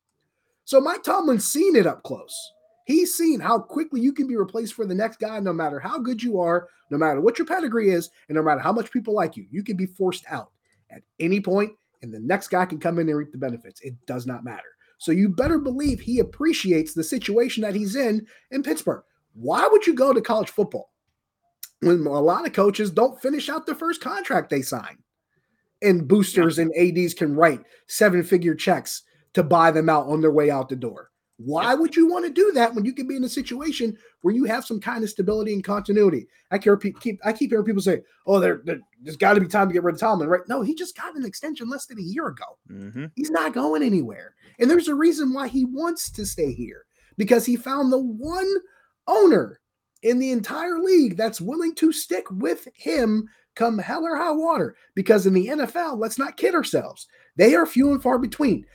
So 0.64 0.80
Mike 0.80 1.02
Tomlin's 1.02 1.46
seen 1.46 1.76
it 1.76 1.86
up 1.86 2.02
close. 2.02 2.52
He's 2.86 3.14
seen 3.14 3.40
how 3.40 3.58
quickly 3.58 4.00
you 4.00 4.12
can 4.12 4.26
be 4.26 4.36
replaced 4.36 4.74
for 4.74 4.86
the 4.86 4.94
next 4.94 5.18
guy, 5.18 5.38
no 5.38 5.52
matter 5.52 5.78
how 5.78 5.98
good 5.98 6.22
you 6.22 6.40
are, 6.40 6.68
no 6.90 6.98
matter 6.98 7.20
what 7.20 7.38
your 7.38 7.46
pedigree 7.46 7.90
is, 7.90 8.10
and 8.28 8.36
no 8.36 8.42
matter 8.42 8.60
how 8.60 8.72
much 8.72 8.90
people 8.90 9.14
like 9.14 9.36
you. 9.36 9.46
You 9.50 9.62
can 9.62 9.76
be 9.76 9.86
forced 9.86 10.24
out 10.30 10.50
at 10.94 11.02
any 11.18 11.40
point, 11.40 11.72
and 12.02 12.12
the 12.12 12.20
next 12.20 12.48
guy 12.48 12.66
can 12.66 12.78
come 12.78 12.98
in 12.98 13.08
and 13.08 13.16
reap 13.16 13.32
the 13.32 13.38
benefits. 13.38 13.80
It 13.80 13.94
does 14.06 14.26
not 14.26 14.44
matter. 14.44 14.62
So 14.98 15.12
you 15.12 15.28
better 15.28 15.58
believe 15.58 16.00
he 16.00 16.20
appreciates 16.20 16.94
the 16.94 17.04
situation 17.04 17.62
that 17.62 17.74
he's 17.74 17.96
in 17.96 18.26
in 18.50 18.62
Pittsburgh. 18.62 19.02
Why 19.34 19.68
would 19.70 19.86
you 19.86 19.94
go 19.94 20.12
to 20.12 20.20
college 20.20 20.50
football 20.50 20.92
when 21.80 22.06
a 22.06 22.20
lot 22.20 22.46
of 22.46 22.52
coaches 22.52 22.90
don't 22.90 23.20
finish 23.20 23.48
out 23.48 23.66
the 23.66 23.74
first 23.74 24.00
contract 24.00 24.50
they 24.50 24.62
sign? 24.62 24.98
And 25.82 26.08
boosters 26.08 26.58
and 26.58 26.72
ADs 26.76 27.14
can 27.14 27.34
write 27.34 27.60
seven 27.88 28.22
figure 28.22 28.54
checks 28.54 29.02
to 29.34 29.42
buy 29.42 29.70
them 29.70 29.88
out 29.88 30.06
on 30.06 30.20
their 30.20 30.30
way 30.30 30.50
out 30.50 30.68
the 30.68 30.76
door. 30.76 31.10
Why 31.36 31.70
yep. 31.70 31.80
would 31.80 31.96
you 31.96 32.06
want 32.06 32.24
to 32.26 32.30
do 32.30 32.52
that 32.52 32.74
when 32.74 32.84
you 32.84 32.92
can 32.92 33.08
be 33.08 33.16
in 33.16 33.24
a 33.24 33.28
situation 33.28 33.96
where 34.22 34.34
you 34.34 34.44
have 34.44 34.64
some 34.64 34.78
kind 34.78 35.02
of 35.02 35.10
stability 35.10 35.52
and 35.52 35.64
continuity? 35.64 36.28
I 36.52 36.58
keep, 36.58 37.00
keep 37.00 37.20
I 37.24 37.32
keep 37.32 37.50
hearing 37.50 37.64
people 37.64 37.82
say, 37.82 38.02
"Oh, 38.26 38.38
there, 38.38 38.62
there's 39.02 39.16
got 39.16 39.34
to 39.34 39.40
be 39.40 39.48
time 39.48 39.66
to 39.66 39.72
get 39.72 39.82
rid 39.82 39.96
of 39.96 40.00
Tomlin." 40.00 40.28
Right? 40.28 40.42
No, 40.48 40.62
he 40.62 40.74
just 40.74 40.96
got 40.96 41.16
an 41.16 41.24
extension 41.24 41.68
less 41.68 41.86
than 41.86 41.98
a 41.98 42.02
year 42.02 42.28
ago. 42.28 42.44
Mm-hmm. 42.70 43.06
He's 43.16 43.32
not 43.32 43.52
going 43.52 43.82
anywhere, 43.82 44.34
and 44.60 44.70
there's 44.70 44.86
a 44.86 44.94
reason 44.94 45.32
why 45.32 45.48
he 45.48 45.64
wants 45.64 46.08
to 46.12 46.24
stay 46.24 46.52
here 46.52 46.84
because 47.16 47.44
he 47.44 47.56
found 47.56 47.92
the 47.92 47.98
one 47.98 48.50
owner 49.08 49.60
in 50.02 50.20
the 50.20 50.30
entire 50.30 50.78
league 50.78 51.16
that's 51.16 51.40
willing 51.40 51.74
to 51.76 51.92
stick 51.92 52.30
with 52.30 52.68
him 52.74 53.28
come 53.56 53.78
hell 53.78 54.04
or 54.04 54.16
high 54.16 54.32
water. 54.32 54.76
Because 54.94 55.26
in 55.26 55.32
the 55.32 55.48
NFL, 55.48 55.98
let's 55.98 56.18
not 56.18 56.36
kid 56.36 56.54
ourselves; 56.54 57.08
they 57.34 57.56
are 57.56 57.66
few 57.66 57.90
and 57.90 58.00
far 58.00 58.20
between. 58.20 58.66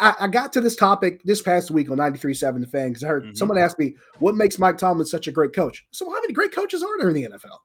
I, 0.00 0.14
I, 0.20 0.28
got 0.28 0.52
to 0.54 0.60
this 0.60 0.76
topic 0.76 1.22
this 1.24 1.42
past 1.42 1.70
week 1.70 1.90
on 1.90 1.98
93.7 1.98 2.60
The 2.60 2.66
Fan 2.66 2.88
because 2.88 3.04
I 3.04 3.08
heard 3.08 3.24
mm-hmm. 3.24 3.34
someone 3.34 3.58
ask 3.58 3.78
me, 3.78 3.94
what 4.18 4.34
makes 4.34 4.58
Mike 4.58 4.78
Tomlin 4.78 5.06
such 5.06 5.28
a 5.28 5.32
great 5.32 5.52
coach? 5.52 5.86
So, 5.90 6.10
how 6.10 6.20
many 6.20 6.32
great 6.32 6.52
coaches 6.52 6.82
are 6.82 6.98
there 6.98 7.08
in 7.08 7.14
the 7.14 7.28
NFL? 7.28 7.58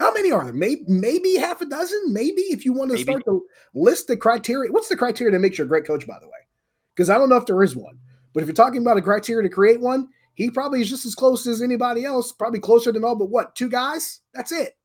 How 0.00 0.12
many 0.12 0.32
are 0.32 0.44
there? 0.44 0.52
Maybe, 0.52 0.82
maybe 0.88 1.36
half 1.36 1.60
a 1.60 1.66
dozen. 1.66 2.12
Maybe 2.12 2.42
if 2.42 2.64
you 2.64 2.72
want 2.72 2.90
to 2.90 2.94
maybe. 2.94 3.04
start 3.04 3.24
to 3.26 3.44
list 3.74 4.08
the 4.08 4.16
criteria. 4.16 4.72
What's 4.72 4.88
the 4.88 4.96
criteria 4.96 5.32
that 5.32 5.38
makes 5.38 5.58
you 5.58 5.64
a 5.64 5.68
great 5.68 5.86
coach, 5.86 6.06
by 6.06 6.18
the 6.20 6.26
way? 6.26 6.32
Because 6.94 7.10
I 7.10 7.18
don't 7.18 7.28
know 7.28 7.36
if 7.36 7.46
there 7.46 7.62
is 7.62 7.76
one. 7.76 7.98
But 8.32 8.42
if 8.42 8.48
you're 8.48 8.54
talking 8.54 8.82
about 8.82 8.96
a 8.96 9.02
criteria 9.02 9.48
to 9.48 9.54
create 9.54 9.80
one, 9.80 10.08
he 10.34 10.50
probably 10.50 10.80
is 10.80 10.90
just 10.90 11.06
as 11.06 11.14
close 11.14 11.46
as 11.46 11.62
anybody 11.62 12.04
else, 12.04 12.32
probably 12.32 12.58
closer 12.60 12.90
than 12.90 13.04
all 13.04 13.14
but 13.14 13.30
what? 13.30 13.54
Two 13.54 13.68
guys? 13.68 14.20
That's 14.32 14.52
it. 14.52 14.76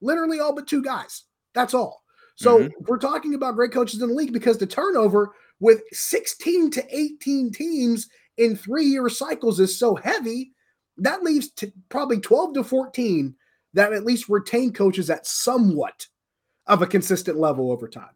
Literally 0.00 0.40
all 0.40 0.54
but 0.54 0.66
two 0.66 0.82
guys. 0.82 1.24
That's 1.54 1.74
all. 1.74 2.02
So 2.34 2.58
mm-hmm. 2.58 2.84
we're 2.86 2.98
talking 2.98 3.34
about 3.34 3.56
great 3.56 3.72
coaches 3.72 4.00
in 4.00 4.08
the 4.08 4.14
league 4.14 4.32
because 4.32 4.58
the 4.58 4.66
turnover 4.66 5.32
with 5.60 5.82
16 5.92 6.70
to 6.72 6.96
18 6.96 7.52
teams 7.52 8.08
in 8.36 8.56
three 8.56 8.84
year 8.84 9.08
cycles 9.08 9.60
is 9.60 9.78
so 9.78 9.94
heavy, 9.94 10.52
that 10.96 11.22
leaves 11.22 11.50
t- 11.50 11.72
probably 11.88 12.20
12 12.20 12.54
to 12.54 12.64
14 12.64 13.34
that 13.74 13.92
at 13.92 14.04
least 14.04 14.28
retain 14.28 14.72
coaches 14.72 15.10
at 15.10 15.26
somewhat 15.26 16.06
of 16.66 16.82
a 16.82 16.86
consistent 16.86 17.38
level 17.38 17.70
over 17.70 17.88
time. 17.88 18.14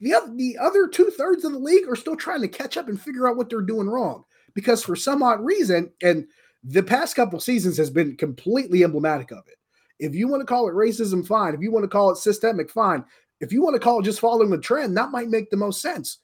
The 0.00 0.14
other, 0.14 0.34
the 0.34 0.58
other 0.58 0.88
two 0.88 1.10
thirds 1.10 1.44
of 1.44 1.52
the 1.52 1.58
league 1.58 1.88
are 1.88 1.96
still 1.96 2.16
trying 2.16 2.42
to 2.42 2.48
catch 2.48 2.76
up 2.76 2.88
and 2.88 3.00
figure 3.00 3.28
out 3.28 3.36
what 3.36 3.48
they're 3.48 3.62
doing 3.62 3.88
wrong 3.88 4.24
because 4.54 4.82
for 4.82 4.96
some 4.96 5.22
odd 5.22 5.40
reason, 5.40 5.90
and 6.02 6.26
the 6.62 6.82
past 6.82 7.16
couple 7.16 7.38
seasons 7.40 7.76
has 7.76 7.90
been 7.90 8.16
completely 8.16 8.84
emblematic 8.84 9.30
of 9.30 9.44
it. 9.46 9.56
If 9.98 10.14
you 10.14 10.28
want 10.28 10.40
to 10.40 10.46
call 10.46 10.68
it 10.68 10.74
racism, 10.74 11.26
fine. 11.26 11.54
If 11.54 11.60
you 11.60 11.70
want 11.70 11.84
to 11.84 11.88
call 11.88 12.10
it 12.10 12.18
systemic, 12.18 12.70
fine 12.70 13.04
if 13.40 13.52
you 13.52 13.62
want 13.62 13.74
to 13.74 13.80
call 13.80 14.00
it 14.00 14.04
just 14.04 14.20
following 14.20 14.50
the 14.50 14.58
trend, 14.58 14.96
that 14.96 15.10
might 15.10 15.28
make 15.28 15.50
the 15.50 15.56
most 15.56 15.80
sense. 15.80 16.18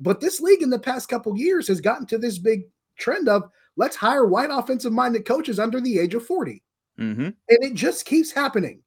But 0.00 0.20
this 0.20 0.40
league 0.40 0.62
in 0.62 0.70
the 0.70 0.78
past 0.78 1.08
couple 1.08 1.36
years 1.36 1.68
has 1.68 1.80
gotten 1.80 2.06
to 2.06 2.18
this 2.18 2.38
big 2.38 2.62
trend 2.96 3.28
of 3.28 3.50
let's 3.76 3.96
hire 3.96 4.26
white 4.26 4.50
offensive 4.50 4.92
minded 4.92 5.24
coaches 5.24 5.58
under 5.58 5.80
the 5.80 5.98
age 5.98 6.14
of 6.14 6.26
40. 6.26 6.62
Mm-hmm. 6.98 7.22
And 7.22 7.36
it 7.48 7.74
just 7.74 8.06
keeps 8.06 8.32
happening. 8.32 8.82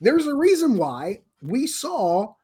There's 0.00 0.26
a 0.26 0.34
reason 0.34 0.76
why 0.76 1.22
we 1.42 1.66
saw, 1.66 2.34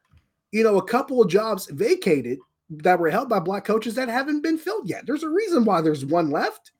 you 0.51 0.63
know, 0.63 0.77
a 0.77 0.85
couple 0.85 1.21
of 1.21 1.29
jobs 1.29 1.67
vacated 1.71 2.39
that 2.69 2.99
were 2.99 3.09
held 3.09 3.29
by 3.29 3.39
black 3.39 3.65
coaches 3.65 3.95
that 3.95 4.09
haven't 4.09 4.41
been 4.41 4.57
filled 4.57 4.87
yet. 4.87 5.05
There's 5.05 5.23
a 5.23 5.29
reason 5.29 5.65
why 5.65 5.81
there's 5.81 6.05
one 6.05 6.29
left 6.29 6.71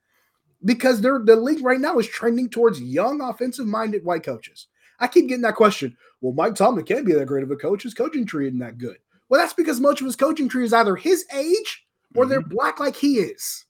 because 0.65 1.01
they're 1.01 1.21
the 1.23 1.35
league 1.35 1.63
right 1.63 1.79
now 1.79 1.97
is 1.97 2.07
trending 2.07 2.49
towards 2.49 2.81
young 2.81 3.21
offensive 3.21 3.65
minded 3.65 4.03
white 4.03 4.23
coaches. 4.23 4.67
I 4.99 5.07
keep 5.07 5.27
getting 5.27 5.43
that 5.43 5.55
question. 5.55 5.95
Well, 6.21 6.33
Mike 6.33 6.55
Tomlin 6.55 6.85
can't 6.85 7.05
be 7.05 7.13
that 7.13 7.25
great 7.25 7.43
of 7.43 7.51
a 7.51 7.55
coach. 7.55 7.83
His 7.83 7.93
coaching 7.93 8.25
tree 8.25 8.47
isn't 8.47 8.59
that 8.59 8.77
good. 8.77 8.97
Well, 9.29 9.39
that's 9.39 9.53
because 9.53 9.79
much 9.79 10.01
of 10.01 10.05
his 10.05 10.15
coaching 10.15 10.49
tree 10.49 10.65
is 10.65 10.73
either 10.73 10.95
his 10.95 11.25
age 11.33 11.85
or 12.15 12.23
mm-hmm. 12.23 12.31
they're 12.31 12.41
black 12.41 12.79
like 12.79 12.95
he 12.95 13.19
is. 13.19 13.65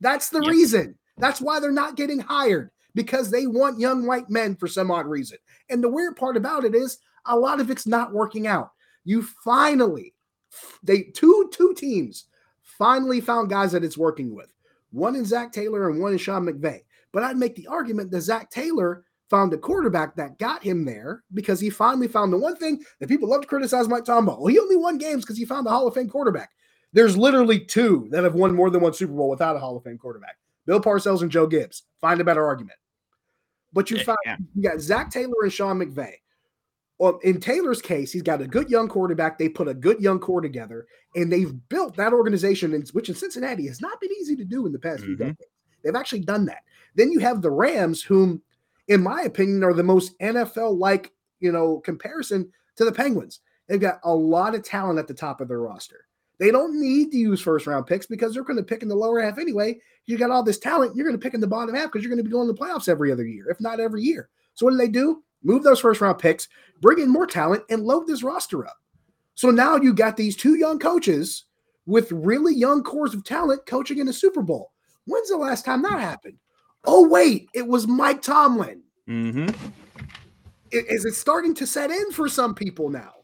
That's 0.00 0.28
the 0.28 0.40
yep. 0.40 0.50
reason. 0.50 0.98
That's 1.16 1.40
why 1.40 1.58
they're 1.58 1.72
not 1.72 1.96
getting 1.96 2.20
hired 2.20 2.70
because 2.94 3.30
they 3.30 3.46
want 3.46 3.80
young 3.80 4.06
white 4.06 4.30
men 4.30 4.54
for 4.54 4.68
some 4.68 4.90
odd 4.90 5.06
reason. 5.06 5.38
And 5.70 5.82
the 5.82 5.88
weird 5.88 6.16
part 6.16 6.36
about 6.36 6.64
it 6.64 6.74
is 6.74 6.98
a 7.26 7.36
lot 7.36 7.60
of 7.60 7.70
it's 7.70 7.86
not 7.86 8.12
working 8.12 8.46
out. 8.46 8.70
You 9.04 9.22
finally, 9.44 10.14
they 10.82 11.02
two 11.14 11.50
two 11.52 11.74
teams 11.74 12.26
finally 12.62 13.20
found 13.20 13.50
guys 13.50 13.72
that 13.72 13.84
it's 13.84 13.98
working 13.98 14.34
with. 14.34 14.52
One 14.90 15.16
in 15.16 15.24
Zac 15.24 15.52
Taylor 15.52 15.90
and 15.90 16.00
one 16.00 16.12
in 16.12 16.18
Sean 16.18 16.46
McVay. 16.46 16.80
But 17.12 17.22
I'd 17.22 17.36
make 17.36 17.56
the 17.56 17.66
argument 17.66 18.10
that 18.10 18.20
Zac 18.20 18.50
Taylor 18.50 19.04
found 19.28 19.52
a 19.52 19.58
quarterback 19.58 20.16
that 20.16 20.38
got 20.38 20.62
him 20.62 20.84
there 20.84 21.22
because 21.34 21.60
he 21.60 21.70
finally 21.70 22.08
found 22.08 22.32
the 22.32 22.38
one 22.38 22.56
thing 22.56 22.82
that 22.98 23.08
people 23.08 23.28
love 23.28 23.42
to 23.42 23.46
criticize 23.46 23.88
Mike 23.88 24.04
Tomlin. 24.04 24.36
Well, 24.38 24.46
he 24.46 24.58
only 24.58 24.76
won 24.76 24.98
games 24.98 25.24
because 25.24 25.36
he 25.36 25.44
found 25.44 25.66
a 25.66 25.70
Hall 25.70 25.86
of 25.86 25.94
Fame 25.94 26.08
quarterback. 26.08 26.50
There's 26.92 27.16
literally 27.16 27.60
two 27.60 28.08
that 28.10 28.24
have 28.24 28.34
won 28.34 28.54
more 28.54 28.70
than 28.70 28.80
one 28.80 28.94
Super 28.94 29.12
Bowl 29.12 29.28
without 29.28 29.56
a 29.56 29.58
Hall 29.58 29.76
of 29.76 29.84
Fame 29.84 29.98
quarterback. 29.98 30.38
Bill 30.66 30.80
Parcells 30.80 31.22
and 31.22 31.30
Joe 31.30 31.46
Gibbs. 31.46 31.82
Find 32.00 32.20
a 32.20 32.24
better 32.24 32.46
argument. 32.46 32.78
But 33.72 33.90
you 33.90 33.98
found 33.98 34.18
yeah. 34.24 34.36
you 34.54 34.62
got 34.62 34.80
Zac 34.80 35.10
Taylor 35.10 35.34
and 35.42 35.52
Sean 35.52 35.78
McVay. 35.78 36.14
Well, 36.98 37.20
in 37.22 37.38
Taylor's 37.38 37.80
case, 37.80 38.10
he's 38.12 38.22
got 38.22 38.40
a 38.40 38.46
good 38.46 38.68
young 38.70 38.88
quarterback. 38.88 39.38
They 39.38 39.48
put 39.48 39.68
a 39.68 39.74
good 39.74 40.00
young 40.00 40.18
core 40.18 40.40
together, 40.40 40.86
and 41.14 41.30
they've 41.30 41.54
built 41.68 41.94
that 41.96 42.12
organization, 42.12 42.72
which 42.92 43.08
in 43.08 43.14
Cincinnati 43.14 43.66
has 43.68 43.80
not 43.80 44.00
been 44.00 44.10
easy 44.20 44.34
to 44.36 44.44
do 44.44 44.66
in 44.66 44.72
the 44.72 44.78
past 44.78 45.00
mm-hmm. 45.00 45.06
few 45.06 45.16
decades. 45.16 45.50
They've 45.84 45.94
actually 45.94 46.20
done 46.20 46.46
that. 46.46 46.62
Then 46.96 47.12
you 47.12 47.20
have 47.20 47.40
the 47.40 47.50
Rams, 47.50 48.02
whom 48.02 48.42
in 48.88 49.02
my 49.02 49.22
opinion, 49.22 49.62
are 49.62 49.74
the 49.74 49.82
most 49.82 50.18
NFL 50.18 50.78
like, 50.78 51.12
you 51.40 51.52
know, 51.52 51.80
comparison 51.80 52.50
to 52.76 52.84
the 52.84 52.92
Penguins. 52.92 53.40
They've 53.68 53.80
got 53.80 54.00
a 54.04 54.12
lot 54.12 54.54
of 54.54 54.62
talent 54.62 54.98
at 54.98 55.06
the 55.06 55.14
top 55.14 55.40
of 55.40 55.48
their 55.48 55.60
roster. 55.60 56.06
They 56.38 56.50
don't 56.50 56.80
need 56.80 57.10
to 57.12 57.18
use 57.18 57.40
first 57.40 57.66
round 57.66 57.86
picks 57.86 58.06
because 58.06 58.32
they're 58.32 58.44
going 58.44 58.58
to 58.58 58.62
pick 58.62 58.82
in 58.82 58.88
the 58.88 58.94
lower 58.94 59.20
half 59.20 59.38
anyway. 59.38 59.78
You 60.06 60.16
got 60.16 60.30
all 60.30 60.42
this 60.42 60.58
talent, 60.58 60.96
you're 60.96 61.06
going 61.06 61.18
to 61.18 61.22
pick 61.22 61.34
in 61.34 61.40
the 61.40 61.46
bottom 61.46 61.74
half 61.74 61.86
because 61.86 62.02
you're 62.02 62.10
going 62.10 62.22
to 62.22 62.28
be 62.28 62.30
going 62.30 62.46
to 62.46 62.52
the 62.52 62.58
playoffs 62.58 62.88
every 62.88 63.12
other 63.12 63.26
year, 63.26 63.50
if 63.50 63.60
not 63.60 63.80
every 63.80 64.02
year. 64.02 64.28
So 64.54 64.66
what 64.66 64.72
do 64.72 64.78
they 64.78 64.88
do? 64.88 65.22
Move 65.42 65.62
those 65.62 65.80
first 65.80 66.00
round 66.00 66.18
picks, 66.18 66.48
bring 66.80 66.98
in 66.98 67.10
more 67.10 67.26
talent, 67.26 67.64
and 67.70 67.84
load 67.84 68.06
this 68.06 68.22
roster 68.22 68.66
up. 68.66 68.76
So 69.34 69.50
now 69.50 69.76
you 69.76 69.92
got 69.92 70.16
these 70.16 70.36
two 70.36 70.56
young 70.56 70.78
coaches 70.78 71.44
with 71.86 72.10
really 72.12 72.54
young 72.54 72.82
cores 72.82 73.14
of 73.14 73.24
talent 73.24 73.66
coaching 73.66 73.98
in 73.98 74.08
a 74.08 74.12
Super 74.12 74.42
Bowl. 74.42 74.72
When's 75.06 75.28
the 75.28 75.36
last 75.36 75.64
time 75.64 75.82
that 75.82 76.00
happened? 76.00 76.38
Oh 76.84 77.08
wait, 77.08 77.48
it 77.54 77.66
was 77.66 77.86
Mike 77.86 78.22
Tomlin. 78.22 78.82
Mm-hmm. 79.08 79.48
Is 80.70 81.04
it 81.04 81.14
starting 81.14 81.54
to 81.54 81.66
set 81.66 81.90
in 81.90 82.10
for 82.12 82.28
some 82.28 82.54
people 82.54 82.90
now? 82.90 83.14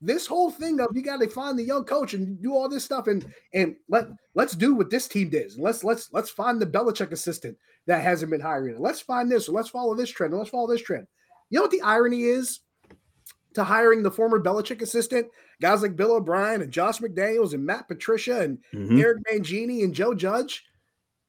This 0.00 0.28
whole 0.28 0.50
thing 0.50 0.78
of 0.78 0.90
you 0.94 1.02
got 1.02 1.20
to 1.20 1.28
find 1.28 1.58
the 1.58 1.64
young 1.64 1.84
coach 1.84 2.14
and 2.14 2.40
do 2.40 2.54
all 2.54 2.68
this 2.68 2.84
stuff 2.84 3.08
and 3.08 3.26
and 3.52 3.74
let 3.88 4.06
let's 4.34 4.54
do 4.54 4.74
what 4.74 4.90
this 4.90 5.08
team 5.08 5.28
did. 5.28 5.52
Let's 5.58 5.82
let's 5.82 6.12
let's 6.12 6.30
find 6.30 6.60
the 6.60 6.66
Belichick 6.66 7.10
assistant 7.10 7.56
that 7.86 8.02
hasn't 8.02 8.30
been 8.30 8.40
hiring. 8.40 8.80
Let's 8.80 9.00
find 9.00 9.30
this 9.30 9.48
or 9.48 9.52
let's 9.52 9.70
follow 9.70 9.96
this 9.96 10.10
trend. 10.10 10.34
Let's 10.34 10.50
follow 10.50 10.68
this 10.68 10.82
trend. 10.82 11.08
You 11.50 11.58
know 11.58 11.62
what 11.62 11.72
the 11.72 11.82
irony 11.82 12.24
is 12.24 12.60
to 13.54 13.64
hiring 13.64 14.04
the 14.04 14.10
former 14.10 14.38
Belichick 14.38 14.82
assistant, 14.82 15.26
guys 15.60 15.82
like 15.82 15.96
Bill 15.96 16.12
O'Brien 16.12 16.62
and 16.62 16.70
Josh 16.70 16.98
McDaniels 16.98 17.54
and 17.54 17.64
Matt 17.64 17.88
Patricia 17.88 18.40
and 18.40 18.58
mm-hmm. 18.72 19.00
Eric 19.00 19.18
Mangini 19.28 19.82
and 19.82 19.94
Joe 19.94 20.14
Judge 20.14 20.64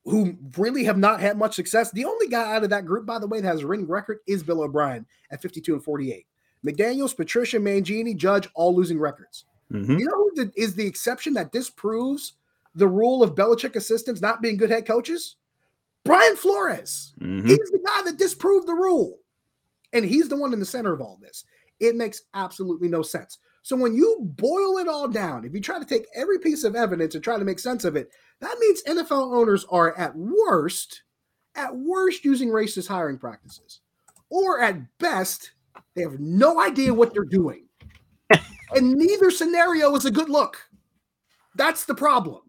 who 0.09 0.37
really 0.57 0.83
have 0.83 0.97
not 0.97 1.19
had 1.19 1.37
much 1.37 1.55
success. 1.55 1.91
The 1.91 2.05
only 2.05 2.27
guy 2.27 2.55
out 2.55 2.63
of 2.63 2.69
that 2.71 2.85
group, 2.85 3.05
by 3.05 3.19
the 3.19 3.27
way, 3.27 3.41
that 3.41 3.47
has 3.47 3.63
a 3.63 3.67
winning 3.67 3.87
record 3.87 4.19
is 4.27 4.43
Bill 4.43 4.61
O'Brien 4.61 5.05
at 5.31 5.41
52 5.41 5.73
and 5.73 5.83
48. 5.83 6.25
McDaniels, 6.65 7.15
Patricia, 7.15 7.57
Mangini, 7.57 8.15
Judge, 8.15 8.47
all 8.55 8.75
losing 8.75 8.99
records. 8.99 9.45
Mm-hmm. 9.71 9.97
You 9.97 10.05
know 10.05 10.15
who 10.15 10.31
the, 10.35 10.51
is 10.55 10.75
the 10.75 10.85
exception 10.85 11.33
that 11.35 11.51
disproves 11.51 12.33
the 12.75 12.87
rule 12.87 13.23
of 13.23 13.35
Belichick 13.35 13.75
assistants 13.75 14.21
not 14.21 14.41
being 14.41 14.57
good 14.57 14.69
head 14.69 14.85
coaches? 14.85 15.35
Brian 16.03 16.35
Flores. 16.35 17.13
Mm-hmm. 17.21 17.47
He's 17.47 17.57
the 17.57 17.83
guy 17.85 18.03
that 18.03 18.17
disproved 18.17 18.67
the 18.67 18.73
rule. 18.73 19.19
And 19.93 20.05
he's 20.05 20.29
the 20.29 20.35
one 20.35 20.53
in 20.53 20.59
the 20.59 20.65
center 20.65 20.93
of 20.93 21.01
all 21.01 21.17
this. 21.21 21.45
It 21.79 21.95
makes 21.95 22.21
absolutely 22.33 22.89
no 22.89 23.01
sense. 23.01 23.39
So 23.61 23.75
when 23.75 23.93
you 23.93 24.17
boil 24.21 24.77
it 24.77 24.87
all 24.87 25.07
down, 25.07 25.45
if 25.45 25.53
you 25.53 25.61
try 25.61 25.79
to 25.79 25.85
take 25.85 26.05
every 26.15 26.39
piece 26.39 26.63
of 26.63 26.75
evidence 26.75 27.15
and 27.15 27.23
try 27.23 27.37
to 27.37 27.45
make 27.45 27.59
sense 27.59 27.83
of 27.85 27.95
it, 27.95 28.09
that 28.41 28.57
means 28.59 28.83
NFL 28.83 29.35
owners 29.35 29.65
are 29.69 29.97
at 29.97 30.15
worst, 30.15 31.03
at 31.55 31.75
worst 31.75 32.23
using 32.23 32.49
racist 32.49 32.87
hiring 32.87 33.17
practices. 33.17 33.81
Or 34.29 34.61
at 34.61 34.79
best, 34.99 35.51
they 35.95 36.01
have 36.01 36.19
no 36.19 36.61
idea 36.61 36.93
what 36.93 37.13
they're 37.13 37.25
doing. 37.25 37.65
and 38.31 38.93
neither 38.93 39.31
scenario 39.31 39.93
is 39.95 40.05
a 40.05 40.11
good 40.11 40.29
look. 40.29 40.57
That's 41.55 41.85
the 41.85 41.95
problem. 41.95 42.41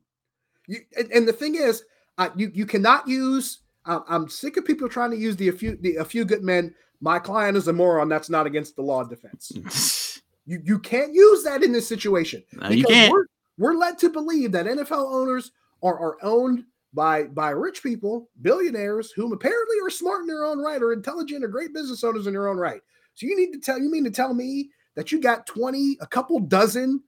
You, 0.69 0.81
and, 0.97 1.11
and 1.11 1.29
the 1.29 1.33
thing 1.33 1.57
is, 1.57 1.83
uh, 2.19 2.29
you 2.37 2.51
you 2.55 2.67
cannot 2.67 3.09
use. 3.09 3.61
Uh, 3.87 4.01
I'm 4.07 4.29
sick 4.29 4.57
of 4.57 4.65
people 4.65 4.89
trying 4.89 5.11
to 5.11 5.17
use 5.17 5.37
the 5.37 5.49
a 5.49 5.53
few 5.53 5.77
the 5.81 5.97
a 5.97 6.05
few 6.05 6.25
good 6.25 6.43
men. 6.43 6.75
My 7.01 7.19
client 7.19 7.57
is 7.57 7.67
a 7.67 7.73
moron. 7.73 8.09
That's 8.09 8.29
not 8.29 8.47
against 8.47 8.77
the 8.77 8.83
law 8.83 9.01
of 9.01 9.09
defense. 9.09 9.51
you 10.51 10.61
you 10.65 10.79
can't 10.81 11.15
use 11.15 11.45
that 11.45 11.63
in 11.63 11.71
this 11.71 11.87
situation. 11.87 12.43
No, 12.55 12.71
you 12.71 12.85
can't. 12.85 13.13
We're, 13.13 13.27
we're 13.57 13.75
led 13.75 13.99
to 13.99 14.11
believe 14.11 14.51
that 14.53 14.67
NFL 14.67 15.15
owners 15.15 15.53
are, 15.83 15.99
are 15.99 16.17
owned 16.23 16.65
by 16.93 17.25
by 17.25 17.51
rich 17.51 17.83
people, 17.83 18.29
billionaires, 18.43 19.13
whom 19.13 19.33
apparently 19.33 19.77
are 19.83 19.91
smart 19.91 20.23
in 20.23 20.27
their 20.27 20.45
own 20.45 20.59
right, 20.59 20.83
or 20.83 20.93
intelligent, 20.93 21.45
or 21.45 21.49
great 21.49 21.73
business 21.73 22.03
owners 22.03 22.27
in 22.27 22.33
their 22.33 22.49
own 22.49 22.57
right. 22.57 22.81
So 23.15 23.27
you 23.27 23.37
need 23.37 23.53
to 23.53 23.61
tell 23.61 23.79
you 23.79 23.89
mean 23.91 24.05
to 24.05 24.11
tell 24.11 24.35
me 24.35 24.71
that 24.97 25.13
you 25.13 25.21
got 25.21 25.47
20, 25.47 25.99
a 26.01 26.07
couple 26.07 26.41
dozen 26.41 27.03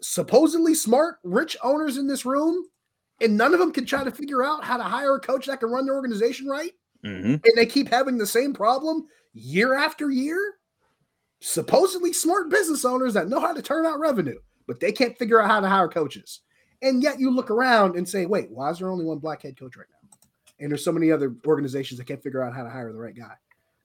supposedly 0.00 0.74
smart, 0.74 1.16
rich 1.24 1.56
owners 1.62 1.98
in 1.98 2.06
this 2.06 2.24
room, 2.24 2.64
and 3.20 3.36
none 3.36 3.52
of 3.52 3.60
them 3.60 3.72
can 3.72 3.84
try 3.84 4.02
to 4.02 4.10
figure 4.10 4.42
out 4.42 4.64
how 4.64 4.78
to 4.78 4.82
hire 4.82 5.16
a 5.16 5.20
coach 5.20 5.46
that 5.46 5.60
can 5.60 5.70
run 5.70 5.84
their 5.84 5.94
organization 5.94 6.46
right? 6.46 6.72
Mm-hmm. 7.04 7.32
And 7.32 7.52
they 7.54 7.66
keep 7.66 7.88
having 7.88 8.16
the 8.16 8.26
same 8.26 8.54
problem 8.54 9.06
year 9.34 9.74
after 9.74 10.10
year. 10.10 10.54
Supposedly 11.48 12.12
smart 12.12 12.50
business 12.50 12.84
owners 12.84 13.14
that 13.14 13.28
know 13.28 13.38
how 13.38 13.52
to 13.52 13.62
turn 13.62 13.86
out 13.86 14.00
revenue, 14.00 14.40
but 14.66 14.80
they 14.80 14.90
can't 14.90 15.16
figure 15.16 15.40
out 15.40 15.48
how 15.48 15.60
to 15.60 15.68
hire 15.68 15.86
coaches. 15.86 16.40
And 16.82 17.04
yet 17.04 17.20
you 17.20 17.30
look 17.30 17.52
around 17.52 17.94
and 17.94 18.06
say, 18.06 18.26
wait, 18.26 18.50
why 18.50 18.68
is 18.70 18.80
there 18.80 18.90
only 18.90 19.04
one 19.04 19.18
black 19.18 19.42
head 19.42 19.56
coach 19.56 19.76
right 19.76 19.86
now? 19.88 20.18
And 20.58 20.72
there's 20.72 20.84
so 20.84 20.90
many 20.90 21.12
other 21.12 21.36
organizations 21.46 21.98
that 21.98 22.08
can't 22.08 22.20
figure 22.20 22.42
out 22.42 22.52
how 22.52 22.64
to 22.64 22.68
hire 22.68 22.92
the 22.92 22.98
right 22.98 23.14
guy. 23.14 23.34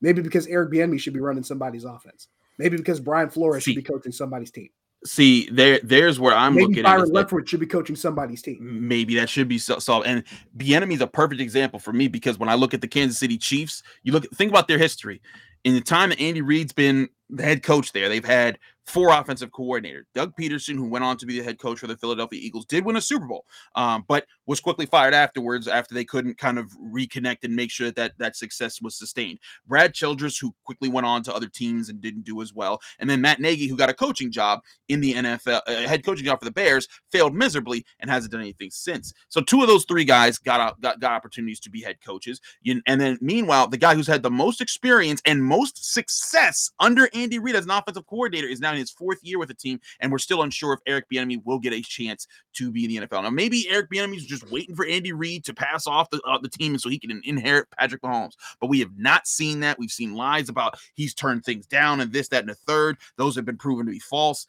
Maybe 0.01 0.23
because 0.23 0.47
Eric 0.47 0.71
Bieniemy 0.71 0.99
should 0.99 1.13
be 1.13 1.19
running 1.19 1.43
somebody's 1.43 1.85
offense. 1.85 2.29
Maybe 2.57 2.77
because 2.77 2.99
Brian 2.99 3.29
Flores 3.29 3.63
see, 3.63 3.73
should 3.73 3.83
be 3.83 3.87
coaching 3.87 4.11
somebody's 4.11 4.49
team. 4.49 4.69
See, 5.05 5.47
there, 5.51 5.79
there's 5.83 6.19
where 6.19 6.33
I'm 6.33 6.55
maybe 6.55 6.65
looking. 6.65 6.83
Byron 6.83 7.15
at 7.15 7.27
Leftwich 7.27 7.47
should 7.47 7.59
be 7.59 7.67
coaching 7.67 7.95
somebody's 7.95 8.41
team. 8.41 8.87
Maybe 8.87 9.13
that 9.17 9.29
should 9.29 9.47
be 9.47 9.59
solved. 9.59 10.07
And 10.07 10.23
Bieniemy 10.57 10.93
is 10.93 11.01
a 11.01 11.07
perfect 11.07 11.39
example 11.39 11.77
for 11.77 11.93
me 11.93 12.07
because 12.07 12.39
when 12.39 12.49
I 12.49 12.55
look 12.55 12.73
at 12.73 12.81
the 12.81 12.87
Kansas 12.87 13.19
City 13.19 13.37
Chiefs, 13.37 13.83
you 14.01 14.13
look 14.13 14.27
think 14.31 14.49
about 14.49 14.67
their 14.67 14.79
history. 14.79 15.21
In 15.63 15.75
the 15.75 15.81
time 15.81 16.09
that 16.09 16.19
Andy 16.19 16.41
Reid's 16.41 16.73
been 16.73 17.07
the 17.31 17.43
head 17.43 17.63
coach 17.63 17.91
there, 17.93 18.09
they've 18.09 18.23
had 18.23 18.59
four 18.85 19.09
offensive 19.09 19.51
coordinators. 19.51 20.03
Doug 20.13 20.35
Pederson, 20.35 20.75
who 20.75 20.87
went 20.87 21.05
on 21.05 21.17
to 21.17 21.25
be 21.25 21.39
the 21.39 21.43
head 21.43 21.59
coach 21.59 21.79
for 21.79 21.87
the 21.87 21.97
Philadelphia 21.97 22.39
Eagles, 22.41 22.65
did 22.65 22.85
win 22.85 22.97
a 22.97 23.01
Super 23.01 23.25
Bowl, 23.25 23.45
um, 23.75 24.03
but 24.07 24.25
was 24.45 24.59
quickly 24.59 24.85
fired 24.85 25.13
afterwards 25.13 25.67
after 25.67 25.93
they 25.93 26.05
couldn't 26.05 26.37
kind 26.37 26.57
of 26.57 26.71
reconnect 26.79 27.43
and 27.43 27.55
make 27.55 27.71
sure 27.71 27.87
that, 27.87 27.95
that 27.95 28.17
that 28.17 28.35
success 28.35 28.81
was 28.81 28.95
sustained. 28.95 29.39
Brad 29.67 29.93
Childress, 29.93 30.37
who 30.37 30.53
quickly 30.63 30.89
went 30.89 31.05
on 31.05 31.23
to 31.23 31.33
other 31.33 31.47
teams 31.47 31.89
and 31.89 32.01
didn't 32.01 32.23
do 32.23 32.41
as 32.41 32.53
well, 32.53 32.81
and 32.99 33.09
then 33.09 33.21
Matt 33.21 33.39
Nagy, 33.39 33.67
who 33.67 33.75
got 33.75 33.89
a 33.89 33.93
coaching 33.93 34.31
job 34.31 34.61
in 34.89 35.01
the 35.01 35.13
NFL, 35.13 35.61
a 35.67 35.87
head 35.87 36.05
coaching 36.05 36.25
job 36.25 36.39
for 36.39 36.45
the 36.45 36.51
Bears, 36.51 36.87
failed 37.11 37.35
miserably 37.35 37.85
and 37.99 38.09
hasn't 38.09 38.31
done 38.31 38.41
anything 38.41 38.69
since. 38.71 39.13
So 39.29 39.41
two 39.41 39.61
of 39.61 39.67
those 39.67 39.85
three 39.85 40.05
guys 40.05 40.37
got 40.37 40.79
got, 40.81 40.99
got 40.99 41.11
opportunities 41.11 41.59
to 41.61 41.69
be 41.69 41.81
head 41.81 41.97
coaches, 42.05 42.39
and 42.65 43.01
then 43.01 43.17
meanwhile, 43.21 43.67
the 43.67 43.77
guy 43.77 43.95
who's 43.95 44.07
had 44.07 44.23
the 44.23 44.31
most 44.31 44.61
experience 44.61 45.21
and 45.25 45.43
most 45.43 45.93
success 45.93 46.71
under 46.79 47.09
Andy 47.13 47.39
Reid 47.39 47.55
as 47.55 47.65
an 47.65 47.71
offensive 47.71 48.07
coordinator 48.07 48.47
is 48.47 48.59
now 48.59 48.71
in 48.71 48.77
his 48.79 48.91
fourth 48.91 49.19
year 49.23 49.39
with 49.39 49.49
the 49.49 49.53
team, 49.53 49.79
and 49.99 50.11
we're 50.11 50.17
still 50.17 50.41
unsure 50.41 50.73
if 50.73 50.79
Eric 50.87 51.05
Bieniemy 51.11 51.41
will 51.45 51.59
get 51.59 51.73
a 51.73 51.81
chance 51.81 52.27
to 52.53 52.71
be 52.71 52.85
in 52.85 52.89
the 52.89 53.07
NFL. 53.07 53.23
Now, 53.23 53.29
maybe 53.29 53.67
Eric 53.69 53.89
Bieniemy's 53.89 54.25
just 54.25 54.40
waiting 54.49 54.75
for 54.75 54.85
Andy 54.85 55.13
Reid 55.13 55.45
to 55.45 55.53
pass 55.53 55.87
off 55.87 56.09
the, 56.09 56.21
uh, 56.21 56.37
the 56.37 56.49
team 56.49 56.77
so 56.77 56.89
he 56.89 56.99
can 56.99 57.21
inherit 57.23 57.67
Patrick 57.77 58.01
Mahomes. 58.01 58.33
But 58.59 58.67
we 58.67 58.79
have 58.79 58.97
not 58.97 59.27
seen 59.27 59.59
that. 59.61 59.79
We've 59.79 59.91
seen 59.91 60.15
lies 60.15 60.49
about 60.49 60.79
he's 60.95 61.13
turned 61.13 61.43
things 61.43 61.65
down 61.67 62.01
and 62.01 62.11
this, 62.11 62.27
that, 62.29 62.41
and 62.41 62.49
the 62.49 62.55
third. 62.55 62.97
Those 63.17 63.35
have 63.35 63.45
been 63.45 63.57
proven 63.57 63.85
to 63.85 63.91
be 63.91 63.99
false. 63.99 64.47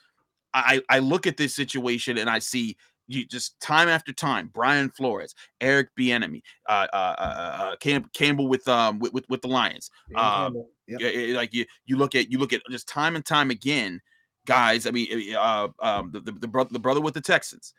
I, 0.55 0.83
I 0.91 0.99
look 0.99 1.27
at 1.27 1.39
this 1.39 1.55
situation 1.55 2.19
and 2.19 2.29
I 2.29 2.39
see 2.39 2.77
you 3.09 3.25
just 3.27 3.59
time 3.61 3.89
after 3.89 4.13
time, 4.13 4.51
Brian 4.53 4.91
Flores, 4.91 5.35
Eric 5.61 5.89
Bieniemy, 5.99 6.43
uh, 6.69 6.87
uh, 6.93 6.97
uh, 6.97 7.23
uh 7.23 7.77
Cam- 7.77 8.11
Campbell 8.13 8.49
with 8.49 8.67
um 8.69 8.99
with 8.99 9.13
with, 9.13 9.29
with 9.29 9.43
the 9.43 9.49
Lions. 9.49 9.91
Um, 10.15 10.65
yep. 10.87 11.37
like 11.37 11.53
you 11.53 11.67
you 11.87 11.97
look 11.97 12.15
at 12.15 12.31
you 12.31 12.39
look 12.39 12.53
at 12.53 12.63
just 12.71 12.89
time 12.89 13.17
and 13.17 13.25
time 13.25 13.51
again, 13.51 14.01
guys. 14.47 14.87
I 14.87 14.91
mean, 14.91 15.35
uh, 15.35 15.69
um, 15.81 16.11
the 16.13 16.21
the, 16.21 16.33
the, 16.33 16.49
bro- 16.49 16.65
the 16.65 16.79
brother 16.79 17.01
with 17.01 17.15
the 17.15 17.21
Texans, 17.21 17.75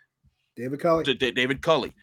David 0.56 0.80
Culley. 0.80 1.04
D- 1.04 1.32
David 1.32 1.62
Culley. 1.62 1.93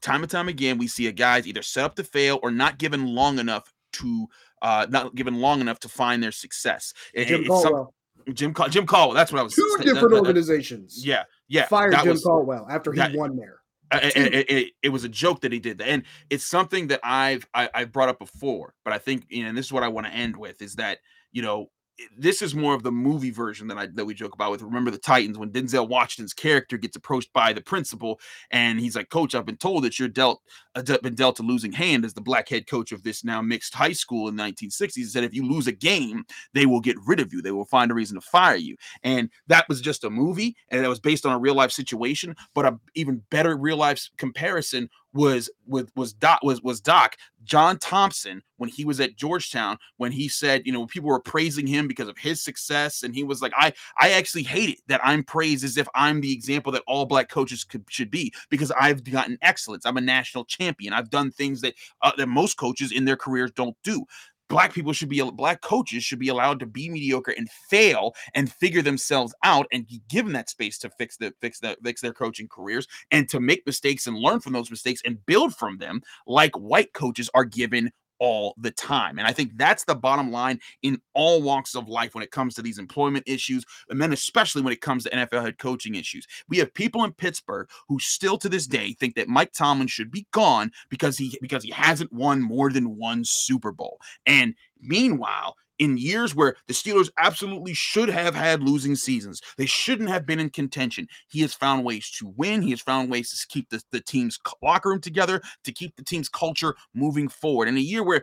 Time 0.00 0.22
and 0.22 0.30
time 0.30 0.48
again, 0.48 0.78
we 0.78 0.86
see 0.86 1.06
a 1.08 1.12
guy's 1.12 1.46
either 1.46 1.62
set 1.62 1.84
up 1.84 1.94
to 1.96 2.04
fail 2.04 2.40
or 2.42 2.50
not 2.50 2.78
given 2.78 3.06
long 3.06 3.38
enough 3.38 3.72
to 3.92 4.26
uh 4.62 4.86
not 4.88 5.14
given 5.14 5.40
long 5.40 5.60
enough 5.60 5.78
to 5.80 5.88
find 5.88 6.22
their 6.22 6.32
success. 6.32 6.92
Jim 7.14 7.44
Caldwell. 7.44 7.94
Jim 8.32 8.54
Jim 8.70 8.86
Caldwell. 8.86 9.14
That's 9.14 9.32
what 9.32 9.40
I 9.40 9.42
was. 9.42 9.54
Two 9.54 9.76
different 9.80 10.10
that, 10.10 10.18
organizations. 10.18 11.04
Yeah, 11.04 11.24
yeah. 11.48 11.66
Fired 11.66 11.94
Jim 11.96 12.08
was, 12.08 12.22
Caldwell 12.22 12.66
after 12.70 12.92
he 12.92 12.98
that, 12.98 13.14
won 13.14 13.36
there. 13.36 13.60
It, 13.92 14.50
it, 14.50 14.72
it, 14.84 14.88
was 14.90 15.02
a 15.02 15.08
joke 15.08 15.40
that 15.40 15.50
he 15.50 15.58
did 15.58 15.78
that, 15.78 15.88
and 15.88 16.04
it's 16.30 16.46
something 16.46 16.86
that 16.88 17.00
I've 17.02 17.44
I, 17.52 17.62
have 17.62 17.70
i 17.74 17.78
have 17.80 17.92
brought 17.92 18.08
up 18.08 18.20
before. 18.20 18.74
But 18.84 18.92
I 18.92 18.98
think, 18.98 19.26
you 19.28 19.42
know, 19.42 19.48
and 19.48 19.58
this 19.58 19.66
is 19.66 19.72
what 19.72 19.82
I 19.82 19.88
want 19.88 20.06
to 20.06 20.12
end 20.12 20.36
with 20.36 20.62
is 20.62 20.76
that 20.76 20.98
you 21.32 21.42
know 21.42 21.70
this 22.16 22.42
is 22.42 22.54
more 22.54 22.74
of 22.74 22.82
the 22.82 22.92
movie 22.92 23.30
version 23.30 23.68
that 23.68 23.78
I 23.78 23.86
that 23.94 24.04
we 24.04 24.14
joke 24.14 24.34
about 24.34 24.50
with 24.50 24.62
Remember 24.62 24.90
the 24.90 24.98
Titans 24.98 25.38
when 25.38 25.50
Denzel 25.50 25.88
Washington's 25.88 26.32
character 26.32 26.76
gets 26.76 26.96
approached 26.96 27.32
by 27.32 27.52
the 27.52 27.60
principal 27.60 28.20
and 28.50 28.80
he's 28.80 28.96
like, 28.96 29.08
"Coach, 29.08 29.34
I've 29.34 29.46
been 29.46 29.56
told 29.56 29.84
that 29.84 29.98
you're 29.98 30.08
dealt 30.08 30.42
uh, 30.74 30.82
been 31.02 31.14
dealt 31.14 31.40
a 31.40 31.42
losing 31.42 31.72
hand 31.72 32.04
as 32.04 32.14
the 32.14 32.20
black 32.20 32.48
head 32.48 32.66
coach 32.66 32.92
of 32.92 33.02
this 33.02 33.24
now 33.24 33.42
mixed 33.42 33.74
high 33.74 33.92
school 33.92 34.28
in 34.28 34.36
the 34.36 34.42
1960s." 34.42 34.94
He 34.94 35.04
said, 35.04 35.24
"If 35.24 35.34
you 35.34 35.46
lose 35.48 35.66
a 35.66 35.72
game, 35.72 36.24
they 36.54 36.66
will 36.66 36.80
get 36.80 36.96
rid 37.06 37.20
of 37.20 37.32
you. 37.32 37.42
They 37.42 37.52
will 37.52 37.64
find 37.64 37.90
a 37.90 37.94
reason 37.94 38.16
to 38.16 38.20
fire 38.20 38.56
you." 38.56 38.76
And 39.02 39.30
that 39.48 39.68
was 39.68 39.80
just 39.80 40.04
a 40.04 40.10
movie, 40.10 40.56
and 40.68 40.84
it 40.84 40.88
was 40.88 41.00
based 41.00 41.26
on 41.26 41.32
a 41.32 41.38
real 41.38 41.54
life 41.54 41.72
situation. 41.72 42.34
But 42.54 42.66
a 42.66 42.78
even 42.94 43.22
better 43.30 43.56
real 43.56 43.76
life 43.76 44.08
comparison 44.16 44.88
was 45.12 45.50
with 45.66 45.90
was 45.96 46.12
Doc 46.12 46.40
was 46.42 46.62
was 46.62 46.80
Doc 46.80 47.16
John 47.42 47.78
Thompson 47.78 48.42
when 48.58 48.70
he 48.70 48.84
was 48.84 49.00
at 49.00 49.16
Georgetown 49.16 49.76
when 49.96 50.12
he 50.12 50.28
said 50.28 50.62
you 50.64 50.72
know 50.72 50.86
people 50.86 51.08
were 51.08 51.20
praising 51.20 51.66
him 51.66 51.88
because 51.88 52.08
of 52.08 52.16
his 52.16 52.42
success 52.42 53.02
and 53.02 53.14
he 53.14 53.24
was 53.24 53.42
like 53.42 53.52
I 53.56 53.72
I 53.98 54.10
actually 54.12 54.44
hate 54.44 54.70
it 54.70 54.78
that 54.86 55.00
I'm 55.02 55.24
praised 55.24 55.64
as 55.64 55.76
if 55.76 55.88
I'm 55.94 56.20
the 56.20 56.32
example 56.32 56.70
that 56.72 56.84
all 56.86 57.06
black 57.06 57.28
coaches 57.28 57.64
could, 57.64 57.84
should 57.88 58.10
be 58.10 58.32
because 58.50 58.70
I've 58.72 59.02
gotten 59.04 59.38
excellence. 59.42 59.84
I'm 59.84 59.96
a 59.96 60.02
national 60.02 60.44
champion. 60.44 60.92
I've 60.92 61.10
done 61.10 61.30
things 61.30 61.60
that 61.62 61.74
uh, 62.02 62.12
that 62.16 62.28
most 62.28 62.56
coaches 62.56 62.92
in 62.92 63.04
their 63.04 63.16
careers 63.16 63.50
don't 63.52 63.76
do 63.82 64.04
black 64.50 64.74
people 64.74 64.92
should 64.92 65.08
be 65.08 65.22
black 65.30 65.62
coaches 65.62 66.04
should 66.04 66.18
be 66.18 66.28
allowed 66.28 66.58
to 66.58 66.66
be 66.66 66.90
mediocre 66.90 67.30
and 67.30 67.48
fail 67.70 68.12
and 68.34 68.52
figure 68.52 68.82
themselves 68.82 69.34
out 69.44 69.66
and 69.72 69.86
be 69.86 70.02
given 70.08 70.32
that 70.32 70.50
space 70.50 70.76
to 70.78 70.90
fix 70.90 71.16
the 71.16 71.32
fix 71.40 71.60
the 71.60 71.76
fix 71.82 72.02
their 72.02 72.12
coaching 72.12 72.48
careers 72.48 72.86
and 73.10 73.28
to 73.28 73.40
make 73.40 73.64
mistakes 73.64 74.06
and 74.06 74.18
learn 74.18 74.40
from 74.40 74.52
those 74.52 74.70
mistakes 74.70 75.00
and 75.06 75.24
build 75.24 75.54
from 75.54 75.78
them 75.78 76.02
like 76.26 76.54
white 76.56 76.92
coaches 76.92 77.30
are 77.32 77.44
given 77.44 77.90
all 78.20 78.54
the 78.58 78.70
time. 78.70 79.18
And 79.18 79.26
I 79.26 79.32
think 79.32 79.52
that's 79.56 79.84
the 79.84 79.94
bottom 79.94 80.30
line 80.30 80.60
in 80.82 81.00
all 81.14 81.42
walks 81.42 81.74
of 81.74 81.88
life 81.88 82.14
when 82.14 82.22
it 82.22 82.30
comes 82.30 82.54
to 82.54 82.62
these 82.62 82.78
employment 82.78 83.24
issues, 83.26 83.64
and 83.88 84.00
then 84.00 84.12
especially 84.12 84.62
when 84.62 84.72
it 84.72 84.80
comes 84.80 85.04
to 85.04 85.10
NFL 85.10 85.42
head 85.42 85.58
coaching 85.58 85.96
issues. 85.96 86.26
We 86.48 86.58
have 86.58 86.72
people 86.72 87.04
in 87.04 87.12
Pittsburgh 87.12 87.68
who 87.88 87.98
still 87.98 88.38
to 88.38 88.48
this 88.48 88.66
day 88.66 88.92
think 88.92 89.16
that 89.16 89.28
Mike 89.28 89.52
Tomlin 89.52 89.88
should 89.88 90.10
be 90.10 90.26
gone 90.32 90.70
because 90.90 91.18
he 91.18 91.36
because 91.40 91.64
he 91.64 91.70
hasn't 91.70 92.12
won 92.12 92.40
more 92.40 92.70
than 92.70 92.96
one 92.96 93.22
Super 93.24 93.72
Bowl. 93.72 93.98
And 94.26 94.54
meanwhile, 94.80 95.56
in 95.80 95.96
years 95.96 96.34
where 96.34 96.54
the 96.68 96.74
Steelers 96.74 97.10
absolutely 97.18 97.74
should 97.74 98.10
have 98.10 98.34
had 98.34 98.62
losing 98.62 98.94
seasons. 98.94 99.40
They 99.56 99.66
shouldn't 99.66 100.10
have 100.10 100.26
been 100.26 100.38
in 100.38 100.50
contention. 100.50 101.08
He 101.28 101.40
has 101.40 101.54
found 101.54 101.84
ways 101.84 102.10
to 102.18 102.32
win. 102.36 102.62
He 102.62 102.70
has 102.70 102.82
found 102.82 103.10
ways 103.10 103.30
to 103.30 103.46
keep 103.48 103.70
the, 103.70 103.82
the 103.90 104.00
team's 104.00 104.38
locker 104.62 104.90
room 104.90 105.00
together, 105.00 105.40
to 105.64 105.72
keep 105.72 105.96
the 105.96 106.04
team's 106.04 106.28
culture 106.28 106.76
moving 106.94 107.28
forward. 107.28 107.66
In 107.66 107.78
a 107.78 107.80
year 107.80 108.04
where 108.04 108.22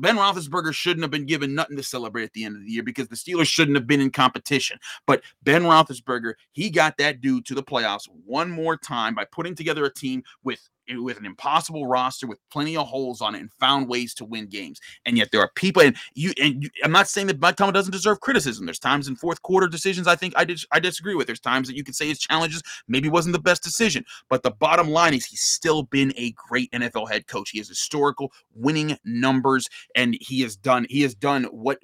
Ben 0.00 0.16
Roethlisberger 0.16 0.74
shouldn't 0.74 1.04
have 1.04 1.12
been 1.12 1.26
given 1.26 1.54
nothing 1.54 1.76
to 1.76 1.82
celebrate 1.82 2.24
at 2.24 2.32
the 2.32 2.44
end 2.44 2.56
of 2.56 2.64
the 2.64 2.72
year 2.72 2.82
because 2.82 3.06
the 3.06 3.14
Steelers 3.14 3.46
shouldn't 3.46 3.76
have 3.76 3.86
been 3.86 4.00
in 4.00 4.10
competition. 4.10 4.78
But 5.06 5.22
Ben 5.44 5.62
Roethlisberger, 5.62 6.34
he 6.50 6.70
got 6.70 6.98
that 6.98 7.20
dude 7.20 7.46
to 7.46 7.54
the 7.54 7.62
playoffs 7.62 8.08
one 8.24 8.50
more 8.50 8.76
time 8.76 9.14
by 9.14 9.26
putting 9.26 9.54
together 9.54 9.84
a 9.84 9.94
team 9.94 10.24
with 10.42 10.68
with 10.94 11.18
an 11.18 11.26
impossible 11.26 11.86
roster 11.86 12.26
with 12.26 12.38
plenty 12.50 12.76
of 12.76 12.86
holes 12.86 13.20
on 13.20 13.34
it 13.34 13.40
and 13.40 13.52
found 13.52 13.88
ways 13.88 14.14
to 14.14 14.24
win 14.24 14.46
games. 14.46 14.80
And 15.04 15.16
yet 15.16 15.30
there 15.32 15.40
are 15.40 15.50
people, 15.54 15.82
and 15.82 15.96
you 16.14 16.32
and 16.40 16.62
you, 16.62 16.70
I'm 16.82 16.92
not 16.92 17.08
saying 17.08 17.26
that 17.28 17.40
Mike 17.40 17.56
Tomlin 17.56 17.74
doesn't 17.74 17.92
deserve 17.92 18.20
criticism. 18.20 18.66
There's 18.66 18.78
times 18.78 19.08
in 19.08 19.16
fourth 19.16 19.42
quarter 19.42 19.68
decisions 19.68 20.06
I 20.06 20.16
think 20.16 20.34
I 20.36 20.44
did 20.44 20.60
I 20.72 20.80
disagree 20.80 21.14
with. 21.14 21.26
There's 21.26 21.40
times 21.40 21.68
that 21.68 21.76
you 21.76 21.84
could 21.84 21.96
say 21.96 22.08
his 22.08 22.18
challenges 22.18 22.62
maybe 22.88 23.08
wasn't 23.08 23.34
the 23.34 23.42
best 23.42 23.62
decision, 23.62 24.04
but 24.28 24.42
the 24.42 24.50
bottom 24.50 24.88
line 24.88 25.14
is 25.14 25.24
he's 25.24 25.42
still 25.42 25.82
been 25.82 26.12
a 26.16 26.32
great 26.32 26.70
NFL 26.72 27.10
head 27.10 27.26
coach. 27.26 27.50
He 27.50 27.58
has 27.58 27.68
historical 27.68 28.32
winning 28.54 28.98
numbers, 29.04 29.68
and 29.94 30.16
he 30.20 30.40
has 30.42 30.56
done 30.56 30.86
he 30.88 31.02
has 31.02 31.14
done 31.14 31.44
what 31.44 31.78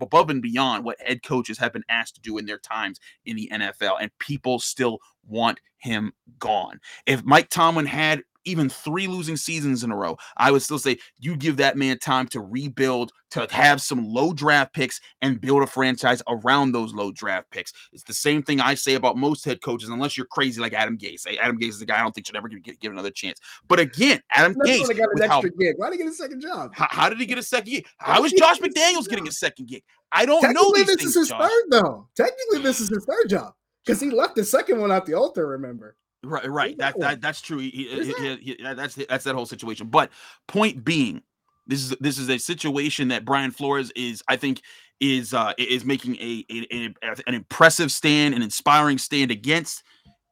above 0.00 0.30
and 0.30 0.42
beyond 0.42 0.84
what 0.84 1.00
head 1.00 1.22
coaches 1.22 1.58
have 1.58 1.72
been 1.72 1.84
asked 1.88 2.14
to 2.16 2.20
do 2.20 2.38
in 2.38 2.46
their 2.46 2.58
times 2.58 3.00
in 3.24 3.36
the 3.36 3.50
NFL, 3.52 3.96
and 4.00 4.10
people 4.18 4.58
still 4.58 4.98
want 5.26 5.60
him 5.78 6.12
gone. 6.38 6.80
If 7.06 7.24
Mike 7.24 7.48
Tomlin 7.48 7.86
had 7.86 8.22
even 8.44 8.68
three 8.68 9.06
losing 9.06 9.36
seasons 9.36 9.84
in 9.84 9.92
a 9.92 9.96
row, 9.96 10.16
I 10.36 10.50
would 10.50 10.62
still 10.62 10.78
say 10.78 10.98
you 11.18 11.36
give 11.36 11.58
that 11.58 11.76
man 11.76 11.98
time 11.98 12.26
to 12.28 12.40
rebuild, 12.40 13.12
to 13.30 13.46
have 13.50 13.80
some 13.80 14.04
low 14.04 14.32
draft 14.32 14.74
picks 14.74 15.00
and 15.20 15.40
build 15.40 15.62
a 15.62 15.66
franchise 15.66 16.22
around 16.28 16.72
those 16.72 16.92
low 16.92 17.12
draft 17.12 17.50
picks. 17.50 17.72
It's 17.92 18.02
the 18.02 18.14
same 18.14 18.42
thing 18.42 18.60
I 18.60 18.74
say 18.74 18.94
about 18.94 19.16
most 19.16 19.44
head 19.44 19.62
coaches, 19.62 19.88
unless 19.88 20.16
you're 20.16 20.26
crazy 20.26 20.60
like 20.60 20.72
Adam 20.72 20.98
Gase. 20.98 21.26
Adam 21.40 21.58
Gase 21.58 21.68
is 21.68 21.82
a 21.82 21.86
guy 21.86 21.98
I 21.98 22.02
don't 22.02 22.12
think 22.12 22.26
should 22.26 22.36
ever 22.36 22.48
get, 22.48 22.80
get 22.80 22.90
another 22.90 23.10
chance. 23.10 23.40
But 23.68 23.78
again, 23.78 24.20
Adam 24.30 24.56
That's 24.58 24.70
Gase 24.70 24.98
got 24.98 25.08
an 25.12 25.22
extra 25.22 25.28
how, 25.28 25.40
gig. 25.42 25.74
Why 25.76 25.90
did 25.90 25.98
he 25.98 26.04
get 26.04 26.12
a 26.12 26.14
second 26.14 26.40
job? 26.40 26.72
How, 26.74 26.88
how 26.90 27.08
did 27.08 27.18
he 27.18 27.26
get 27.26 27.38
a 27.38 27.42
second 27.42 27.70
gig? 27.70 27.86
How 27.98 28.24
is 28.24 28.32
Josh 28.32 28.58
McDaniels 28.58 29.08
getting 29.08 29.28
a 29.28 29.32
second 29.32 29.68
gig? 29.68 29.82
I 30.10 30.26
don't 30.26 30.42
know. 30.52 30.72
These 30.74 30.86
this 30.86 30.96
things, 30.96 31.10
is 31.10 31.14
his 31.14 31.28
Josh. 31.28 31.40
third, 31.40 31.64
though. 31.70 32.08
Technically, 32.16 32.58
this 32.58 32.80
is 32.80 32.88
his 32.88 33.04
third 33.04 33.28
job 33.28 33.54
because 33.84 34.00
he 34.00 34.10
left 34.10 34.36
the 34.36 34.44
second 34.44 34.80
one 34.80 34.92
out 34.92 35.06
the 35.06 35.14
altar. 35.14 35.46
Remember? 35.46 35.96
Right, 36.24 36.48
right. 36.48 36.78
That, 36.78 36.98
that 37.00 37.20
that's 37.20 37.40
true. 37.40 37.58
He, 37.58 37.70
he, 37.70 38.12
he, 38.12 38.36
he, 38.36 38.56
that's 38.62 38.94
that's 38.94 39.24
that 39.24 39.34
whole 39.34 39.46
situation. 39.46 39.88
But 39.88 40.10
point 40.46 40.84
being, 40.84 41.22
this 41.66 41.82
is 41.82 41.96
this 42.00 42.18
is 42.18 42.28
a 42.28 42.38
situation 42.38 43.08
that 43.08 43.24
Brian 43.24 43.50
Flores 43.50 43.90
is, 43.96 44.22
I 44.28 44.36
think, 44.36 44.62
is 45.00 45.34
uh 45.34 45.52
is 45.58 45.84
making 45.84 46.16
a, 46.16 46.44
a, 46.50 46.94
a 47.02 47.16
an 47.26 47.34
impressive 47.34 47.90
stand, 47.90 48.34
an 48.34 48.42
inspiring 48.42 48.98
stand 48.98 49.30
against, 49.30 49.82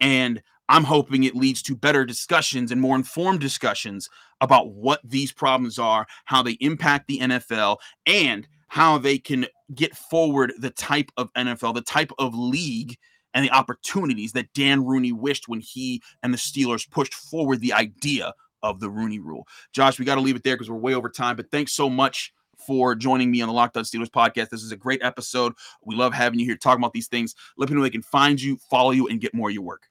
and 0.01 0.41
I'm 0.69 0.85
hoping 0.85 1.25
it 1.25 1.35
leads 1.35 1.63
to 1.63 1.75
better 1.75 2.05
discussions 2.05 2.71
and 2.71 2.81
more 2.81 2.95
informed 2.95 3.41
discussions 3.41 4.09
about 4.41 4.71
what 4.73 5.01
these 5.03 5.33
problems 5.33 5.81
are, 5.81 6.07
how 6.25 6.45
they 6.45 6.53
impact 6.61 7.09
the 7.09 7.19
NFL, 7.19 7.79
and 8.07 8.47
how 8.69 8.97
they 8.97 9.19
can 9.19 9.47
get 9.75 9.97
forward 9.97 10.53
the 10.59 10.71
type 10.71 11.11
of 11.17 11.33
NFL, 11.33 11.75
the 11.75 11.81
type 11.81 12.13
of 12.21 12.35
league 12.35 12.97
and 13.35 13.45
the 13.45 13.51
opportunities 13.51 14.33
that 14.33 14.53
Dan 14.55 14.85
Rooney 14.85 15.13
wished 15.13 15.49
when 15.49 15.61
he 15.61 16.03
and 16.23 16.33
the 16.33 16.39
Steelers 16.39 16.91
pushed 16.91 17.15
forward 17.15 17.61
the 17.61 17.73
idea 17.73 18.33
of 18.63 18.81
the 18.81 18.91
Rooney 18.91 19.19
rule. 19.19 19.47
Josh, 19.73 19.99
we 19.99 20.05
got 20.05 20.17
to 20.17 20.21
leave 20.21 20.37
it 20.37 20.45
there 20.45 20.55
because 20.55 20.71
we're 20.71 20.77
way 20.77 20.95
over 20.95 21.09
time, 21.09 21.37
but 21.37 21.51
thanks 21.51 21.73
so 21.73 21.89
much 21.89 22.33
for 22.67 22.95
joining 22.95 23.31
me 23.31 23.41
on 23.41 23.49
the 23.49 23.55
Locked 23.55 23.77
On 23.77 23.85
Steelers 23.85 24.11
podcast. 24.11 24.51
This 24.51 24.63
is 24.63 24.73
a 24.73 24.77
great 24.77 25.03
episode. 25.03 25.55
We 25.85 25.97
love 25.97 26.13
having 26.13 26.39
you 26.39 26.47
here 26.47 26.57
talking 26.57 26.83
about 26.83 26.93
these 26.93 27.09
things. 27.09 27.35
Let 27.57 27.71
me 27.71 27.77
know 27.77 27.83
they 27.83 27.91
can 27.91 28.03
find 28.03 28.41
you, 28.41 28.59
follow 28.71 28.91
you, 28.91 29.09
and 29.09 29.21
get 29.21 29.35
more 29.35 29.49
of 29.49 29.55
your 29.55 29.63
work. 29.63 29.89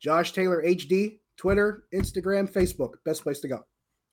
Josh 0.00 0.32
Taylor 0.32 0.62
HD, 0.62 1.18
Twitter, 1.36 1.84
Instagram, 1.92 2.50
Facebook. 2.50 2.94
Best 3.04 3.22
place 3.22 3.40
to 3.40 3.48
go. 3.48 3.64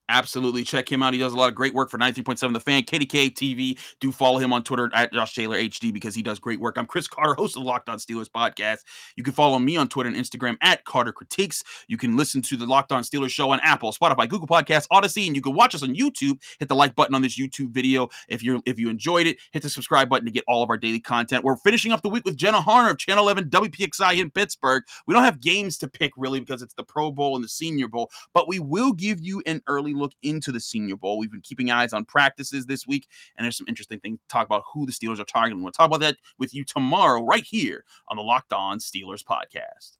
Absolutely. 0.07 0.63
Check 0.63 0.91
him 0.91 1.01
out. 1.01 1.13
He 1.13 1.19
does 1.19 1.33
a 1.33 1.37
lot 1.37 1.49
of 1.49 1.55
great 1.55 1.73
work 1.73 1.89
for 1.89 1.97
93.7 1.97 2.53
The 2.53 2.59
Fan, 2.59 2.83
KDKA 2.83 3.33
TV. 3.33 3.79
Do 3.99 4.11
follow 4.11 4.37
him 4.37 4.53
on 4.53 4.63
Twitter 4.63 4.91
at 4.93 5.11
Josh 5.11 5.33
Taylor 5.33 5.57
HD 5.57 5.91
because 5.91 6.13
he 6.13 6.21
does 6.21 6.37
great 6.37 6.59
work. 6.59 6.77
I'm 6.77 6.85
Chris 6.85 7.07
Carter, 7.07 7.33
host 7.33 7.55
of 7.55 7.63
the 7.63 7.67
Locked 7.67 7.89
On 7.89 7.97
Steelers 7.97 8.29
podcast. 8.29 8.79
You 9.15 9.23
can 9.23 9.33
follow 9.33 9.57
me 9.57 9.77
on 9.77 9.87
Twitter 9.87 10.07
and 10.09 10.15
Instagram 10.17 10.57
at 10.61 10.85
Carter 10.85 11.11
Critiques. 11.11 11.63
You 11.87 11.97
can 11.97 12.15
listen 12.15 12.43
to 12.43 12.55
the 12.55 12.67
Locked 12.67 12.91
On 12.91 13.01
Steelers 13.01 13.31
show 13.31 13.49
on 13.49 13.59
Apple, 13.61 13.91
Spotify, 13.91 14.29
Google 14.29 14.47
Podcasts, 14.47 14.85
Odyssey, 14.91 15.25
and 15.25 15.35
you 15.35 15.41
can 15.41 15.55
watch 15.55 15.73
us 15.73 15.81
on 15.81 15.95
YouTube. 15.95 16.39
Hit 16.59 16.69
the 16.69 16.75
like 16.75 16.93
button 16.93 17.15
on 17.15 17.23
this 17.23 17.39
YouTube 17.39 17.71
video 17.71 18.07
if 18.27 18.43
you're 18.43 18.61
if 18.67 18.77
you 18.77 18.89
enjoyed 18.89 19.25
it. 19.25 19.37
Hit 19.53 19.63
the 19.63 19.69
subscribe 19.69 20.07
button 20.07 20.25
to 20.25 20.31
get 20.31 20.43
all 20.47 20.61
of 20.61 20.69
our 20.69 20.77
daily 20.77 20.99
content. 20.99 21.43
We're 21.43 21.57
finishing 21.57 21.91
up 21.91 22.03
the 22.03 22.09
week 22.09 22.25
with 22.25 22.37
Jenna 22.37 22.61
Harner 22.61 22.91
of 22.91 22.99
Channel 22.99 23.23
11 23.23 23.49
WPXI 23.49 24.19
in 24.19 24.29
Pittsburgh. 24.29 24.83
We 25.07 25.15
don't 25.15 25.23
have 25.23 25.41
games 25.41 25.79
to 25.79 25.87
pick 25.87 26.11
really 26.15 26.39
because 26.39 26.61
it's 26.61 26.75
the 26.75 26.83
Pro 26.83 27.11
Bowl 27.11 27.35
and 27.35 27.43
the 27.43 27.49
Senior 27.49 27.87
Bowl, 27.87 28.11
but 28.35 28.47
we 28.47 28.59
will 28.59 28.93
give 28.93 29.19
you 29.19 29.41
an 29.47 29.63
early 29.65 29.94
look 29.97 30.13
into 30.21 30.51
the 30.51 30.59
Senior 30.59 30.95
Bowl. 30.95 31.17
We've 31.17 31.31
been 31.31 31.41
keeping 31.41 31.71
eyes 31.71 31.93
on 31.93 32.05
practices 32.05 32.65
this 32.65 32.85
week, 32.87 33.07
and 33.35 33.43
there's 33.43 33.57
some 33.57 33.67
interesting 33.67 33.99
things 33.99 34.19
to 34.19 34.27
talk 34.27 34.45
about 34.45 34.63
who 34.73 34.85
the 34.85 34.91
Steelers 34.91 35.19
are 35.19 35.25
targeting. 35.25 35.63
We'll 35.63 35.71
talk 35.71 35.87
about 35.87 36.01
that 36.01 36.17
with 36.37 36.53
you 36.53 36.63
tomorrow, 36.63 37.23
right 37.23 37.43
here 37.43 37.83
on 38.09 38.17
the 38.17 38.23
Locked 38.23 38.53
On 38.53 38.79
Steelers 38.79 39.23
podcast. 39.23 39.97